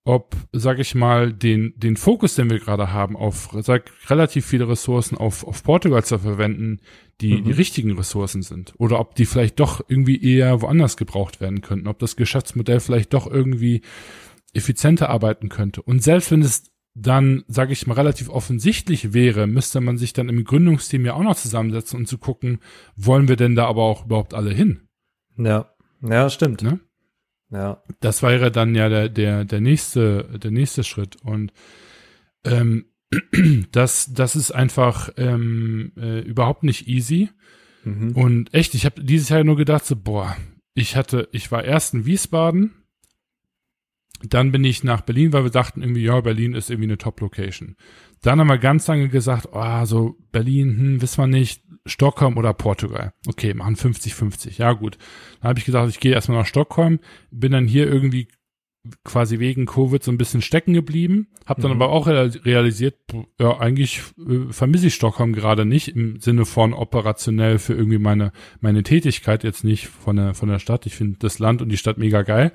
ob, 0.09 0.35
sag 0.51 0.79
ich 0.79 0.95
mal, 0.95 1.31
den, 1.31 1.73
den 1.77 1.95
Fokus, 1.95 2.33
den 2.33 2.49
wir 2.49 2.57
gerade 2.57 2.91
haben, 2.91 3.15
auf 3.15 3.49
sag, 3.59 3.91
relativ 4.07 4.43
viele 4.43 4.67
Ressourcen 4.67 5.15
auf, 5.19 5.45
auf 5.45 5.63
Portugal 5.63 6.03
zu 6.03 6.17
verwenden, 6.17 6.79
die 7.21 7.35
mhm. 7.35 7.43
die 7.43 7.51
richtigen 7.51 7.95
Ressourcen 7.95 8.41
sind. 8.41 8.73
Oder 8.79 8.99
ob 8.99 9.13
die 9.13 9.27
vielleicht 9.27 9.59
doch 9.59 9.81
irgendwie 9.87 10.19
eher 10.19 10.63
woanders 10.63 10.97
gebraucht 10.97 11.41
werden 11.41 11.61
könnten. 11.61 11.87
Ob 11.87 11.99
das 11.99 12.15
Geschäftsmodell 12.15 12.79
vielleicht 12.79 13.13
doch 13.13 13.29
irgendwie 13.29 13.81
effizienter 14.51 15.11
arbeiten 15.11 15.47
könnte. 15.49 15.83
Und 15.83 16.01
selbst 16.01 16.31
wenn 16.31 16.41
es 16.41 16.71
dann, 16.95 17.43
sage 17.47 17.73
ich 17.73 17.85
mal, 17.85 17.93
relativ 17.93 18.29
offensichtlich 18.29 19.13
wäre, 19.13 19.45
müsste 19.45 19.79
man 19.79 19.99
sich 19.99 20.13
dann 20.13 20.27
im 20.27 20.43
Gründungsteam 20.43 21.05
ja 21.05 21.13
auch 21.13 21.21
noch 21.21 21.35
zusammensetzen 21.35 21.99
und 21.99 22.07
zu 22.07 22.17
gucken, 22.17 22.61
wollen 22.95 23.27
wir 23.27 23.35
denn 23.35 23.55
da 23.55 23.67
aber 23.67 23.83
auch 23.83 24.05
überhaupt 24.05 24.33
alle 24.33 24.51
hin? 24.51 24.87
Ja, 25.37 25.69
ja, 26.01 26.31
stimmt. 26.31 26.63
Ne? 26.63 26.79
Ja. 27.51 27.81
Das 27.99 28.21
wäre 28.21 28.51
dann 28.51 28.75
ja 28.75 28.89
der, 28.89 29.09
der, 29.09 29.45
der 29.45 29.61
nächste, 29.61 30.39
der 30.39 30.51
nächste 30.51 30.83
Schritt. 30.83 31.17
Und 31.23 31.51
ähm, 32.43 32.85
das, 33.71 34.13
das 34.13 34.35
ist 34.35 34.51
einfach 34.51 35.09
ähm, 35.17 35.93
äh, 35.97 36.19
überhaupt 36.19 36.63
nicht 36.63 36.87
easy. 36.87 37.29
Mhm. 37.83 38.11
Und 38.11 38.53
echt, 38.53 38.75
ich 38.75 38.85
habe 38.85 39.03
dieses 39.03 39.29
Jahr 39.29 39.43
nur 39.43 39.57
gedacht, 39.57 39.85
so, 39.85 39.95
boah, 39.95 40.35
ich 40.73 40.95
hatte, 40.95 41.27
ich 41.31 41.51
war 41.51 41.63
erst 41.63 41.93
in 41.93 42.05
Wiesbaden, 42.05 42.75
dann 44.21 44.51
bin 44.51 44.63
ich 44.63 44.83
nach 44.83 45.01
Berlin, 45.01 45.33
weil 45.33 45.43
wir 45.43 45.51
dachten 45.51 45.81
irgendwie, 45.81 46.03
ja, 46.03 46.19
Berlin 46.19 46.53
ist 46.53 46.69
irgendwie 46.69 46.89
eine 46.89 46.97
Top-Location. 46.97 47.75
Dann 48.21 48.39
haben 48.39 48.47
wir 48.47 48.57
ganz 48.57 48.85
lange 48.87 49.07
gesagt, 49.07 49.49
oh, 49.53 49.85
so 49.85 50.17
Berlin, 50.31 50.77
hm, 50.77 51.01
wissen 51.01 51.21
wir 51.23 51.27
nicht, 51.27 51.63
Stockholm 51.85 52.37
oder 52.37 52.53
Portugal. 52.53 53.13
Okay, 53.27 53.53
machen 53.53 53.75
50-50. 53.75 54.57
Ja, 54.57 54.73
gut. 54.73 54.97
Dann 55.41 55.49
habe 55.49 55.59
ich 55.59 55.65
gesagt, 55.65 55.89
ich 55.89 55.99
gehe 55.99 56.13
erstmal 56.13 56.39
nach 56.39 56.45
Stockholm, 56.45 56.99
bin 57.31 57.51
dann 57.51 57.67
hier 57.67 57.87
irgendwie 57.87 58.27
quasi 59.03 59.39
wegen 59.39 59.65
Covid 59.65 60.01
so 60.01 60.11
ein 60.11 60.17
bisschen 60.17 60.41
stecken 60.41 60.73
geblieben, 60.73 61.27
habe 61.45 61.61
dann 61.61 61.71
mhm. 61.71 61.81
aber 61.81 61.91
auch 61.91 62.07
realisiert, 62.07 62.95
ja, 63.39 63.59
eigentlich 63.59 64.01
äh, 64.17 64.51
vermisse 64.51 64.87
ich 64.87 64.95
Stockholm 64.95 65.33
gerade 65.33 65.65
nicht 65.65 65.89
im 65.89 66.19
Sinne 66.21 66.45
von 66.45 66.73
operationell 66.73 67.59
für 67.59 67.73
irgendwie 67.73 67.97
meine 67.97 68.31
meine 68.61 68.83
Tätigkeit 68.83 69.43
jetzt 69.43 69.63
nicht 69.63 69.87
von 69.87 70.15
der 70.15 70.33
von 70.33 70.47
der 70.47 70.59
Stadt. 70.59 70.85
Ich 70.85 70.95
finde 70.95 71.17
das 71.19 71.39
Land 71.39 71.61
und 71.61 71.69
die 71.69 71.77
Stadt 71.77 71.97
mega 71.97 72.21
geil. 72.21 72.53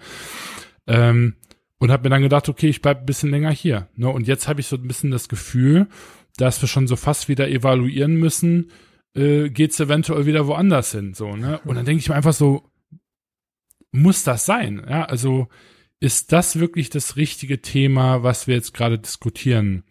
Ähm, 0.86 1.34
und 1.78 1.90
habe 1.90 2.04
mir 2.04 2.10
dann 2.10 2.22
gedacht, 2.22 2.48
okay, 2.48 2.68
ich 2.68 2.80
bleib 2.80 3.00
ein 3.00 3.06
bisschen 3.06 3.30
länger 3.30 3.50
hier. 3.50 3.88
Ne? 3.96 4.08
Und 4.08 4.26
jetzt 4.26 4.48
habe 4.48 4.60
ich 4.60 4.66
so 4.66 4.76
ein 4.76 4.88
bisschen 4.88 5.10
das 5.10 5.28
Gefühl, 5.28 5.88
dass 6.36 6.62
wir 6.62 6.68
schon 6.68 6.86
so 6.86 6.96
fast 6.96 7.28
wieder 7.28 7.48
evaluieren 7.48 8.16
müssen, 8.16 8.70
äh, 9.14 9.48
geht's 9.48 9.80
eventuell 9.80 10.26
wieder 10.26 10.46
woanders 10.46 10.92
hin, 10.92 11.14
so, 11.14 11.36
ne? 11.36 11.60
Und 11.64 11.76
dann 11.76 11.84
denke 11.84 12.00
ich 12.00 12.08
mir 12.08 12.14
einfach 12.14 12.32
so, 12.32 12.70
muss 13.92 14.24
das 14.24 14.44
sein? 14.44 14.84
Ja, 14.88 15.04
also 15.04 15.48
ist 16.00 16.32
das 16.32 16.58
wirklich 16.58 16.90
das 16.90 17.16
richtige 17.16 17.62
Thema, 17.62 18.22
was 18.22 18.46
wir 18.46 18.54
jetzt 18.56 18.74
gerade 18.74 18.98
diskutieren 18.98 19.84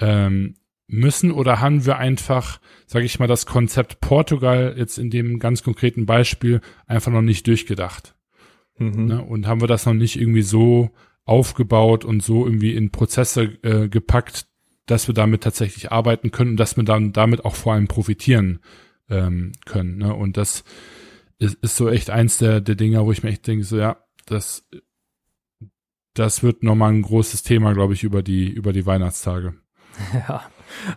ähm, 0.00 0.54
müssen? 0.86 1.32
Oder 1.32 1.60
haben 1.60 1.84
wir 1.84 1.98
einfach, 1.98 2.60
sage 2.86 3.04
ich 3.04 3.18
mal, 3.18 3.26
das 3.26 3.46
Konzept 3.46 4.00
Portugal 4.00 4.74
jetzt 4.78 4.98
in 4.98 5.10
dem 5.10 5.38
ganz 5.38 5.62
konkreten 5.62 6.06
Beispiel 6.06 6.60
einfach 6.86 7.12
noch 7.12 7.22
nicht 7.22 7.46
durchgedacht? 7.46 8.14
Mhm. 8.78 9.06
Ne? 9.06 9.22
Und 9.22 9.46
haben 9.46 9.60
wir 9.60 9.68
das 9.68 9.84
noch 9.84 9.94
nicht 9.94 10.18
irgendwie 10.18 10.42
so 10.42 10.90
aufgebaut 11.24 12.04
und 12.04 12.22
so 12.22 12.46
irgendwie 12.46 12.74
in 12.74 12.90
Prozesse 12.90 13.58
äh, 13.62 13.88
gepackt, 13.88 14.46
dass 14.90 15.06
wir 15.06 15.14
damit 15.14 15.42
tatsächlich 15.42 15.92
arbeiten 15.92 16.30
können 16.30 16.52
und 16.52 16.56
dass 16.56 16.76
wir 16.76 16.84
dann 16.84 17.12
damit 17.12 17.44
auch 17.44 17.54
vor 17.54 17.74
allem 17.74 17.88
profitieren 17.88 18.60
ähm, 19.08 19.52
können. 19.64 19.98
Ne? 19.98 20.14
Und 20.14 20.36
das 20.36 20.64
ist, 21.38 21.54
ist 21.62 21.76
so 21.76 21.88
echt 21.88 22.10
eins 22.10 22.38
der, 22.38 22.60
der 22.60 22.74
Dinge, 22.74 23.04
wo 23.04 23.12
ich 23.12 23.22
mir 23.22 23.30
echt 23.30 23.46
denke, 23.46 23.64
so 23.64 23.78
ja, 23.78 23.98
das, 24.26 24.68
das 26.14 26.42
wird 26.42 26.62
nochmal 26.62 26.92
ein 26.92 27.02
großes 27.02 27.42
Thema, 27.42 27.72
glaube 27.72 27.94
ich, 27.94 28.02
über 28.02 28.22
die, 28.22 28.48
über 28.48 28.72
die 28.72 28.86
Weihnachtstage. 28.86 29.54
Ja, 30.14 30.42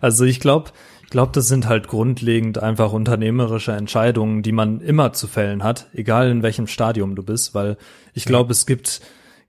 also 0.02 0.24
ich 0.24 0.40
glaube, 0.40 0.72
ich 1.04 1.10
glaube, 1.10 1.32
das 1.34 1.48
sind 1.48 1.68
halt 1.68 1.88
grundlegend 1.88 2.60
einfach 2.60 2.94
unternehmerische 2.94 3.74
Entscheidungen, 3.74 4.44
die 4.44 4.52
man 4.52 4.82
immer 4.82 5.14
zu 5.14 5.28
fällen 5.28 5.64
hat, 5.64 5.90
egal 5.94 6.30
in 6.30 6.42
welchem 6.42 6.68
Stadium 6.68 7.16
du 7.16 7.24
bist, 7.24 7.54
weil 7.54 7.78
ich 8.14 8.26
glaube, 8.26 8.50
ja. 8.50 8.52
es 8.52 8.66
gibt 8.66 9.02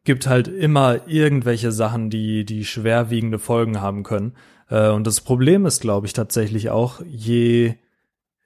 gibt 0.05 0.27
halt 0.27 0.49
immer 0.49 1.09
irgendwelche 1.09 1.73
Sachen, 1.73 2.11
die, 2.11 2.45
die 2.45 2.65
schwerwiegende 2.65 3.39
Folgen 3.39 3.81
haben 3.81 4.03
können. 4.03 4.35
Äh, 4.69 4.91
und 4.91 5.07
das 5.07 5.21
Problem 5.21 5.67
ist, 5.67 5.81
glaube 5.81 6.07
ich, 6.07 6.13
tatsächlich 6.13 6.71
auch, 6.71 7.01
je, 7.07 7.75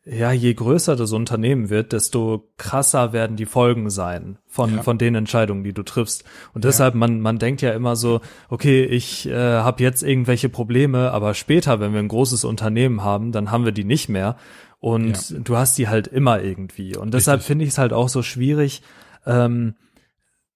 ja, 0.05 0.33
je 0.33 0.55
größer 0.55 0.97
das 0.97 1.12
Unternehmen 1.12 1.68
wird, 1.68 1.92
desto 1.92 2.49
krasser 2.57 3.12
werden 3.12 3.37
die 3.37 3.44
Folgen 3.44 3.90
sein 3.90 4.38
von, 4.46 4.77
ja. 4.77 4.83
von 4.83 4.98
den 4.98 5.17
Entscheidungen, 5.17 5.65
die 5.65 5.75
du 5.75 5.83
triffst. 5.83 6.25
Und 6.54 6.65
deshalb, 6.65 6.94
ja. 6.94 6.98
man, 7.00 7.21
man 7.21 7.38
denkt 7.38 7.61
ja 7.61 7.73
immer 7.73 7.96
so, 7.96 8.21
okay, 8.48 8.85
ich 8.85 9.29
äh, 9.29 9.35
habe 9.35 9.83
jetzt 9.83 10.02
irgendwelche 10.02 10.48
Probleme, 10.48 11.11
aber 11.11 11.35
später, 11.35 11.81
wenn 11.81 11.92
wir 11.92 12.00
ein 12.00 12.09
großes 12.09 12.44
Unternehmen 12.44 13.02
haben, 13.02 13.33
dann 13.33 13.50
haben 13.50 13.65
wir 13.65 13.73
die 13.73 13.85
nicht 13.85 14.09
mehr. 14.09 14.37
Und 14.81 15.31
ja. 15.31 15.38
du 15.40 15.56
hast 15.56 15.77
die 15.77 15.88
halt 15.88 16.06
immer 16.06 16.40
irgendwie. 16.40 16.96
Und 16.96 17.13
deshalb 17.13 17.42
finde 17.42 17.65
ich 17.65 17.73
es 17.73 17.79
halt 17.79 17.92
auch 17.92 18.09
so 18.09 18.23
schwierig, 18.23 18.83
ähm, 19.27 19.75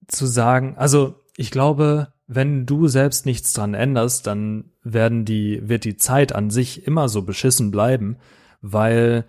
zu 0.09 0.27
sagen, 0.27 0.75
also 0.77 1.15
ich 1.37 1.51
glaube, 1.51 2.09
wenn 2.27 2.67
du 2.67 2.89
selbst 2.89 3.27
nichts 3.27 3.53
dran 3.53 3.75
änderst, 3.75 4.27
dann 4.27 4.65
werden 4.83 5.25
die, 5.25 5.69
wird 5.69 5.85
die 5.85 5.97
Zeit 5.97 6.35
an 6.35 6.51
sich 6.51 6.87
immer 6.87 7.09
so 7.09 7.23
beschissen 7.23 7.71
bleiben, 7.71 8.17
weil 8.61 9.25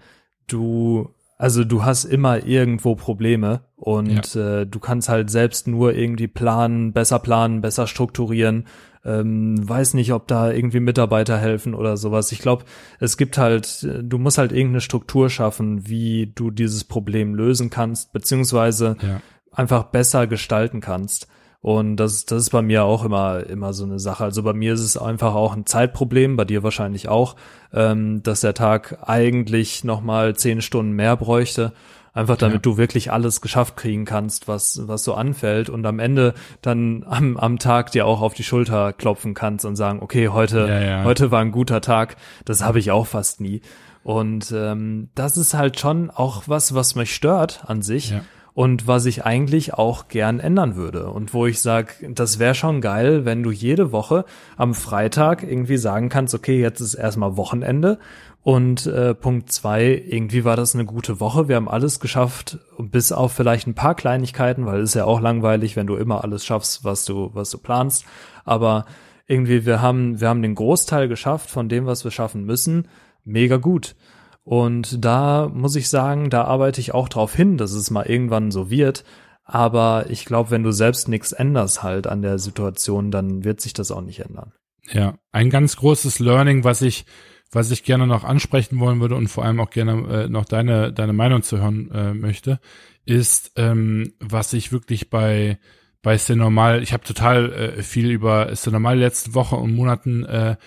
du, 0.47 1.09
also 1.38 1.63
du 1.63 1.84
hast 1.84 2.05
immer 2.05 2.45
irgendwo 2.45 2.95
Probleme 2.95 3.61
und 3.76 4.36
ja. 4.36 4.61
äh, 4.61 4.65
du 4.65 4.80
kannst 4.80 5.09
halt 5.09 5.30
selbst 5.30 5.67
nur 5.67 5.93
irgendwie 5.93 6.28
planen, 6.28 6.93
besser 6.93 7.19
planen, 7.19 7.61
besser 7.61 7.88
strukturieren 7.88 8.65
ähm, 9.05 9.57
weiß 9.67 9.95
nicht, 9.95 10.13
ob 10.13 10.28
da 10.28 10.51
irgendwie 10.51 10.80
Mitarbeiter 10.80 11.38
helfen 11.38 11.74
oder 11.74 11.97
sowas. 11.97 12.32
Ich 12.32 12.39
glaube, 12.39 12.63
es 12.99 13.17
gibt 13.17 13.38
halt, 13.38 13.88
du 14.01 14.17
musst 14.17 14.38
halt 14.38 14.51
irgendeine 14.51 14.82
Struktur 14.82 15.30
schaffen, 15.30 15.88
wie 15.88 16.32
du 16.34 16.51
dieses 16.51 16.84
Problem 16.86 17.36
lösen 17.36 17.69
kannst, 17.69 18.13
beziehungsweise 18.13 18.95
ja. 19.01 19.21
Einfach 19.53 19.83
besser 19.83 20.27
gestalten 20.27 20.81
kannst. 20.81 21.27
Und 21.63 21.95
das, 21.95 22.25
das 22.25 22.43
ist 22.43 22.49
bei 22.49 22.61
mir 22.61 22.83
auch 22.83 23.05
immer, 23.05 23.45
immer 23.47 23.71
so 23.71 23.85
eine 23.85 23.97
Sache. 23.97 24.25
Also 24.25 24.43
bei 24.43 24.51
mir 24.51 24.73
ist 24.73 24.81
es 24.81 24.97
einfach 24.97 25.33
auch 25.33 25.55
ein 25.55 25.65
Zeitproblem, 25.65 26.35
bei 26.35 26.43
dir 26.43 26.61
wahrscheinlich 26.61 27.07
auch, 27.07 27.37
ähm, 27.73 28.21
dass 28.21 28.41
der 28.41 28.53
Tag 28.53 28.97
eigentlich 29.07 29.85
nochmal 29.85 30.35
zehn 30.35 30.61
Stunden 30.61 30.91
mehr 30.91 31.15
bräuchte. 31.15 31.71
Einfach 32.13 32.35
damit 32.35 32.57
ja. 32.57 32.61
du 32.61 32.77
wirklich 32.77 33.13
alles 33.13 33.39
geschafft 33.39 33.77
kriegen 33.77 34.03
kannst, 34.03 34.49
was, 34.49 34.81
was 34.87 35.05
so 35.05 35.13
anfällt 35.13 35.69
und 35.69 35.85
am 35.85 35.99
Ende 35.99 36.33
dann 36.61 37.05
am, 37.07 37.37
am 37.37 37.59
Tag 37.59 37.91
dir 37.91 38.05
auch 38.05 38.21
auf 38.21 38.33
die 38.33 38.43
Schulter 38.43 38.91
klopfen 38.91 39.33
kannst 39.33 39.63
und 39.65 39.77
sagen, 39.77 39.99
okay, 40.01 40.27
heute, 40.27 40.67
ja, 40.67 40.81
ja. 40.81 41.03
heute 41.05 41.31
war 41.31 41.39
ein 41.39 41.51
guter 41.51 41.79
Tag. 41.79 42.17
Das 42.43 42.61
habe 42.61 42.77
ich 42.77 42.91
auch 42.91 43.07
fast 43.07 43.39
nie. 43.39 43.61
Und 44.03 44.51
ähm, 44.51 45.09
das 45.15 45.37
ist 45.37 45.53
halt 45.53 45.79
schon 45.79 46.11
auch 46.11 46.43
was, 46.45 46.75
was 46.75 46.95
mich 46.95 47.15
stört 47.15 47.63
an 47.67 47.81
sich. 47.81 48.13
Und 48.55 48.87
was 48.87 49.05
ich 49.07 49.25
eigentlich 49.25 49.73
auch 49.73 50.07
gern 50.09 50.39
ändern 50.39 50.75
würde. 50.75 51.09
Und 51.09 51.33
wo 51.33 51.47
ich 51.47 51.59
sag, 51.59 51.95
das 52.07 52.37
wäre 52.37 52.53
schon 52.53 52.81
geil, 52.81 53.25
wenn 53.25 53.41
du 53.41 53.49
jede 53.49 53.91
Woche 53.91 54.25
am 54.57 54.75
Freitag 54.75 55.41
irgendwie 55.41 55.77
sagen 55.77 56.09
kannst, 56.09 56.35
okay, 56.35 56.61
jetzt 56.61 56.79
ist 56.79 56.93
erstmal 56.93 57.35
Wochenende. 57.35 57.97
Und 58.43 58.87
äh, 58.87 59.15
Punkt 59.15 59.53
zwei, 59.53 60.03
irgendwie 60.05 60.43
war 60.43 60.57
das 60.57 60.75
eine 60.75 60.83
gute 60.83 61.21
Woche, 61.21 61.47
wir 61.47 61.55
haben 61.55 61.69
alles 61.69 62.01
geschafft, 62.01 62.59
bis 62.77 63.13
auf 63.13 63.31
vielleicht 63.31 63.67
ein 63.67 63.73
paar 63.73 63.95
Kleinigkeiten, 63.95 64.65
weil 64.65 64.81
es 64.81 64.89
ist 64.89 64.95
ja 64.95 65.05
auch 65.05 65.21
langweilig, 65.21 65.77
wenn 65.77 65.87
du 65.87 65.95
immer 65.95 66.25
alles 66.25 66.45
schaffst, 66.45 66.83
was 66.83 67.05
du 67.05 67.31
was 67.33 67.49
du 67.51 67.57
planst, 67.57 68.05
aber 68.43 68.85
irgendwie 69.27 69.65
wir 69.65 69.81
haben 69.81 70.19
wir 70.19 70.27
haben 70.27 70.41
den 70.41 70.55
Großteil 70.55 71.07
geschafft 71.07 71.49
von 71.49 71.69
dem, 71.69 71.85
was 71.85 72.03
wir 72.03 72.11
schaffen 72.11 72.43
müssen, 72.43 72.89
mega 73.23 73.55
gut. 73.55 73.95
Und 74.43 75.03
da 75.03 75.49
muss 75.53 75.75
ich 75.75 75.89
sagen, 75.89 76.29
da 76.29 76.43
arbeite 76.43 76.81
ich 76.81 76.93
auch 76.93 77.07
drauf 77.07 77.33
hin, 77.33 77.57
dass 77.57 77.71
es 77.71 77.91
mal 77.91 78.05
irgendwann 78.05 78.51
so 78.51 78.69
wird. 78.69 79.03
Aber 79.45 80.05
ich 80.09 80.25
glaube, 80.25 80.51
wenn 80.51 80.63
du 80.63 80.71
selbst 80.71 81.07
nichts 81.07 81.31
änderst 81.31 81.83
halt 81.83 82.07
an 82.07 82.21
der 82.21 82.39
Situation, 82.39 83.11
dann 83.11 83.43
wird 83.43 83.61
sich 83.61 83.73
das 83.73 83.91
auch 83.91 84.01
nicht 84.01 84.19
ändern. 84.19 84.53
Ja, 84.91 85.17
ein 85.31 85.49
ganz 85.49 85.77
großes 85.77 86.19
Learning, 86.19 86.63
was 86.63 86.81
ich, 86.81 87.05
was 87.51 87.71
ich 87.71 87.83
gerne 87.83 88.07
noch 88.07 88.23
ansprechen 88.23 88.79
wollen 88.79 88.99
würde 88.99 89.15
und 89.15 89.27
vor 89.27 89.45
allem 89.45 89.59
auch 89.59 89.69
gerne 89.69 90.23
äh, 90.23 90.29
noch 90.29 90.45
deine, 90.45 90.91
deine 90.91 91.13
Meinung 91.13 91.43
zu 91.43 91.59
hören 91.59 91.89
äh, 91.91 92.13
möchte, 92.13 92.59
ist, 93.05 93.53
ähm, 93.55 94.13
was 94.19 94.53
ich 94.53 94.71
wirklich 94.71 95.09
bei, 95.09 95.57
bei 96.01 96.17
Normal, 96.29 96.83
ich 96.83 96.91
habe 96.91 97.03
total 97.03 97.53
äh, 97.53 97.83
viel 97.83 98.11
über 98.11 98.51
Normal 98.65 98.97
letzten 98.97 99.33
Woche 99.35 99.55
und 99.55 99.73
Monaten 99.73 100.25
äh, 100.25 100.57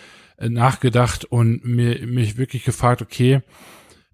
nachgedacht 0.40 1.24
und 1.24 1.64
mir 1.64 2.06
mich 2.06 2.36
wirklich 2.36 2.64
gefragt, 2.64 3.02
okay, 3.02 3.42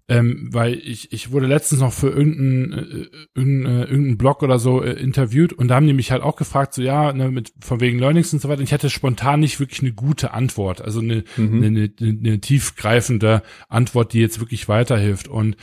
ähm, 0.09 0.49
weil 0.51 0.73
ich, 0.75 1.13
ich 1.13 1.31
wurde 1.31 1.47
letztens 1.47 1.79
noch 1.79 1.93
für 1.93 2.09
irgendeinen 2.09 2.73
äh, 2.73 3.07
irgendein, 3.35 3.73
äh, 3.73 3.83
irgendein 3.85 4.17
Blog 4.17 4.43
oder 4.43 4.59
so 4.59 4.83
äh, 4.83 4.91
interviewt 4.91 5.53
und 5.53 5.69
da 5.69 5.75
haben 5.75 5.87
die 5.87 5.93
mich 5.93 6.11
halt 6.11 6.21
auch 6.21 6.35
gefragt, 6.35 6.73
so 6.73 6.81
ja, 6.81 7.13
ne, 7.13 7.31
mit 7.31 7.53
von 7.61 7.79
wegen 7.79 7.99
Learnings 7.99 8.33
und 8.33 8.41
so 8.41 8.49
weiter. 8.49 8.59
Und 8.59 8.65
ich 8.65 8.73
hatte 8.73 8.89
spontan 8.89 9.39
nicht 9.39 9.61
wirklich 9.61 9.81
eine 9.81 9.93
gute 9.93 10.33
Antwort, 10.33 10.81
also 10.81 10.99
eine, 10.99 11.23
mhm. 11.37 11.63
eine, 11.63 11.91
eine, 11.99 12.19
eine 12.19 12.41
tiefgreifende 12.41 13.43
Antwort, 13.69 14.11
die 14.11 14.19
jetzt 14.19 14.41
wirklich 14.41 14.67
weiterhilft. 14.67 15.29
Und 15.29 15.55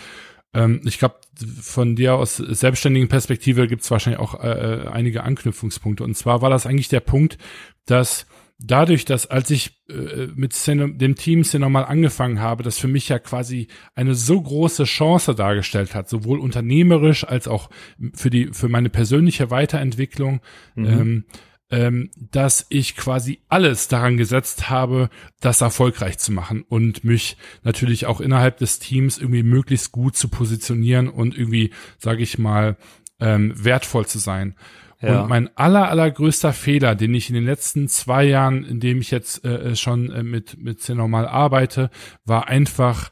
ähm, 0.55 0.81
ich 0.85 0.99
glaube, 0.99 1.17
von 1.61 1.95
dir 1.95 2.15
aus 2.15 2.37
selbstständigen 2.37 3.09
Perspektive 3.09 3.69
gibt 3.69 3.83
es 3.83 3.91
wahrscheinlich 3.91 4.21
auch 4.21 4.43
äh, 4.43 4.49
äh, 4.49 4.87
einige 4.89 5.23
Anknüpfungspunkte. 5.23 6.03
Und 6.03 6.17
zwar 6.17 6.41
war 6.41 6.49
das 6.49 6.67
eigentlich 6.67 6.89
der 6.89 7.01
Punkt, 7.01 7.37
dass 7.85 8.27
dadurch, 8.63 9.05
dass 9.05 9.27
als 9.27 9.51
ich 9.51 9.81
äh, 9.89 10.29
mit 10.35 10.53
Szene, 10.53 10.93
dem 10.95 11.15
Team 11.15 11.45
nochmal 11.55 11.87
angefangen 11.87 12.41
habe, 12.41 12.63
das 12.63 12.79
für 12.79 12.89
mich 12.89 13.09
ja 13.09 13.19
quasi 13.19 13.69
eine 13.95 14.15
so 14.15 14.41
große 14.41 14.85
Chance 14.85 15.35
dargestellt 15.35 15.95
hat, 15.95 16.09
sowohl 16.09 16.39
unternehmerisch 16.39 17.25
als 17.25 17.49
auch 17.49 17.71
für 18.15 18.31
die 18.31 18.51
für 18.53 18.69
meine 18.69 18.91
persönliche 18.91 19.51
Weiterentwicklung, 19.51 20.41
mhm. 20.75 20.87
ähm, 20.87 21.25
ähm, 21.71 22.11
dass 22.17 22.67
ich 22.69 22.97
quasi 22.97 23.41
alles 23.49 23.89
daran 23.89 24.17
gesetzt 24.17 24.69
habe, 24.69 25.09
das 25.41 25.61
erfolgreich 25.61 26.19
zu 26.19 26.33
machen 26.33 26.65
und 26.69 27.05
mich 27.05 27.37
natürlich 27.63 28.07
auch 28.07 28.21
innerhalb 28.21 28.59
des 28.59 28.81
Teams 28.81 29.19
irgendwie 29.19 29.45
möglichst 29.45 29.93
gut 29.93 30.17
zu 30.17 30.29
positionieren 30.29 31.09
und 31.09 31.37
irgendwie, 31.39 31.71
sage 31.99 32.23
ich 32.23 32.39
mal, 32.39 32.77
ähm, 33.21 33.53
wertvoll 33.57 34.07
zu 34.07 34.19
sein. 34.19 34.57
Ja. 35.03 35.23
Und 35.23 35.29
mein 35.29 35.57
aller, 35.57 35.89
allergrößter 35.89 36.53
Fehler, 36.53 36.95
den 36.95 37.15
ich 37.15 37.31
in 37.31 37.35
den 37.35 37.47
letzten 37.47 37.89
zwei 37.89 38.25
Jahren, 38.25 38.65
in 38.65 38.81
dem 38.81 39.01
ich 39.01 39.11
jetzt 39.11 39.45
äh, 39.45 39.75
schon 39.75 40.11
äh, 40.11 40.23
mit, 40.23 40.63
mit 40.63 40.87
normal 40.89 41.27
arbeite, 41.27 41.91
war 42.25 42.49
einfach, 42.49 43.11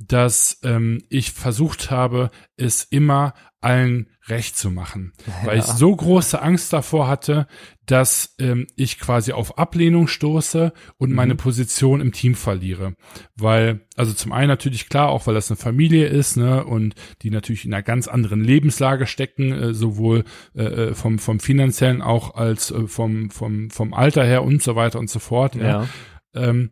dass 0.00 0.58
ähm, 0.64 1.02
ich 1.10 1.32
versucht 1.32 1.90
habe, 1.90 2.30
es 2.56 2.84
immer 2.84 3.34
allen 3.60 4.08
recht 4.28 4.56
zu 4.56 4.70
machen, 4.70 5.12
ja. 5.26 5.46
weil 5.46 5.58
ich 5.58 5.64
so 5.64 5.94
große 5.94 6.40
Angst 6.40 6.72
davor 6.72 7.08
hatte, 7.08 7.46
dass 7.84 8.34
ähm, 8.38 8.66
ich 8.76 8.98
quasi 8.98 9.32
auf 9.32 9.58
Ablehnung 9.58 10.06
stoße 10.06 10.72
und 10.96 11.10
mhm. 11.10 11.16
meine 11.16 11.34
Position 11.34 12.00
im 12.00 12.12
Team 12.12 12.34
verliere, 12.34 12.94
weil 13.36 13.86
also 13.96 14.14
zum 14.14 14.32
einen 14.32 14.48
natürlich 14.48 14.88
klar, 14.88 15.10
auch 15.10 15.26
weil 15.26 15.34
das 15.34 15.50
eine 15.50 15.58
Familie 15.58 16.06
ist, 16.06 16.36
ne 16.36 16.64
und 16.64 16.94
die 17.20 17.30
natürlich 17.30 17.66
in 17.66 17.74
einer 17.74 17.82
ganz 17.82 18.08
anderen 18.08 18.42
Lebenslage 18.42 19.06
stecken, 19.06 19.52
äh, 19.52 19.74
sowohl 19.74 20.24
äh, 20.54 20.62
äh 20.62 20.94
vom 20.94 21.18
vom 21.18 21.40
finanziellen 21.40 22.00
auch 22.00 22.36
als 22.36 22.70
äh, 22.70 22.86
vom 22.86 23.30
vom 23.30 23.68
vom 23.70 23.92
Alter 23.92 24.24
her 24.24 24.42
und 24.42 24.62
so 24.62 24.74
weiter 24.76 24.98
und 24.98 25.10
so 25.10 25.18
fort. 25.18 25.54
Ja. 25.56 25.66
ja. 25.66 25.86
Ähm, 26.34 26.70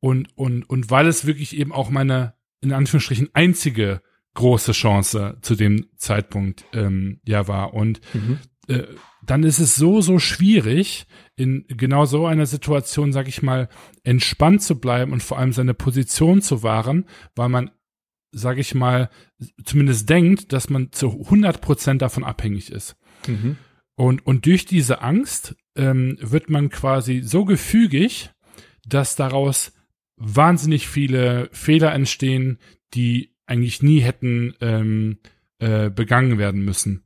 und 0.00 0.28
und 0.36 0.68
und 0.68 0.90
weil 0.90 1.06
es 1.06 1.26
wirklich 1.26 1.56
eben 1.56 1.72
auch 1.72 1.88
meine 1.88 2.35
in 2.60 2.72
Anführungsstrichen 2.72 3.30
einzige 3.32 4.00
große 4.34 4.72
Chance 4.72 5.38
zu 5.40 5.54
dem 5.54 5.86
Zeitpunkt 5.96 6.64
ähm, 6.72 7.20
ja 7.24 7.48
war. 7.48 7.74
Und 7.74 8.00
mhm. 8.14 8.38
äh, 8.68 8.84
dann 9.24 9.42
ist 9.42 9.58
es 9.58 9.74
so, 9.74 10.00
so 10.00 10.18
schwierig, 10.18 11.06
in 11.34 11.64
genau 11.68 12.04
so 12.04 12.26
einer 12.26 12.46
Situation, 12.46 13.12
sag 13.12 13.28
ich 13.28 13.42
mal, 13.42 13.68
entspannt 14.04 14.62
zu 14.62 14.78
bleiben 14.78 15.12
und 15.12 15.22
vor 15.22 15.38
allem 15.38 15.52
seine 15.52 15.74
Position 15.74 16.42
zu 16.42 16.62
wahren, 16.62 17.06
weil 17.34 17.48
man, 17.48 17.70
sag 18.30 18.58
ich 18.58 18.74
mal, 18.74 19.10
zumindest 19.64 20.08
denkt, 20.08 20.52
dass 20.52 20.70
man 20.70 20.92
zu 20.92 21.10
100 21.10 21.60
Prozent 21.60 22.02
davon 22.02 22.22
abhängig 22.22 22.70
ist. 22.70 22.96
Mhm. 23.26 23.56
Und, 23.96 24.24
und 24.26 24.46
durch 24.46 24.66
diese 24.66 25.00
Angst 25.00 25.56
ähm, 25.74 26.18
wird 26.20 26.50
man 26.50 26.68
quasi 26.68 27.22
so 27.22 27.44
gefügig, 27.44 28.30
dass 28.86 29.16
daraus 29.16 29.72
wahnsinnig 30.16 30.88
viele 30.88 31.48
Fehler 31.52 31.92
entstehen, 31.92 32.58
die 32.94 33.34
eigentlich 33.46 33.82
nie 33.82 34.00
hätten 34.00 34.54
ähm, 34.60 35.18
äh, 35.58 35.90
begangen 35.90 36.38
werden 36.38 36.64
müssen. 36.64 37.04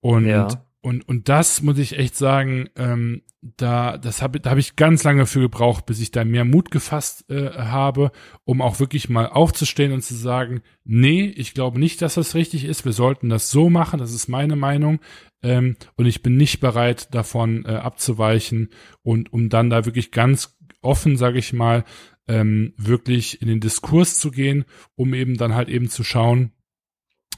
Und 0.00 0.26
ja. 0.26 0.48
und 0.80 1.08
und 1.08 1.28
das 1.28 1.62
muss 1.62 1.78
ich 1.78 1.98
echt 1.98 2.16
sagen, 2.16 2.68
ähm, 2.76 3.22
da 3.56 3.98
das 3.98 4.22
habe 4.22 4.40
da 4.40 4.50
habe 4.50 4.60
ich 4.60 4.76
ganz 4.76 5.02
lange 5.04 5.26
für 5.26 5.40
gebraucht, 5.40 5.86
bis 5.86 6.00
ich 6.00 6.10
da 6.10 6.24
mehr 6.24 6.44
Mut 6.44 6.70
gefasst 6.70 7.28
äh, 7.30 7.50
habe, 7.50 8.12
um 8.44 8.60
auch 8.60 8.80
wirklich 8.80 9.08
mal 9.08 9.26
aufzustehen 9.26 9.92
und 9.92 10.02
zu 10.02 10.14
sagen, 10.14 10.62
nee, 10.84 11.24
ich 11.36 11.54
glaube 11.54 11.78
nicht, 11.78 12.02
dass 12.02 12.14
das 12.14 12.34
richtig 12.34 12.64
ist. 12.64 12.84
Wir 12.84 12.92
sollten 12.92 13.28
das 13.28 13.50
so 13.50 13.70
machen. 13.70 13.98
Das 13.98 14.12
ist 14.12 14.28
meine 14.28 14.56
Meinung. 14.56 15.00
Ähm, 15.42 15.76
und 15.96 16.06
ich 16.06 16.22
bin 16.22 16.36
nicht 16.36 16.60
bereit, 16.60 17.12
davon 17.14 17.64
äh, 17.64 17.70
abzuweichen 17.70 18.70
und 19.02 19.32
um 19.32 19.48
dann 19.48 19.70
da 19.70 19.84
wirklich 19.86 20.12
ganz 20.12 20.56
offen, 20.82 21.16
sage 21.16 21.38
ich 21.38 21.52
mal, 21.52 21.84
ähm, 22.28 22.74
wirklich 22.76 23.42
in 23.42 23.48
den 23.48 23.60
Diskurs 23.60 24.18
zu 24.18 24.30
gehen, 24.30 24.64
um 24.94 25.14
eben 25.14 25.36
dann 25.36 25.54
halt 25.54 25.68
eben 25.68 25.88
zu 25.88 26.04
schauen, 26.04 26.52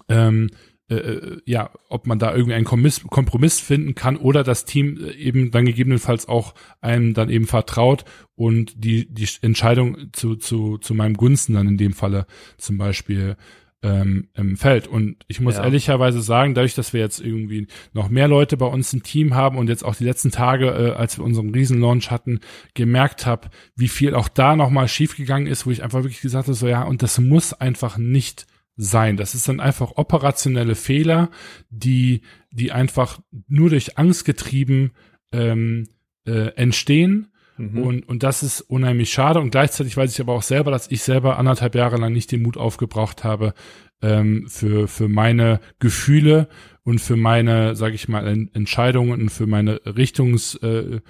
ähm, 0.08 0.50
äh, 0.88 0.96
äh 0.96 1.40
ja, 1.46 1.70
ob 1.88 2.06
man 2.06 2.18
da 2.18 2.34
irgendwie 2.34 2.54
einen 2.54 2.66
Kompromiss 2.66 3.60
finden 3.60 3.94
kann 3.94 4.16
oder 4.16 4.44
das 4.44 4.64
Team 4.64 4.98
äh, 4.98 5.12
eben 5.12 5.50
dann 5.50 5.64
gegebenenfalls 5.64 6.28
auch 6.28 6.54
einem 6.80 7.14
dann 7.14 7.30
eben 7.30 7.46
vertraut 7.46 8.04
und 8.34 8.84
die, 8.84 9.12
die 9.12 9.28
Entscheidung 9.42 10.12
zu, 10.12 10.36
zu, 10.36 10.78
zu 10.78 10.94
meinem 10.94 11.16
Gunsten 11.16 11.54
dann 11.54 11.68
in 11.68 11.78
dem 11.78 11.92
Falle 11.92 12.26
zum 12.58 12.76
Beispiel 12.76 13.36
ähm, 13.84 14.28
im 14.34 14.56
Feld. 14.56 14.88
Und 14.88 15.16
ich 15.28 15.40
muss 15.40 15.56
ja. 15.56 15.64
ehrlicherweise 15.64 16.22
sagen, 16.22 16.54
dadurch, 16.54 16.74
dass 16.74 16.94
wir 16.94 17.00
jetzt 17.00 17.20
irgendwie 17.20 17.68
noch 17.92 18.08
mehr 18.08 18.28
Leute 18.28 18.56
bei 18.56 18.66
uns 18.66 18.92
im 18.94 19.02
Team 19.02 19.34
haben 19.34 19.58
und 19.58 19.68
jetzt 19.68 19.84
auch 19.84 19.94
die 19.94 20.04
letzten 20.04 20.30
Tage, 20.30 20.68
äh, 20.68 20.90
als 20.92 21.18
wir 21.18 21.24
unseren 21.24 21.50
Riesenlaunch 21.50 22.10
hatten, 22.10 22.40
gemerkt 22.72 23.26
habe, 23.26 23.50
wie 23.76 23.88
viel 23.88 24.14
auch 24.14 24.28
da 24.28 24.56
nochmal 24.56 24.88
schiefgegangen 24.88 25.46
ist, 25.46 25.66
wo 25.66 25.70
ich 25.70 25.82
einfach 25.82 26.02
wirklich 26.02 26.22
gesagt 26.22 26.48
habe, 26.48 26.54
so 26.54 26.66
ja, 26.66 26.82
und 26.82 27.02
das 27.02 27.18
muss 27.18 27.52
einfach 27.52 27.98
nicht 27.98 28.46
sein. 28.76 29.18
Das 29.18 29.34
ist 29.34 29.48
dann 29.48 29.60
einfach 29.60 29.92
operationelle 29.96 30.74
Fehler, 30.74 31.30
die, 31.68 32.22
die 32.50 32.72
einfach 32.72 33.20
nur 33.48 33.68
durch 33.68 33.98
Angst 33.98 34.24
getrieben 34.24 34.92
ähm, 35.30 35.88
äh, 36.26 36.54
entstehen 36.56 37.28
Mhm. 37.56 37.82
Und, 37.82 38.08
und 38.08 38.22
das 38.22 38.42
ist 38.42 38.60
unheimlich 38.60 39.12
schade. 39.12 39.40
Und 39.40 39.50
gleichzeitig 39.50 39.96
weiß 39.96 40.12
ich 40.12 40.20
aber 40.20 40.32
auch 40.32 40.42
selber, 40.42 40.70
dass 40.70 40.90
ich 40.90 41.02
selber 41.02 41.38
anderthalb 41.38 41.74
Jahre 41.74 41.96
lang 41.96 42.12
nicht 42.12 42.32
den 42.32 42.42
Mut 42.42 42.56
aufgebracht 42.56 43.24
habe, 43.24 43.54
ähm, 44.02 44.46
für, 44.48 44.88
für 44.88 45.08
meine 45.08 45.60
Gefühle 45.78 46.48
und 46.82 47.00
für 47.00 47.16
meine, 47.16 47.76
sage 47.76 47.94
ich 47.94 48.08
mal, 48.08 48.26
Entscheidungen 48.52 49.22
und 49.22 49.30
für 49.30 49.46
meine 49.46 49.80
Richtungsempfehlungen, 49.86 51.02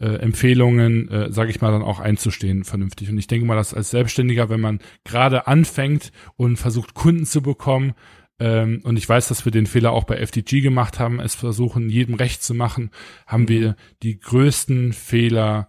äh, 0.00 0.04
äh, 0.04 0.16
Empfehlungen, 0.16 1.08
äh, 1.08 1.32
sage 1.32 1.50
ich 1.50 1.60
mal, 1.60 1.70
dann 1.70 1.82
auch 1.82 2.00
einzustehen 2.00 2.64
vernünftig. 2.64 3.10
Und 3.10 3.18
ich 3.18 3.26
denke 3.26 3.46
mal, 3.46 3.56
dass 3.56 3.74
als 3.74 3.90
Selbstständiger, 3.90 4.48
wenn 4.48 4.60
man 4.60 4.80
gerade 5.04 5.46
anfängt 5.46 6.10
und 6.36 6.56
versucht, 6.56 6.94
Kunden 6.94 7.26
zu 7.26 7.42
bekommen, 7.42 7.92
ähm, 8.40 8.80
und 8.84 8.96
ich 8.96 9.06
weiß, 9.06 9.28
dass 9.28 9.44
wir 9.44 9.52
den 9.52 9.66
Fehler 9.66 9.92
auch 9.92 10.04
bei 10.04 10.16
FTG 10.16 10.62
gemacht 10.62 10.98
haben, 10.98 11.20
es 11.20 11.34
versuchen, 11.34 11.90
jedem 11.90 12.14
recht 12.14 12.42
zu 12.42 12.54
machen, 12.54 12.90
haben 13.26 13.48
wir 13.48 13.76
die 14.02 14.18
größten 14.18 14.94
Fehler 14.94 15.68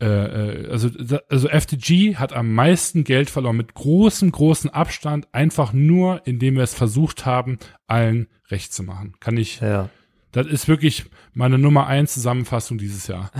äh, 0.00 0.06
äh 0.06 0.70
also, 0.70 0.88
also 1.28 1.48
FTG 1.48 2.16
hat 2.16 2.32
am 2.32 2.54
meisten 2.54 3.04
Geld 3.04 3.30
verloren 3.30 3.56
mit 3.56 3.74
großem, 3.74 4.30
großem 4.32 4.70
Abstand, 4.70 5.28
einfach 5.32 5.72
nur, 5.72 6.26
indem 6.26 6.56
wir 6.56 6.62
es 6.62 6.74
versucht 6.74 7.26
haben, 7.26 7.58
allen 7.86 8.28
recht 8.48 8.72
zu 8.72 8.82
machen. 8.82 9.14
Kann 9.20 9.36
ich. 9.36 9.60
Ja. 9.60 9.88
Das 10.32 10.46
ist 10.46 10.68
wirklich 10.68 11.06
meine 11.32 11.58
Nummer 11.58 11.86
eins 11.86 12.14
Zusammenfassung 12.14 12.76
dieses 12.76 13.06
Jahr. 13.06 13.30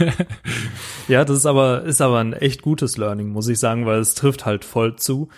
ja, 1.08 1.24
das 1.24 1.38
ist 1.38 1.46
aber, 1.46 1.84
ist 1.84 2.00
aber 2.00 2.18
ein 2.18 2.32
echt 2.32 2.62
gutes 2.62 2.96
Learning, 2.96 3.28
muss 3.28 3.48
ich 3.48 3.58
sagen, 3.60 3.86
weil 3.86 4.00
es 4.00 4.14
trifft 4.14 4.46
halt 4.46 4.64
voll 4.64 4.96
zu. 4.96 5.28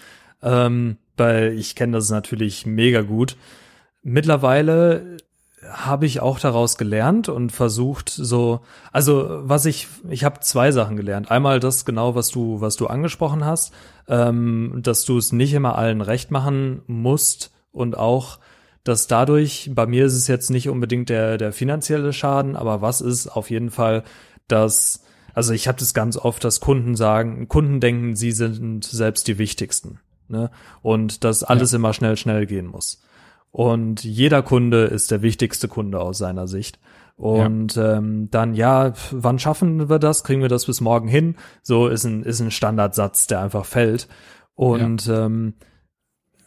Ähm, 0.43 0.97
weil 1.19 1.53
ich 1.59 1.75
kenne 1.75 1.93
das 1.93 2.11
natürlich 2.11 2.65
mega 2.65 3.03
gut. 3.03 3.37
Mittlerweile 4.03 5.19
habe 5.71 6.07
ich 6.07 6.21
auch 6.21 6.39
daraus 6.39 6.77
gelernt 6.77 7.29
und 7.29 7.53
versucht 7.53 8.09
so, 8.09 8.61
also 8.93 9.41
was 9.43 9.67
ich, 9.67 9.89
ich 10.09 10.25
habe 10.25 10.41
zwei 10.41 10.73
Sachen 10.73 10.97
gelernt. 10.97 11.31
Einmal 11.31 11.61
das 11.61 11.85
genau, 11.85 12.15
was 12.15 12.29
du, 12.29 12.61
was 12.61 12.77
du 12.77 12.87
angesprochen 12.87 13.45
hast, 13.45 13.73
ähm, 14.09 14.81
dass 14.83 15.05
du 15.05 15.19
es 15.19 15.33
nicht 15.33 15.53
immer 15.53 15.77
allen 15.77 16.01
recht 16.01 16.31
machen 16.31 16.83
musst 16.87 17.53
und 17.73 17.97
auch, 17.97 18.39
dass 18.85 19.07
dadurch, 19.07 19.71
bei 19.75 19.87
mir 19.87 20.07
ist 20.07 20.15
es 20.15 20.27
jetzt 20.29 20.51
nicht 20.51 20.69
unbedingt 20.69 21.09
der, 21.09 21.39
der 21.39 21.53
finanzielle 21.53 22.13
Schaden, 22.13 22.57
aber 22.57 22.81
was 22.81 23.01
ist 23.01 23.29
auf 23.29 23.51
jeden 23.51 23.71
Fall, 23.71 24.05
dass, 24.47 25.05
also 25.35 25.53
ich 25.53 25.69
habe 25.69 25.79
das 25.79 25.95
ganz 25.95 26.17
oft, 26.17 26.43
dass 26.45 26.61
Kunden 26.61 26.97
sagen, 26.97 27.49
Kunden 27.49 27.81
denken, 27.81 28.17
sie 28.17 28.33
sind 28.33 28.85
selbst 28.85 29.29
die 29.29 29.39
wichtigsten 29.39 30.01
ne? 30.29 30.51
Und 30.83 31.25
dass 31.25 31.43
alles 31.43 31.73
ja. 31.73 31.77
immer 31.77 31.93
schnell, 31.93 32.17
schnell 32.17 32.47
gehen 32.47 32.67
muss. 32.67 33.03
Und 33.59 34.05
jeder 34.05 34.43
Kunde 34.43 34.85
ist 34.85 35.11
der 35.11 35.21
wichtigste 35.21 35.67
Kunde 35.67 35.99
aus 35.99 36.19
seiner 36.19 36.47
Sicht. 36.47 36.79
Und 37.17 37.75
ja. 37.75 37.97
Ähm, 37.97 38.29
dann, 38.31 38.55
ja, 38.55 38.93
wann 39.11 39.41
schaffen 39.41 39.89
wir 39.89 39.99
das? 39.99 40.23
Kriegen 40.23 40.43
wir 40.43 40.49
das 40.49 40.67
bis 40.67 40.81
morgen 40.81 41.09
hin? 41.09 41.35
So 41.65 41.89
ist 41.89 42.05
ein, 42.05 42.23
ist 42.23 42.39
ein 42.39 42.53
Standardsatz, 42.53 43.27
der 43.27 43.41
einfach 43.41 43.65
fällt. 43.65 44.07
Und 44.55 45.07
ja. 45.07 45.27
ähm, 45.27 45.55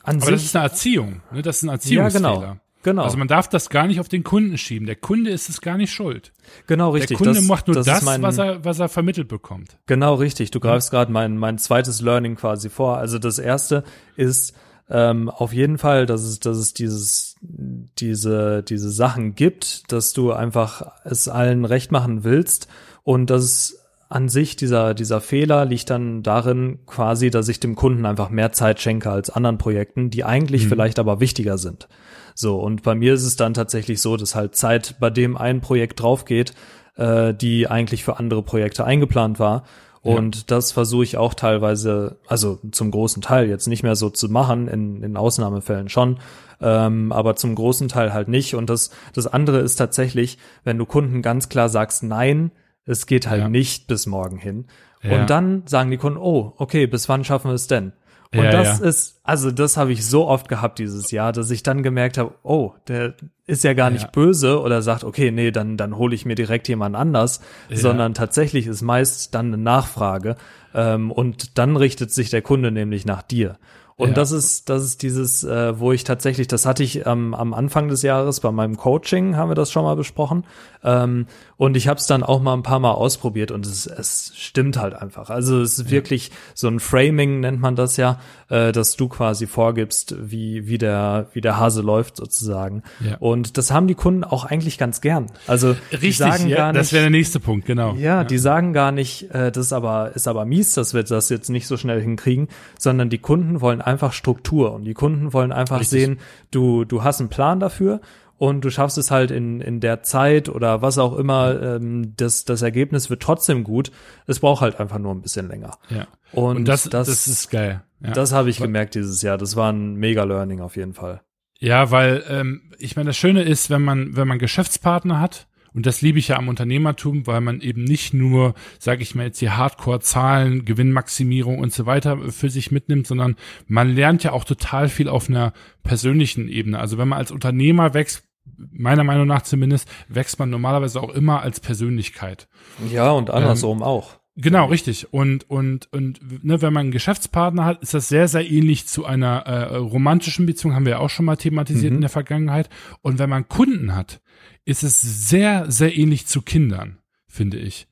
an 0.04 0.16
Aber 0.16 0.26
sich, 0.28 0.36
das 0.36 0.44
ist 0.44 0.56
eine 0.56 0.64
Erziehung, 0.64 1.22
ne? 1.34 1.42
Das 1.42 1.58
ist 1.58 1.64
ein 1.64 1.70
Erziehungsfehler. 1.70 2.30
Ja, 2.30 2.40
genau. 2.40 2.58
Genau. 2.84 3.04
Also 3.04 3.18
man 3.18 3.28
darf 3.28 3.50
das 3.50 3.70
gar 3.70 3.88
nicht 3.88 4.00
auf 4.00 4.08
den 4.08 4.24
Kunden 4.24 4.58
schieben. 4.58 4.86
Der 4.86 4.96
Kunde 4.96 5.32
ist 5.32 5.50
es 5.50 5.60
gar 5.60 5.76
nicht 5.76 5.92
schuld. 5.92 6.32
Genau, 6.66 6.92
richtig. 6.92 7.18
Der 7.18 7.18
Kunde 7.18 7.40
das, 7.42 7.44
macht 7.44 7.68
nur 7.68 7.76
das, 7.76 7.88
das 7.88 8.04
mein, 8.04 8.22
was, 8.22 8.38
er, 8.38 8.64
was 8.64 8.80
er 8.80 8.88
vermittelt 8.88 9.28
bekommt. 9.28 9.78
Genau, 9.86 10.14
richtig. 10.16 10.52
Du 10.52 10.62
greifst 10.62 10.92
gerade 10.92 11.12
mein, 11.12 11.38
mein 11.38 11.58
zweites 11.58 12.00
Learning 12.00 12.38
quasi 12.38 12.70
vor. 12.70 12.98
Also 13.00 13.20
das 13.20 13.38
erste 13.38 13.84
ist 14.16 14.56
ähm, 14.92 15.30
auf 15.30 15.54
jeden 15.54 15.78
Fall, 15.78 16.06
dass 16.06 16.22
es, 16.24 16.42
dass 16.42 16.58
es 16.58 16.74
dieses, 16.74 17.36
diese, 17.42 18.62
diese 18.62 18.92
Sachen 18.92 19.36
gibt, 19.36 19.92
dass 19.92 20.12
du 20.12 20.34
einfach 20.34 20.92
es 21.06 21.30
allen 21.30 21.64
recht 21.64 21.94
machen 21.94 22.26
willst 22.26 22.68
und 23.04 23.30
dass 23.30 23.78
an 24.10 24.28
sich 24.28 24.58
dieser, 24.58 24.94
dieser 24.94 25.22
Fehler 25.22 25.64
liegt 25.64 25.90
dann 25.90 26.24
darin 26.24 26.80
quasi, 26.86 27.30
dass 27.30 27.48
ich 27.48 27.62
dem 27.62 27.76
Kunden 27.76 28.06
einfach 28.06 28.30
mehr 28.30 28.52
Zeit 28.52 28.82
schenke 28.82 29.10
als 29.10 29.30
anderen 29.30 29.58
Projekten, 29.58 30.10
die 30.10 30.26
eigentlich 30.26 30.66
mhm. 30.66 30.70
vielleicht 30.70 31.00
aber 31.00 31.22
wichtiger 31.22 31.58
sind. 31.58 31.88
So, 32.36 32.60
und 32.60 32.84
bei 32.84 32.94
mir 32.94 33.14
ist 33.14 33.24
es 33.24 33.38
dann 33.38 33.54
tatsächlich 33.54 34.02
so, 34.02 34.18
dass 34.18 34.36
halt 34.36 34.56
Zeit 34.56 34.96
bei 35.00 35.10
dem 35.10 35.38
ein 35.38 35.62
Projekt 35.62 36.02
draufgeht, 36.02 36.54
äh, 36.98 37.34
die 37.34 37.68
eigentlich 37.68 38.04
für 38.04 38.20
andere 38.20 38.44
Projekte 38.44 38.84
eingeplant 38.84 39.40
war. 39.40 39.64
Und 40.04 40.36
ja. 40.36 40.44
das 40.48 40.72
versuche 40.72 41.04
ich 41.04 41.18
auch 41.18 41.36
teilweise, 41.36 42.18
also 42.28 42.60
zum 42.72 42.90
großen 42.90 43.22
Teil 43.22 43.48
jetzt 43.48 43.68
nicht 43.68 43.84
mehr 43.84 43.96
so 43.96 44.10
zu 44.10 44.30
machen, 44.30 44.68
in, 44.68 45.04
in 45.04 45.16
Ausnahmefällen 45.16 45.90
schon, 45.90 46.18
ähm, 46.60 47.12
aber 47.12 47.36
zum 47.36 47.54
großen 47.54 47.88
Teil 47.88 48.12
halt 48.12 48.28
nicht. 48.28 48.56
Und 48.56 48.70
das, 48.70 48.90
das 49.14 49.28
andere 49.28 49.60
ist 49.60 49.76
tatsächlich, 49.76 50.40
wenn 50.64 50.80
du 50.80 50.86
Kunden 50.86 51.22
ganz 51.22 51.50
klar 51.50 51.70
sagst, 51.70 52.02
nein, 52.02 52.52
es 52.86 53.06
geht 53.06 53.30
halt 53.30 53.42
ja. 53.42 53.50
nicht 53.50 53.88
bis 53.88 54.08
morgen 54.08 54.38
hin. 54.38 54.66
Ja. 55.04 55.20
Und 55.20 55.30
dann 55.30 55.64
sagen 55.68 55.92
die 55.92 55.98
Kunden, 55.98 56.20
oh, 56.20 56.54
okay, 56.58 56.88
bis 56.88 57.08
wann 57.08 57.24
schaffen 57.24 57.50
wir 57.50 57.56
es 57.56 57.68
denn? 57.68 57.94
Und 58.34 58.46
ja, 58.46 58.52
das 58.52 58.80
ja. 58.80 58.86
ist, 58.86 59.20
also 59.24 59.52
das 59.52 59.76
habe 59.76 59.92
ich 59.92 60.06
so 60.06 60.28
oft 60.28 60.48
gehabt 60.48 60.80
dieses 60.80 61.12
Jahr, 61.12 61.34
dass 61.34 61.52
ich 61.52 61.64
dann 61.64 61.84
gemerkt 61.84 62.18
habe, 62.18 62.34
oh, 62.44 62.72
der 62.88 63.14
ist 63.46 63.66
ja 63.66 63.74
gar 63.74 63.90
nicht 63.90 64.04
ja. 64.04 64.10
böse 64.10 64.62
oder 64.62 64.82
sagt, 64.82 65.04
okay, 65.04 65.32
nee, 65.32 65.52
dann, 65.52 65.76
dann 65.76 65.98
hole 65.98 66.16
ich 66.16 66.26
mir 66.26 66.36
direkt 66.36 66.70
jemand 66.70 66.96
anders, 66.96 67.42
sondern 67.70 68.14
tatsächlich 68.14 68.68
ist 68.68 68.82
meist 68.82 69.36
dann 69.36 69.48
eine 69.48 69.58
Nachfrage 69.58 70.38
ähm, 70.74 71.12
und 71.12 71.58
dann 71.58 71.76
richtet 71.76 72.12
sich 72.12 72.30
der 72.30 72.42
Kunde 72.42 72.72
nämlich 72.72 73.06
nach 73.06 73.22
dir. 73.22 73.58
Und 74.02 74.18
das 74.18 74.32
ist, 74.32 74.70
das 74.70 74.84
ist 74.84 75.04
dieses, 75.04 75.44
äh, 75.44 75.80
wo 75.80 75.92
ich 75.92 76.04
tatsächlich, 76.04 76.48
das 76.48 76.66
hatte 76.66 76.84
ich 76.84 77.06
ähm, 77.06 77.36
am 77.36 77.54
Anfang 77.54 77.88
des 77.88 78.02
Jahres 78.02 78.40
bei 78.40 78.52
meinem 78.52 78.76
Coaching, 78.76 79.36
haben 79.36 79.52
wir 79.52 79.56
das 79.56 79.72
schon 79.72 79.84
mal 79.84 79.96
besprochen. 79.96 80.46
Ähm, 80.84 81.28
und 81.62 81.78
ich 81.78 81.88
habe 81.88 82.00
es 82.00 82.08
dann 82.08 82.24
auch 82.24 82.42
mal 82.42 82.56
ein 82.56 82.64
paar 82.64 82.80
Mal 82.80 82.90
ausprobiert 82.90 83.52
und 83.52 83.68
es, 83.68 83.86
es 83.86 84.34
stimmt 84.36 84.78
halt 84.78 84.96
einfach. 84.96 85.30
Also 85.30 85.62
es 85.62 85.78
ist 85.78 85.86
ja. 85.86 85.92
wirklich 85.92 86.32
so 86.56 86.68
ein 86.68 86.80
Framing 86.80 87.40
nennt 87.40 87.62
man 87.62 87.76
das 87.76 87.98
ja, 87.98 88.20
äh, 88.50 88.72
dass 88.72 88.96
du 88.96 89.08
quasi 89.08 89.46
vorgibst, 89.46 90.16
wie, 90.20 90.66
wie 90.66 90.80
der, 90.80 91.28
wie 91.34 91.42
der 91.42 91.60
Hase 91.60 91.84
läuft 91.84 92.18
sozusagen. 92.18 92.82
Ja. 93.00 93.18
Und 93.20 93.60
das 93.60 93.70
haben 93.70 93.86
die 93.86 93.94
Kunden 93.94 94.24
auch 94.24 94.44
eigentlich 94.44 94.80
ganz 94.80 95.02
gern. 95.02 95.28
Also 95.46 95.76
Richtig, 95.92 96.18
sagen 96.18 96.48
ja, 96.48 96.58
gar 96.58 96.72
nicht, 96.72 96.80
das 96.80 96.94
wäre 96.94 97.04
der 97.04 97.12
nächste 97.12 97.40
Punkt, 97.40 97.68
genau. 97.68 97.94
Ja, 97.94 98.24
die 98.24 98.40
sagen 98.40 98.74
gar 98.74 98.92
nicht, 98.92 99.30
äh, 99.30 99.52
das 99.52 99.68
ist 99.68 99.74
aber, 99.74 100.14
ist 100.16 100.28
aber 100.28 100.46
mies, 100.46 100.74
dass 100.74 100.96
wir 100.96 101.04
das 101.04 101.30
jetzt 101.30 101.52
nicht 101.52 101.68
so 101.68 101.78
schnell 101.78 102.02
hinkriegen, 102.02 102.48
sondern 102.80 103.12
die 103.12 103.20
Kunden 103.20 103.62
wollen 103.62 103.82
einfach 103.82 104.14
Struktur 104.14 104.74
und 104.74 104.86
die 104.86 104.96
Kunden 104.96 105.32
wollen 105.32 105.52
einfach 105.52 105.82
Richtig. 105.82 106.06
sehen, 106.06 106.20
du, 106.50 106.86
du 106.86 107.04
hast 107.04 107.20
einen 107.20 107.30
Plan 107.30 107.60
dafür 107.60 108.02
und 108.42 108.66
du 108.66 108.72
schaffst 108.72 108.98
es 108.98 109.12
halt 109.12 109.30
in, 109.30 109.62
in 109.62 109.82
der 109.82 110.02
Zeit 110.02 110.50
oder 110.50 110.82
was 110.82 110.98
auch 110.98 111.16
immer, 111.16 111.62
ähm, 111.62 112.16
das, 112.18 112.44
das 112.44 112.64
Ergebnis 112.64 113.12
wird 113.12 113.22
trotzdem 113.22 113.64
gut. 113.64 113.92
Es 114.26 114.40
braucht 114.40 114.62
halt 114.62 114.80
einfach 114.80 114.98
nur 114.98 115.14
ein 115.14 115.22
bisschen 115.22 115.48
länger. 115.48 115.78
Ja. 115.90 116.08
Und, 116.32 116.56
und 116.58 116.68
das, 116.68 116.86
das, 116.86 117.06
das 117.06 117.28
ist 117.28 117.52
geil. 117.52 117.84
Ja. 118.04 118.14
Das 118.14 118.32
habe 118.32 118.50
ich 118.50 118.58
gemerkt 118.58 118.96
dieses 118.96 119.22
Jahr. 119.22 119.38
Das 119.38 119.56
war 119.56 119.72
ein 119.72 119.94
mega 119.94 120.24
Learning 120.24 120.60
auf 120.60 120.76
jeden 120.76 120.96
Fall. 120.96 121.22
Ja, 121.60 121.92
weil 121.92 122.24
ähm, 122.30 122.72
ich 122.80 122.96
meine, 122.96 123.10
das 123.10 123.18
Schöne 123.18 123.44
ist, 123.44 123.70
wenn 123.70 123.84
man, 123.84 124.16
wenn 124.16 124.28
man 124.28 124.40
Geschäftspartner 124.40 125.20
hat, 125.20 125.46
und 125.74 125.86
das 125.86 126.02
liebe 126.02 126.18
ich 126.18 126.30
ja 126.30 126.38
am 126.38 126.50
Unternehmertum, 126.50 127.28
weil 127.28 127.42
man 127.42 127.62
eben 127.62 127.84
nicht 127.84 128.12
nur, 128.12 128.56
sage 128.80 129.04
ich 129.04 129.14
mal 129.14 129.28
jetzt 129.28 129.40
die 129.40 129.52
Hardcore-Zahlen, 129.52 130.66
Gewinnmaximierung 130.66 131.60
und 131.60 131.72
so 131.74 131.86
weiter 131.86 132.18
für 132.32 132.50
sich 132.50 132.72
mitnimmt, 132.72 133.06
sondern 133.06 133.36
man 133.68 133.94
lernt 133.94 134.24
ja 134.24 134.32
auch 134.32 134.46
total 134.46 134.90
viel 134.90 135.08
auf 135.08 135.30
einer 135.30 135.54
persönlichen 135.84 136.50
Ebene. 136.50 136.80
Also 136.80 136.98
wenn 136.98 137.08
man 137.08 137.20
als 137.20 137.32
Unternehmer 137.32 137.94
wächst, 137.94 138.24
meiner 138.56 139.04
Meinung 139.04 139.28
nach 139.28 139.42
zumindest, 139.42 139.90
wächst 140.08 140.40
man 140.40 140.50
normalerweise 140.50 141.02
auch 141.02 141.10
immer 141.10 141.42
als 141.42 141.60
Persönlichkeit. 141.60 142.48
Ja, 142.92 143.12
und 143.12 143.30
andersrum 143.30 143.80
ähm, 143.80 143.84
auch. 143.84 144.22
Genau, 144.38 144.66
richtig. 144.68 145.14
Und 145.14 145.50
und 145.50 145.92
und 145.92 146.44
ne, 146.44 146.62
wenn 146.62 146.74
man 146.74 146.82
einen 146.82 146.92
Geschäftspartner 146.92 147.66
hat, 147.66 147.82
ist 147.82 147.94
das 147.94 148.08
sehr 148.08 148.28
sehr 148.28 148.50
ähnlich 148.50 148.88
zu 148.88 149.06
einer 149.06 149.40
äh, 149.46 149.76
romantischen 149.76 150.46
Beziehung, 150.46 150.74
haben 150.74 150.86
wir 150.86 150.94
ja 150.94 151.00
auch 151.00 151.10
schon 151.10 151.26
mal 151.26 151.36
thematisiert 151.36 151.92
mhm. 151.92 151.98
in 151.98 152.02
der 152.02 152.10
Vergangenheit. 152.10 152.70
Und 153.02 153.20
wenn 153.20 153.30
man 153.30 153.50
Kunden 153.50 153.94
hat, 153.94 154.22
ist 154.64 154.84
es 154.84 155.02
sehr 155.02 155.70
sehr 155.70 155.98
ähnlich 155.98 156.28
zu 156.28 156.42
Kindern, 156.42 157.00
finde 157.28 157.58
ich. 157.58 157.88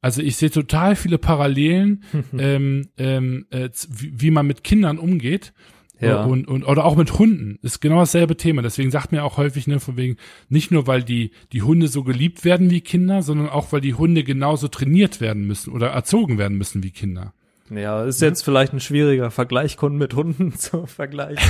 Also 0.00 0.20
ich 0.20 0.36
sehe 0.36 0.50
total 0.50 0.96
viele 0.96 1.18
Parallelen, 1.18 2.04
ähm, 2.38 2.90
ähm, 2.98 3.46
äh, 3.50 3.68
wie, 3.88 4.20
wie 4.20 4.30
man 4.30 4.46
mit 4.46 4.64
Kindern 4.64 4.98
umgeht. 4.98 5.52
Ja. 6.00 6.24
Und, 6.24 6.46
und, 6.46 6.64
oder 6.64 6.84
auch 6.84 6.96
mit 6.96 7.18
Hunden 7.18 7.58
ist 7.62 7.80
genau 7.80 7.98
dasselbe 7.98 8.36
Thema. 8.36 8.62
Deswegen 8.62 8.90
sagt 8.90 9.10
mir 9.10 9.24
auch 9.24 9.36
häufig, 9.36 9.66
ne, 9.66 9.80
von 9.80 9.96
wegen, 9.96 10.16
nicht 10.48 10.70
nur, 10.70 10.86
weil 10.86 11.02
die, 11.02 11.32
die 11.52 11.62
Hunde 11.62 11.88
so 11.88 12.04
geliebt 12.04 12.44
werden 12.44 12.70
wie 12.70 12.80
Kinder, 12.80 13.22
sondern 13.22 13.48
auch, 13.48 13.72
weil 13.72 13.80
die 13.80 13.94
Hunde 13.94 14.22
genauso 14.22 14.68
trainiert 14.68 15.20
werden 15.20 15.46
müssen 15.46 15.72
oder 15.72 15.88
erzogen 15.88 16.38
werden 16.38 16.56
müssen 16.56 16.82
wie 16.82 16.90
Kinder. 16.90 17.32
Ja, 17.70 18.04
ist 18.04 18.22
jetzt 18.22 18.42
vielleicht 18.42 18.72
ein 18.72 18.80
schwieriger 18.80 19.30
Vergleich, 19.30 19.76
Kunden 19.76 19.98
mit 19.98 20.14
Hunden 20.14 20.52
zu 20.58 20.86
vergleichen. 20.86 21.42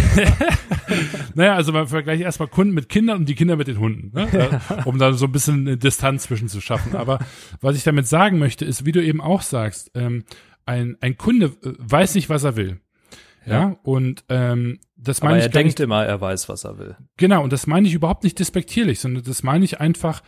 naja, 1.35 1.55
also 1.55 1.73
man 1.73 1.87
vergleicht 1.87 2.23
erstmal 2.23 2.49
Kunden 2.49 2.75
mit 2.75 2.89
Kindern 2.89 3.19
und 3.19 3.29
die 3.29 3.35
Kinder 3.35 3.57
mit 3.57 3.69
den 3.69 3.79
Hunden, 3.79 4.13
ne? 4.15 4.29
ja. 4.33 4.83
um 4.85 4.99
da 4.99 5.13
so 5.13 5.27
ein 5.27 5.33
bisschen 5.33 5.67
eine 5.67 5.77
Distanz 5.77 6.25
zwischen 6.25 6.49
zu 6.49 6.61
schaffen. 6.61 6.97
Aber 6.97 7.21
was 7.61 7.77
ich 7.77 7.85
damit 7.85 8.07
sagen 8.07 8.39
möchte, 8.39 8.65
ist, 8.65 8.85
wie 8.85 8.93
du 8.93 9.03
eben 9.03 9.21
auch 9.21 9.43
sagst, 9.43 9.91
ähm, 9.95 10.25
ein, 10.67 10.97
ein 11.01 11.17
Kunde 11.17 11.47
äh, 11.63 11.73
weiß 11.79 12.15
nicht, 12.15 12.29
was 12.29 12.45
er 12.45 12.57
will. 12.57 12.81
Ja, 13.53 13.77
und 13.83 14.25
ähm, 14.29 14.79
das 14.97 15.23
meine 15.23 15.35
Aber 15.35 15.39
ich. 15.39 15.45
Er 15.45 15.51
denkt 15.51 15.79
nicht, 15.79 15.81
immer, 15.81 16.05
er 16.05 16.21
weiß, 16.21 16.49
was 16.49 16.65
er 16.65 16.79
will. 16.79 16.97
Genau, 17.17 17.43
und 17.45 17.53
das 17.53 17.67
meine 17.67 17.87
ich 17.87 17.95
überhaupt 17.95 18.25
nicht 18.25 18.39
despektierlich, 18.39 19.01
sondern 19.01 19.25
das 19.25 19.43
meine 19.43 19.65
ich 19.65 19.81
einfach, 19.81 20.23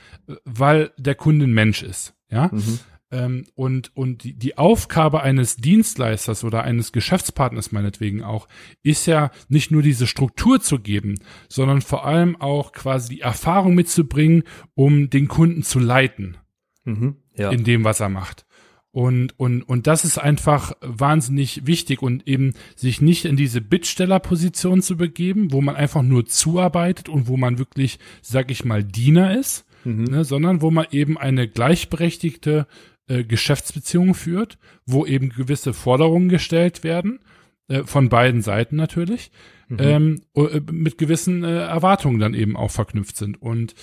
weil 0.45 0.93
der 0.97 1.15
Kunde 1.15 1.47
ein 1.47 1.53
Mensch 1.53 1.83
ist. 1.83 2.15
Ja. 2.31 2.51
Mhm. 2.53 2.79
Ähm, 3.13 3.47
und 3.55 3.97
und 3.97 4.23
die, 4.23 4.35
die 4.35 4.57
Aufgabe 4.57 5.23
eines 5.23 5.57
Dienstleisters 5.57 6.45
oder 6.45 6.63
eines 6.63 6.93
Geschäftspartners 6.93 7.73
meinetwegen 7.73 8.23
auch, 8.23 8.47
ist 8.83 9.07
ja 9.07 9.31
nicht 9.49 9.73
nur 9.73 9.83
diese 9.83 10.07
Struktur 10.07 10.61
zu 10.61 10.79
geben, 10.79 11.17
sondern 11.49 11.83
vor 11.83 12.07
allem 12.07 12.41
auch 12.41 12.73
quasi 12.73 13.17
die 13.17 13.21
Erfahrung 13.23 13.75
mitzubringen, 13.75 14.45
um 14.75 15.11
den 15.11 15.27
Kunden 15.27 15.65
zu 15.65 15.81
leiten. 15.81 16.37
Mhm, 16.85 17.17
ja. 17.35 17.51
In 17.51 17.65
dem, 17.65 17.83
was 17.85 18.01
er 18.01 18.09
macht. 18.09 18.47
Und, 18.93 19.39
und, 19.39 19.63
und 19.63 19.87
das 19.87 20.05
ist 20.05 20.19
einfach 20.19 20.73
wahnsinnig 20.81 21.65
wichtig 21.65 22.03
und 22.03 22.27
eben 22.27 22.55
sich 22.75 23.01
nicht 23.01 23.25
in 23.25 23.37
diese 23.37 23.61
Bittstellerposition 23.61 24.83
zu 24.83 24.97
begeben, 24.97 25.53
wo 25.53 25.61
man 25.61 25.77
einfach 25.77 26.03
nur 26.03 26.27
zuarbeitet 26.27 27.09
und 27.09 27.29
wo 27.29 27.37
man 27.37 27.59
wirklich, 27.59 28.01
sag 28.21 28.51
ich 28.51 28.65
mal, 28.65 28.83
Diener 28.83 29.39
ist, 29.39 29.65
mhm. 29.85 30.05
ne, 30.05 30.25
sondern 30.25 30.61
wo 30.61 30.73
man 30.73 30.87
eben 30.91 31.19
eine 31.19 31.47
gleichberechtigte 31.47 32.67
äh, 33.07 33.23
Geschäftsbeziehung 33.23 34.15
führt, 34.15 34.59
wo 34.87 35.07
eben 35.07 35.29
gewisse 35.29 35.73
Forderungen 35.73 36.29
gestellt 36.29 36.83
werden, 36.83 37.21
äh, 37.69 37.85
von 37.85 38.09
beiden 38.09 38.43
Seiten 38.43 38.75
natürlich, 38.75 39.31
mhm. 39.69 39.77
ähm, 39.79 40.23
äh, 40.35 40.61
mit 40.73 40.99
gewissen 40.99 41.45
äh, 41.45 41.61
Erwartungen 41.61 42.19
dann 42.19 42.35
eben 42.35 42.57
auch 42.57 42.73
verknüpft 42.73 43.17
sind. 43.17 43.41
Und 43.41 43.77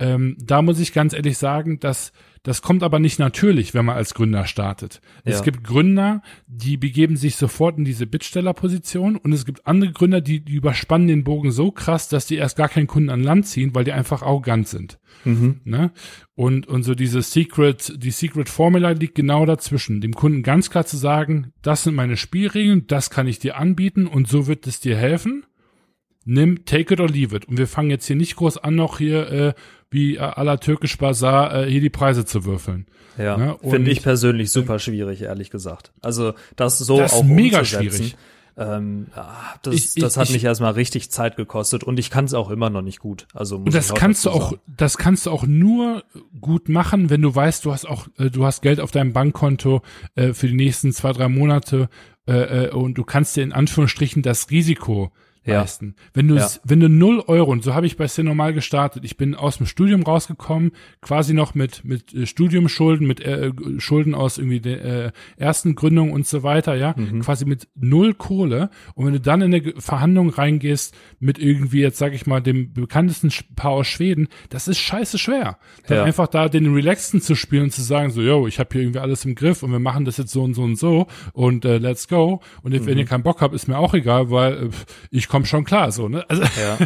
ähm, 0.00 0.36
da 0.40 0.62
muss 0.62 0.80
ich 0.80 0.92
ganz 0.92 1.12
ehrlich 1.12 1.38
sagen, 1.38 1.78
dass 1.78 2.12
das 2.48 2.62
kommt 2.62 2.82
aber 2.82 2.98
nicht 2.98 3.18
natürlich, 3.18 3.74
wenn 3.74 3.84
man 3.84 3.96
als 3.96 4.14
Gründer 4.14 4.46
startet. 4.46 5.02
Ja. 5.26 5.32
Es 5.32 5.42
gibt 5.42 5.64
Gründer, 5.64 6.22
die 6.46 6.78
begeben 6.78 7.18
sich 7.18 7.36
sofort 7.36 7.76
in 7.76 7.84
diese 7.84 8.06
Bittstellerposition 8.06 9.16
und 9.16 9.34
es 9.34 9.44
gibt 9.44 9.66
andere 9.66 9.92
Gründer, 9.92 10.22
die, 10.22 10.40
die 10.40 10.54
überspannen 10.54 11.08
den 11.08 11.24
Bogen 11.24 11.50
so 11.50 11.70
krass, 11.70 12.08
dass 12.08 12.24
die 12.24 12.36
erst 12.36 12.56
gar 12.56 12.70
keinen 12.70 12.86
Kunden 12.86 13.10
an 13.10 13.22
Land 13.22 13.48
ziehen, 13.48 13.74
weil 13.74 13.84
die 13.84 13.92
einfach 13.92 14.22
arrogant 14.22 14.66
sind. 14.66 14.98
Mhm. 15.26 15.60
Ne? 15.64 15.90
Und, 16.36 16.66
und 16.66 16.84
so 16.84 16.94
diese 16.94 17.20
Secret, 17.20 17.92
die 18.02 18.12
Secret 18.12 18.48
Formula 18.48 18.92
liegt 18.92 19.16
genau 19.16 19.44
dazwischen, 19.44 20.00
dem 20.00 20.14
Kunden 20.14 20.42
ganz 20.42 20.70
klar 20.70 20.86
zu 20.86 20.96
sagen, 20.96 21.52
das 21.60 21.82
sind 21.82 21.96
meine 21.96 22.16
Spielregeln, 22.16 22.86
das 22.86 23.10
kann 23.10 23.26
ich 23.26 23.38
dir 23.40 23.58
anbieten 23.58 24.06
und 24.06 24.26
so 24.26 24.46
wird 24.46 24.66
es 24.66 24.80
dir 24.80 24.96
helfen. 24.96 25.44
Nimm, 26.30 26.66
take 26.66 26.92
it 26.92 27.00
or 27.00 27.08
leave 27.08 27.34
it. 27.34 27.46
Und 27.46 27.56
wir 27.56 27.66
fangen 27.66 27.88
jetzt 27.88 28.06
hier 28.06 28.14
nicht 28.14 28.36
groß 28.36 28.58
an, 28.58 28.74
noch 28.74 28.98
hier 28.98 29.32
äh, 29.32 29.54
wie 29.90 30.16
äh, 30.16 30.18
aller 30.18 30.60
türkisch 30.60 30.98
Bazar 30.98 31.54
äh, 31.54 31.70
hier 31.70 31.80
die 31.80 31.88
Preise 31.88 32.26
zu 32.26 32.44
würfeln. 32.44 32.86
Ja, 33.16 33.38
ne? 33.38 33.56
finde 33.62 33.90
ich 33.90 34.02
persönlich 34.02 34.50
super 34.50 34.78
schwierig, 34.78 35.22
ehrlich 35.22 35.48
gesagt. 35.48 35.90
Also 36.02 36.34
das 36.54 36.76
so 36.76 36.98
das 36.98 37.14
auch 37.14 37.24
mega 37.24 37.64
schwierig. 37.64 38.14
Ähm, 38.58 39.06
ah, 39.14 39.54
das, 39.62 39.74
ich, 39.74 39.94
das 39.94 40.18
hat 40.18 40.26
ich, 40.26 40.34
mich 40.34 40.44
erstmal 40.44 40.72
richtig 40.72 41.10
Zeit 41.10 41.36
gekostet 41.36 41.82
und 41.82 41.98
ich 41.98 42.10
kann 42.10 42.26
es 42.26 42.34
auch 42.34 42.50
immer 42.50 42.68
noch 42.68 42.82
nicht 42.82 42.98
gut. 42.98 43.26
Also 43.32 43.58
muss 43.58 43.72
das 43.72 43.94
kannst 43.94 44.26
du 44.26 44.30
auch, 44.30 44.52
das 44.66 44.98
kannst 44.98 45.24
du 45.24 45.30
auch 45.30 45.46
nur 45.46 46.04
gut 46.40 46.68
machen, 46.68 47.08
wenn 47.08 47.22
du 47.22 47.34
weißt, 47.34 47.64
du 47.64 47.72
hast 47.72 47.88
auch, 47.88 48.06
äh, 48.18 48.28
du 48.30 48.44
hast 48.44 48.60
Geld 48.60 48.80
auf 48.80 48.90
deinem 48.90 49.14
Bankkonto 49.14 49.80
äh, 50.14 50.34
für 50.34 50.48
die 50.48 50.54
nächsten 50.54 50.92
zwei 50.92 51.12
drei 51.12 51.28
Monate 51.28 51.88
äh, 52.26 52.66
äh, 52.66 52.70
und 52.70 52.94
du 52.98 53.04
kannst 53.04 53.36
dir 53.36 53.44
in 53.44 53.52
Anführungsstrichen 53.52 54.22
das 54.22 54.50
Risiko 54.50 55.10
ja. 55.48 55.60
leisten. 55.60 55.94
Wenn 56.14 56.28
du, 56.28 56.36
ja. 56.36 56.48
wenn 56.64 56.80
du 56.80 56.88
null 56.88 57.22
Euro, 57.26 57.50
und 57.50 57.62
so 57.62 57.74
habe 57.74 57.86
ich 57.86 57.96
bei 57.96 58.06
Cinemal 58.06 58.52
gestartet, 58.52 59.04
ich 59.04 59.16
bin 59.16 59.34
aus 59.34 59.58
dem 59.58 59.66
Studium 59.66 60.02
rausgekommen, 60.02 60.72
quasi 61.00 61.34
noch 61.34 61.54
mit, 61.54 61.84
mit 61.84 62.14
äh, 62.14 62.26
Studiumschulden, 62.26 63.06
mit 63.06 63.20
äh, 63.20 63.52
Schulden 63.78 64.14
aus 64.14 64.38
irgendwie 64.38 64.60
der 64.60 64.84
äh, 64.84 65.12
ersten 65.36 65.74
Gründung 65.74 66.12
und 66.12 66.26
so 66.26 66.42
weiter, 66.42 66.74
ja, 66.74 66.94
mhm. 66.96 67.20
quasi 67.20 67.44
mit 67.44 67.68
null 67.74 68.14
Kohle. 68.14 68.70
Und 68.94 69.06
wenn 69.06 69.12
du 69.12 69.20
dann 69.20 69.42
in 69.42 69.54
eine 69.54 69.74
Verhandlung 69.78 70.30
reingehst 70.30 70.94
mit 71.20 71.38
irgendwie, 71.38 71.80
jetzt 71.80 71.98
sage 71.98 72.14
ich 72.14 72.26
mal, 72.26 72.40
dem 72.40 72.72
bekanntesten 72.72 73.30
Paar 73.56 73.72
aus 73.72 73.86
Schweden, 73.86 74.28
das 74.50 74.68
ist 74.68 74.78
scheiße 74.78 75.18
schwer. 75.18 75.58
Dann 75.86 75.98
ja. 75.98 76.04
einfach 76.04 76.28
da 76.28 76.48
den 76.48 76.72
Relaxten 76.72 77.20
zu 77.20 77.34
spielen 77.34 77.64
und 77.64 77.72
zu 77.72 77.82
sagen, 77.82 78.10
so, 78.10 78.20
yo, 78.22 78.46
ich 78.46 78.58
habe 78.58 78.70
hier 78.72 78.82
irgendwie 78.82 79.00
alles 79.00 79.24
im 79.24 79.34
Griff 79.34 79.62
und 79.62 79.72
wir 79.72 79.78
machen 79.78 80.04
das 80.04 80.16
jetzt 80.16 80.32
so 80.32 80.42
und 80.42 80.54
so 80.54 80.62
und 80.62 80.76
so 80.76 81.06
und 81.32 81.64
äh, 81.64 81.78
let's 81.78 82.08
go. 82.08 82.40
Und 82.62 82.72
mhm. 82.72 82.86
wenn 82.86 82.98
ihr 82.98 83.04
keinen 83.04 83.22
Bock 83.22 83.40
habt, 83.40 83.54
ist 83.54 83.68
mir 83.68 83.78
auch 83.78 83.94
egal, 83.94 84.30
weil 84.30 84.64
äh, 84.64 84.70
ich 85.10 85.28
komme 85.28 85.37
komm 85.38 85.44
schon 85.44 85.64
klar, 85.64 85.92
so, 85.92 86.08
ne? 86.08 86.28
Also, 86.28 86.42
ja. 86.42 86.78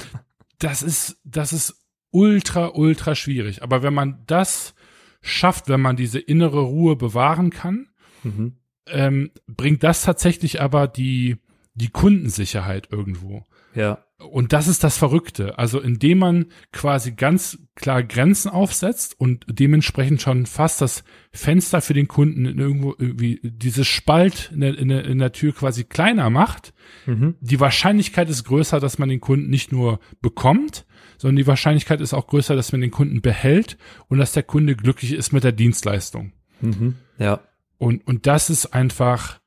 das 0.58 0.82
ist, 0.82 1.20
das 1.22 1.52
ist 1.52 1.86
ultra, 2.10 2.72
ultra 2.74 3.14
schwierig. 3.14 3.62
Aber 3.62 3.84
wenn 3.84 3.94
man 3.94 4.24
das 4.26 4.74
schafft, 5.20 5.68
wenn 5.68 5.80
man 5.80 5.94
diese 5.94 6.18
innere 6.18 6.62
Ruhe 6.62 6.96
bewahren 6.96 7.50
kann, 7.50 7.86
mhm. 8.24 8.56
ähm, 8.88 9.30
bringt 9.46 9.84
das 9.84 10.02
tatsächlich 10.02 10.60
aber 10.60 10.88
die, 10.88 11.36
die 11.74 11.90
Kundensicherheit 11.90 12.88
irgendwo. 12.90 13.44
Ja. 13.74 14.04
Und 14.18 14.52
das 14.52 14.68
ist 14.68 14.84
das 14.84 14.96
Verrückte. 14.96 15.58
Also 15.58 15.80
indem 15.80 16.18
man 16.18 16.46
quasi 16.72 17.12
ganz 17.12 17.58
klar 17.74 18.02
Grenzen 18.02 18.50
aufsetzt 18.50 19.18
und 19.18 19.44
dementsprechend 19.48 20.22
schon 20.22 20.46
fast 20.46 20.80
das 20.80 21.02
Fenster 21.32 21.80
für 21.80 21.94
den 21.94 22.08
Kunden 22.08 22.46
in 22.46 22.58
irgendwo 22.58 22.94
irgendwie 22.98 23.40
dieses 23.42 23.88
Spalt 23.88 24.50
in 24.54 24.60
der, 24.60 24.78
in 24.78 24.88
der, 24.88 25.04
in 25.04 25.18
der 25.18 25.32
Tür 25.32 25.52
quasi 25.52 25.84
kleiner 25.84 26.30
macht, 26.30 26.72
mhm. 27.06 27.34
die 27.40 27.58
Wahrscheinlichkeit 27.58 28.30
ist 28.30 28.44
größer, 28.44 28.78
dass 28.78 28.98
man 28.98 29.08
den 29.08 29.20
Kunden 29.20 29.50
nicht 29.50 29.72
nur 29.72 29.98
bekommt, 30.20 30.86
sondern 31.18 31.36
die 31.36 31.46
Wahrscheinlichkeit 31.46 32.00
ist 32.00 32.14
auch 32.14 32.26
größer, 32.26 32.54
dass 32.54 32.72
man 32.72 32.80
den 32.80 32.90
Kunden 32.90 33.22
behält 33.22 33.76
und 34.08 34.18
dass 34.18 34.32
der 34.32 34.42
Kunde 34.44 34.76
glücklich 34.76 35.12
ist 35.12 35.32
mit 35.32 35.44
der 35.44 35.52
Dienstleistung. 35.52 36.32
Mhm. 36.60 36.96
Ja. 37.18 37.40
Und, 37.78 38.06
und 38.06 38.26
das 38.28 38.50
ist 38.50 38.66
einfach, 38.66 39.40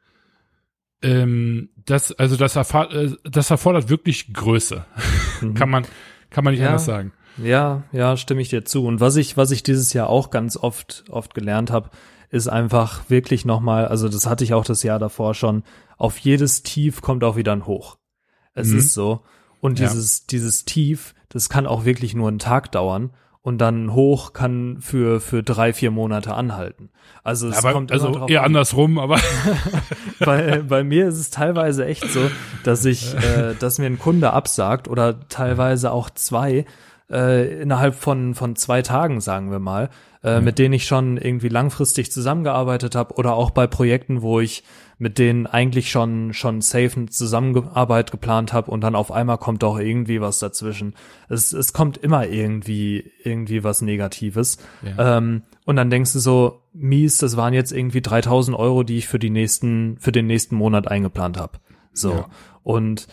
ähm, 1.05 1.69
das, 1.85 2.11
also 2.13 2.35
das, 2.35 2.55
erfahr, 2.55 2.91
äh, 2.91 3.11
das 3.23 3.51
erfordert 3.51 3.89
wirklich 3.89 4.33
Größe. 4.33 4.85
Mhm. 5.41 5.53
kann 5.55 5.69
man, 5.69 5.85
kann 6.29 6.43
man 6.43 6.53
nicht 6.53 6.61
ja. 6.61 6.69
anders 6.69 6.85
sagen. 6.85 7.13
Ja, 7.37 7.83
ja, 7.91 8.17
stimme 8.17 8.41
ich 8.41 8.49
dir 8.49 8.65
zu. 8.65 8.85
Und 8.85 9.01
was 9.01 9.15
ich, 9.17 9.37
was 9.37 9.51
ich 9.51 9.61
dieses 9.61 9.93
Jahr 9.93 10.09
auch 10.09 10.29
ganz 10.29 10.57
oft, 10.57 11.03
oft 11.09 11.33
gelernt 11.33 11.69
habe, 11.69 11.89
ist 12.29 12.47
einfach 12.47 13.09
wirklich 13.09 13.45
nochmal, 13.45 13.87
also 13.87 14.09
das 14.09 14.25
hatte 14.25 14.43
ich 14.43 14.53
auch 14.53 14.65
das 14.65 14.83
Jahr 14.83 14.99
davor 14.99 15.33
schon, 15.35 15.63
auf 15.97 16.17
jedes 16.17 16.63
Tief 16.63 17.01
kommt 17.01 17.23
auch 17.23 17.35
wieder 17.35 17.51
ein 17.51 17.65
Hoch. 17.65 17.97
Es 18.53 18.69
mhm. 18.69 18.79
ist 18.79 18.93
so. 18.93 19.21
Und 19.61 19.79
dieses, 19.79 20.19
ja. 20.19 20.23
dieses 20.31 20.65
Tief, 20.65 21.13
das 21.29 21.49
kann 21.49 21.67
auch 21.67 21.85
wirklich 21.85 22.15
nur 22.15 22.29
einen 22.29 22.39
Tag 22.39 22.71
dauern 22.71 23.11
und 23.45 23.59
dann 23.59 23.93
hoch 23.93 24.33
kann 24.33 24.77
für 24.79 25.21
für 25.21 25.43
drei 25.43 25.71
vier 25.71 25.91
Monate 25.91 26.33
anhalten. 26.33 26.89
Also 27.23 27.47
es 27.47 27.59
aber, 27.59 27.73
kommt 27.73 27.91
also 27.91 28.25
eher 28.25 28.39
an. 28.39 28.47
andersrum, 28.47 28.97
aber 28.97 29.19
bei, 30.19 30.63
bei 30.67 30.83
mir 30.83 31.07
ist 31.07 31.19
es 31.19 31.29
teilweise 31.29 31.85
echt 31.85 32.09
so, 32.09 32.31
dass 32.63 32.83
ich, 32.85 33.13
äh, 33.17 33.53
dass 33.59 33.77
mir 33.77 33.85
ein 33.85 33.99
Kunde 33.99 34.33
absagt 34.33 34.87
oder 34.87 35.29
teilweise 35.29 35.91
auch 35.91 36.09
zwei 36.09 36.65
äh, 37.11 37.61
innerhalb 37.61 37.93
von 37.93 38.33
von 38.33 38.55
zwei 38.55 38.81
Tagen, 38.81 39.21
sagen 39.21 39.51
wir 39.51 39.59
mal, 39.59 39.91
äh, 40.23 40.41
mit 40.41 40.57
denen 40.57 40.73
ich 40.73 40.87
schon 40.87 41.17
irgendwie 41.17 41.49
langfristig 41.49 42.11
zusammengearbeitet 42.11 42.95
habe 42.95 43.13
oder 43.13 43.35
auch 43.35 43.51
bei 43.51 43.67
Projekten, 43.67 44.23
wo 44.23 44.39
ich 44.39 44.63
mit 44.97 45.17
denen 45.17 45.45
eigentlich 45.45 45.91
schon 45.91 46.33
schon 46.33 46.61
safe 46.61 46.91
eine 46.95 47.09
Zusammenarbeit 47.09 48.11
geplant 48.11 48.53
habe 48.53 48.71
und 48.71 48.81
dann 48.81 48.95
auf 48.95 49.11
einmal 49.11 49.37
kommt 49.37 49.63
doch 49.63 49.77
irgendwie 49.77 50.21
was 50.21 50.39
dazwischen. 50.39 50.95
Es, 51.27 51.51
es 51.51 51.73
kommt 51.73 51.97
immer 51.97 52.27
irgendwie 52.27 53.11
irgendwie 53.23 53.63
was 53.63 53.81
Negatives. 53.81 54.57
Ja. 54.83 55.17
Ähm, 55.17 55.43
und 55.65 55.75
dann 55.75 55.89
denkst 55.89 56.13
du 56.13 56.19
so, 56.19 56.61
mies, 56.73 57.17
das 57.17 57.35
waren 57.35 57.53
jetzt 57.53 57.71
irgendwie 57.71 58.01
3000 58.01 58.57
Euro, 58.57 58.83
die 58.83 58.97
ich 58.97 59.07
für 59.07 59.19
die 59.19 59.29
nächsten 59.29 59.97
für 59.99 60.11
den 60.11 60.27
nächsten 60.27 60.55
Monat 60.55 60.87
eingeplant 60.87 61.37
habe. 61.37 61.59
So 61.91 62.11
ja. 62.11 62.29
und 62.63 63.07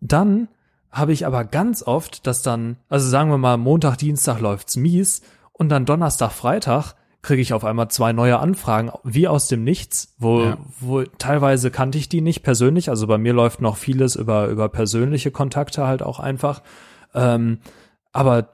dann 0.00 0.48
habe 0.90 1.12
ich 1.12 1.26
aber 1.26 1.44
ganz 1.44 1.82
oft, 1.82 2.26
dass 2.26 2.42
dann, 2.42 2.76
also 2.88 3.08
sagen 3.08 3.30
wir 3.30 3.38
mal, 3.38 3.56
Montag, 3.56 3.96
Dienstag 3.96 4.40
läuft's 4.40 4.76
mies 4.76 5.22
und 5.52 5.68
dann 5.68 5.86
Donnerstag, 5.86 6.30
Freitag 6.30 6.94
kriege 7.24 7.42
ich 7.42 7.52
auf 7.52 7.64
einmal 7.64 7.88
zwei 7.88 8.12
neue 8.12 8.38
Anfragen, 8.38 8.92
wie 9.02 9.26
aus 9.26 9.48
dem 9.48 9.64
Nichts, 9.64 10.14
wo, 10.18 10.42
ja. 10.42 10.58
wo 10.78 11.02
teilweise 11.02 11.70
kannte 11.70 11.98
ich 11.98 12.08
die 12.08 12.20
nicht 12.20 12.42
persönlich. 12.42 12.90
Also 12.90 13.06
bei 13.06 13.18
mir 13.18 13.32
läuft 13.32 13.60
noch 13.60 13.76
vieles 13.76 14.14
über, 14.14 14.46
über 14.46 14.68
persönliche 14.68 15.32
Kontakte 15.32 15.86
halt 15.86 16.02
auch 16.02 16.20
einfach. 16.20 16.62
Ähm, 17.14 17.58
aber 18.12 18.50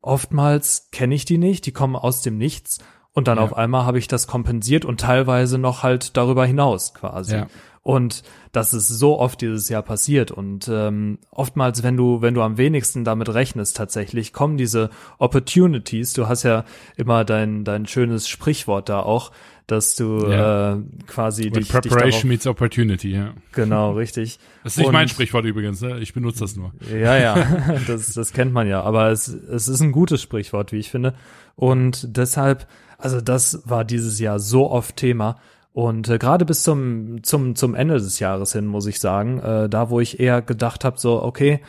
oftmals 0.00 0.88
kenne 0.90 1.14
ich 1.14 1.24
die 1.24 1.38
nicht, 1.38 1.66
die 1.66 1.72
kommen 1.72 1.94
aus 1.94 2.22
dem 2.22 2.36
Nichts 2.36 2.78
und 3.12 3.28
dann 3.28 3.38
ja. 3.38 3.44
auf 3.44 3.56
einmal 3.56 3.86
habe 3.86 3.98
ich 3.98 4.08
das 4.08 4.26
kompensiert 4.26 4.84
und 4.84 5.00
teilweise 5.00 5.56
noch 5.58 5.82
halt 5.82 6.16
darüber 6.16 6.44
hinaus 6.44 6.94
quasi. 6.94 7.36
Ja. 7.36 7.46
Und 7.84 8.22
das 8.52 8.72
ist 8.72 8.88
so 8.88 9.20
oft 9.20 9.42
dieses 9.42 9.68
Jahr 9.68 9.82
passiert. 9.82 10.30
Und 10.30 10.68
ähm, 10.72 11.18
oftmals, 11.30 11.82
wenn 11.82 11.98
du, 11.98 12.22
wenn 12.22 12.32
du 12.32 12.40
am 12.40 12.56
wenigsten 12.56 13.04
damit 13.04 13.28
rechnest, 13.28 13.76
tatsächlich 13.76 14.32
kommen 14.32 14.56
diese 14.56 14.88
Opportunities. 15.18 16.14
Du 16.14 16.26
hast 16.26 16.44
ja 16.44 16.64
immer 16.96 17.26
dein, 17.26 17.62
dein 17.62 17.86
schönes 17.86 18.26
Sprichwort 18.26 18.88
da 18.88 19.00
auch, 19.00 19.32
dass 19.66 19.96
du 19.96 20.26
ja. 20.26 20.76
äh, 20.76 20.78
quasi 21.06 21.44
When 21.44 21.52
dich, 21.52 21.68
Preparation 21.68 22.10
dich 22.10 22.24
meets 22.24 22.46
Opportunity, 22.46 23.10
ja. 23.10 23.34
Genau, 23.52 23.92
richtig. 23.92 24.38
Das 24.62 24.72
ist 24.72 24.78
nicht 24.78 24.86
Und, 24.86 24.92
mein 24.94 25.08
Sprichwort 25.08 25.44
übrigens, 25.44 25.82
ne? 25.82 26.00
Ich 26.00 26.14
benutze 26.14 26.40
das 26.40 26.56
nur. 26.56 26.72
Ja, 26.90 27.18
ja, 27.18 27.78
das, 27.86 28.14
das 28.14 28.32
kennt 28.32 28.54
man 28.54 28.66
ja. 28.66 28.80
Aber 28.82 29.10
es, 29.10 29.28
es 29.28 29.68
ist 29.68 29.82
ein 29.82 29.92
gutes 29.92 30.22
Sprichwort, 30.22 30.72
wie 30.72 30.78
ich 30.78 30.90
finde. 30.90 31.12
Und 31.54 32.16
deshalb, 32.16 32.66
also 32.96 33.20
das 33.20 33.60
war 33.66 33.84
dieses 33.84 34.18
Jahr 34.20 34.38
so 34.38 34.70
oft 34.70 34.96
Thema. 34.96 35.36
Und 35.74 36.08
äh, 36.08 36.18
gerade 36.18 36.44
bis 36.44 36.62
zum, 36.62 37.24
zum, 37.24 37.56
zum 37.56 37.74
Ende 37.74 37.94
des 37.94 38.20
Jahres 38.20 38.52
hin, 38.52 38.64
muss 38.64 38.86
ich 38.86 39.00
sagen, 39.00 39.40
äh, 39.40 39.68
da 39.68 39.90
wo 39.90 39.98
ich 39.98 40.20
eher 40.20 40.40
gedacht 40.40 40.84
habe, 40.84 41.00
so, 41.00 41.20
okay, 41.20 41.60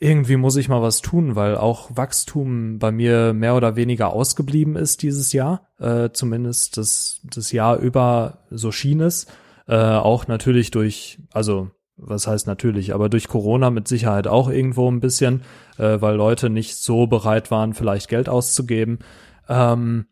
irgendwie 0.00 0.36
muss 0.36 0.56
ich 0.56 0.70
mal 0.70 0.80
was 0.80 1.02
tun, 1.02 1.36
weil 1.36 1.54
auch 1.54 1.90
Wachstum 1.94 2.78
bei 2.78 2.90
mir 2.90 3.34
mehr 3.34 3.54
oder 3.54 3.76
weniger 3.76 4.10
ausgeblieben 4.14 4.74
ist 4.74 5.02
dieses 5.02 5.34
Jahr, 5.34 5.68
äh, 5.78 6.08
zumindest 6.14 6.78
das, 6.78 7.20
das 7.24 7.52
Jahr 7.52 7.78
über 7.78 8.38
so 8.50 8.72
schien 8.72 9.02
es. 9.02 9.26
Äh, 9.68 9.76
auch 9.76 10.28
natürlich 10.28 10.70
durch, 10.70 11.18
also 11.30 11.70
was 11.98 12.26
heißt 12.26 12.46
natürlich, 12.46 12.94
aber 12.94 13.10
durch 13.10 13.28
Corona 13.28 13.68
mit 13.68 13.86
Sicherheit 13.86 14.28
auch 14.28 14.48
irgendwo 14.48 14.90
ein 14.90 15.00
bisschen, 15.00 15.42
äh, 15.76 16.00
weil 16.00 16.16
Leute 16.16 16.48
nicht 16.48 16.76
so 16.76 17.06
bereit 17.06 17.50
waren, 17.50 17.74
vielleicht 17.74 18.08
Geld 18.08 18.30
auszugeben. 18.30 19.00
Ähm, 19.46 20.06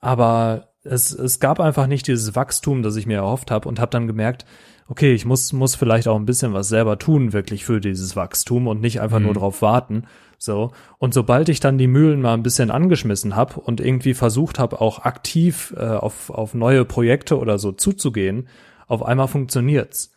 aber 0.00 0.69
es, 0.84 1.12
es 1.12 1.40
gab 1.40 1.60
einfach 1.60 1.86
nicht 1.86 2.06
dieses 2.06 2.34
Wachstum, 2.34 2.82
das 2.82 2.96
ich 2.96 3.06
mir 3.06 3.18
erhofft 3.18 3.50
habe 3.50 3.68
und 3.68 3.80
habe 3.80 3.90
dann 3.90 4.06
gemerkt, 4.06 4.44
okay, 4.88 5.12
ich 5.12 5.24
muss, 5.24 5.52
muss 5.52 5.76
vielleicht 5.76 6.08
auch 6.08 6.16
ein 6.16 6.26
bisschen 6.26 6.52
was 6.52 6.68
selber 6.68 6.98
tun, 6.98 7.32
wirklich 7.32 7.64
für 7.64 7.80
dieses 7.80 8.16
Wachstum 8.16 8.66
und 8.66 8.80
nicht 8.80 9.00
einfach 9.00 9.18
mhm. 9.18 9.26
nur 9.26 9.34
drauf 9.34 9.62
warten. 9.62 10.04
So. 10.36 10.72
Und 10.98 11.14
sobald 11.14 11.48
ich 11.48 11.60
dann 11.60 11.78
die 11.78 11.86
Mühlen 11.86 12.20
mal 12.20 12.34
ein 12.34 12.42
bisschen 12.42 12.70
angeschmissen 12.70 13.36
habe 13.36 13.60
und 13.60 13.80
irgendwie 13.80 14.14
versucht 14.14 14.58
habe, 14.58 14.80
auch 14.80 15.00
aktiv 15.00 15.74
äh, 15.76 15.84
auf, 15.84 16.30
auf 16.30 16.54
neue 16.54 16.84
Projekte 16.84 17.38
oder 17.38 17.58
so 17.58 17.72
zuzugehen, 17.72 18.48
auf 18.88 19.04
einmal 19.04 19.28
funktioniert's. 19.28 20.12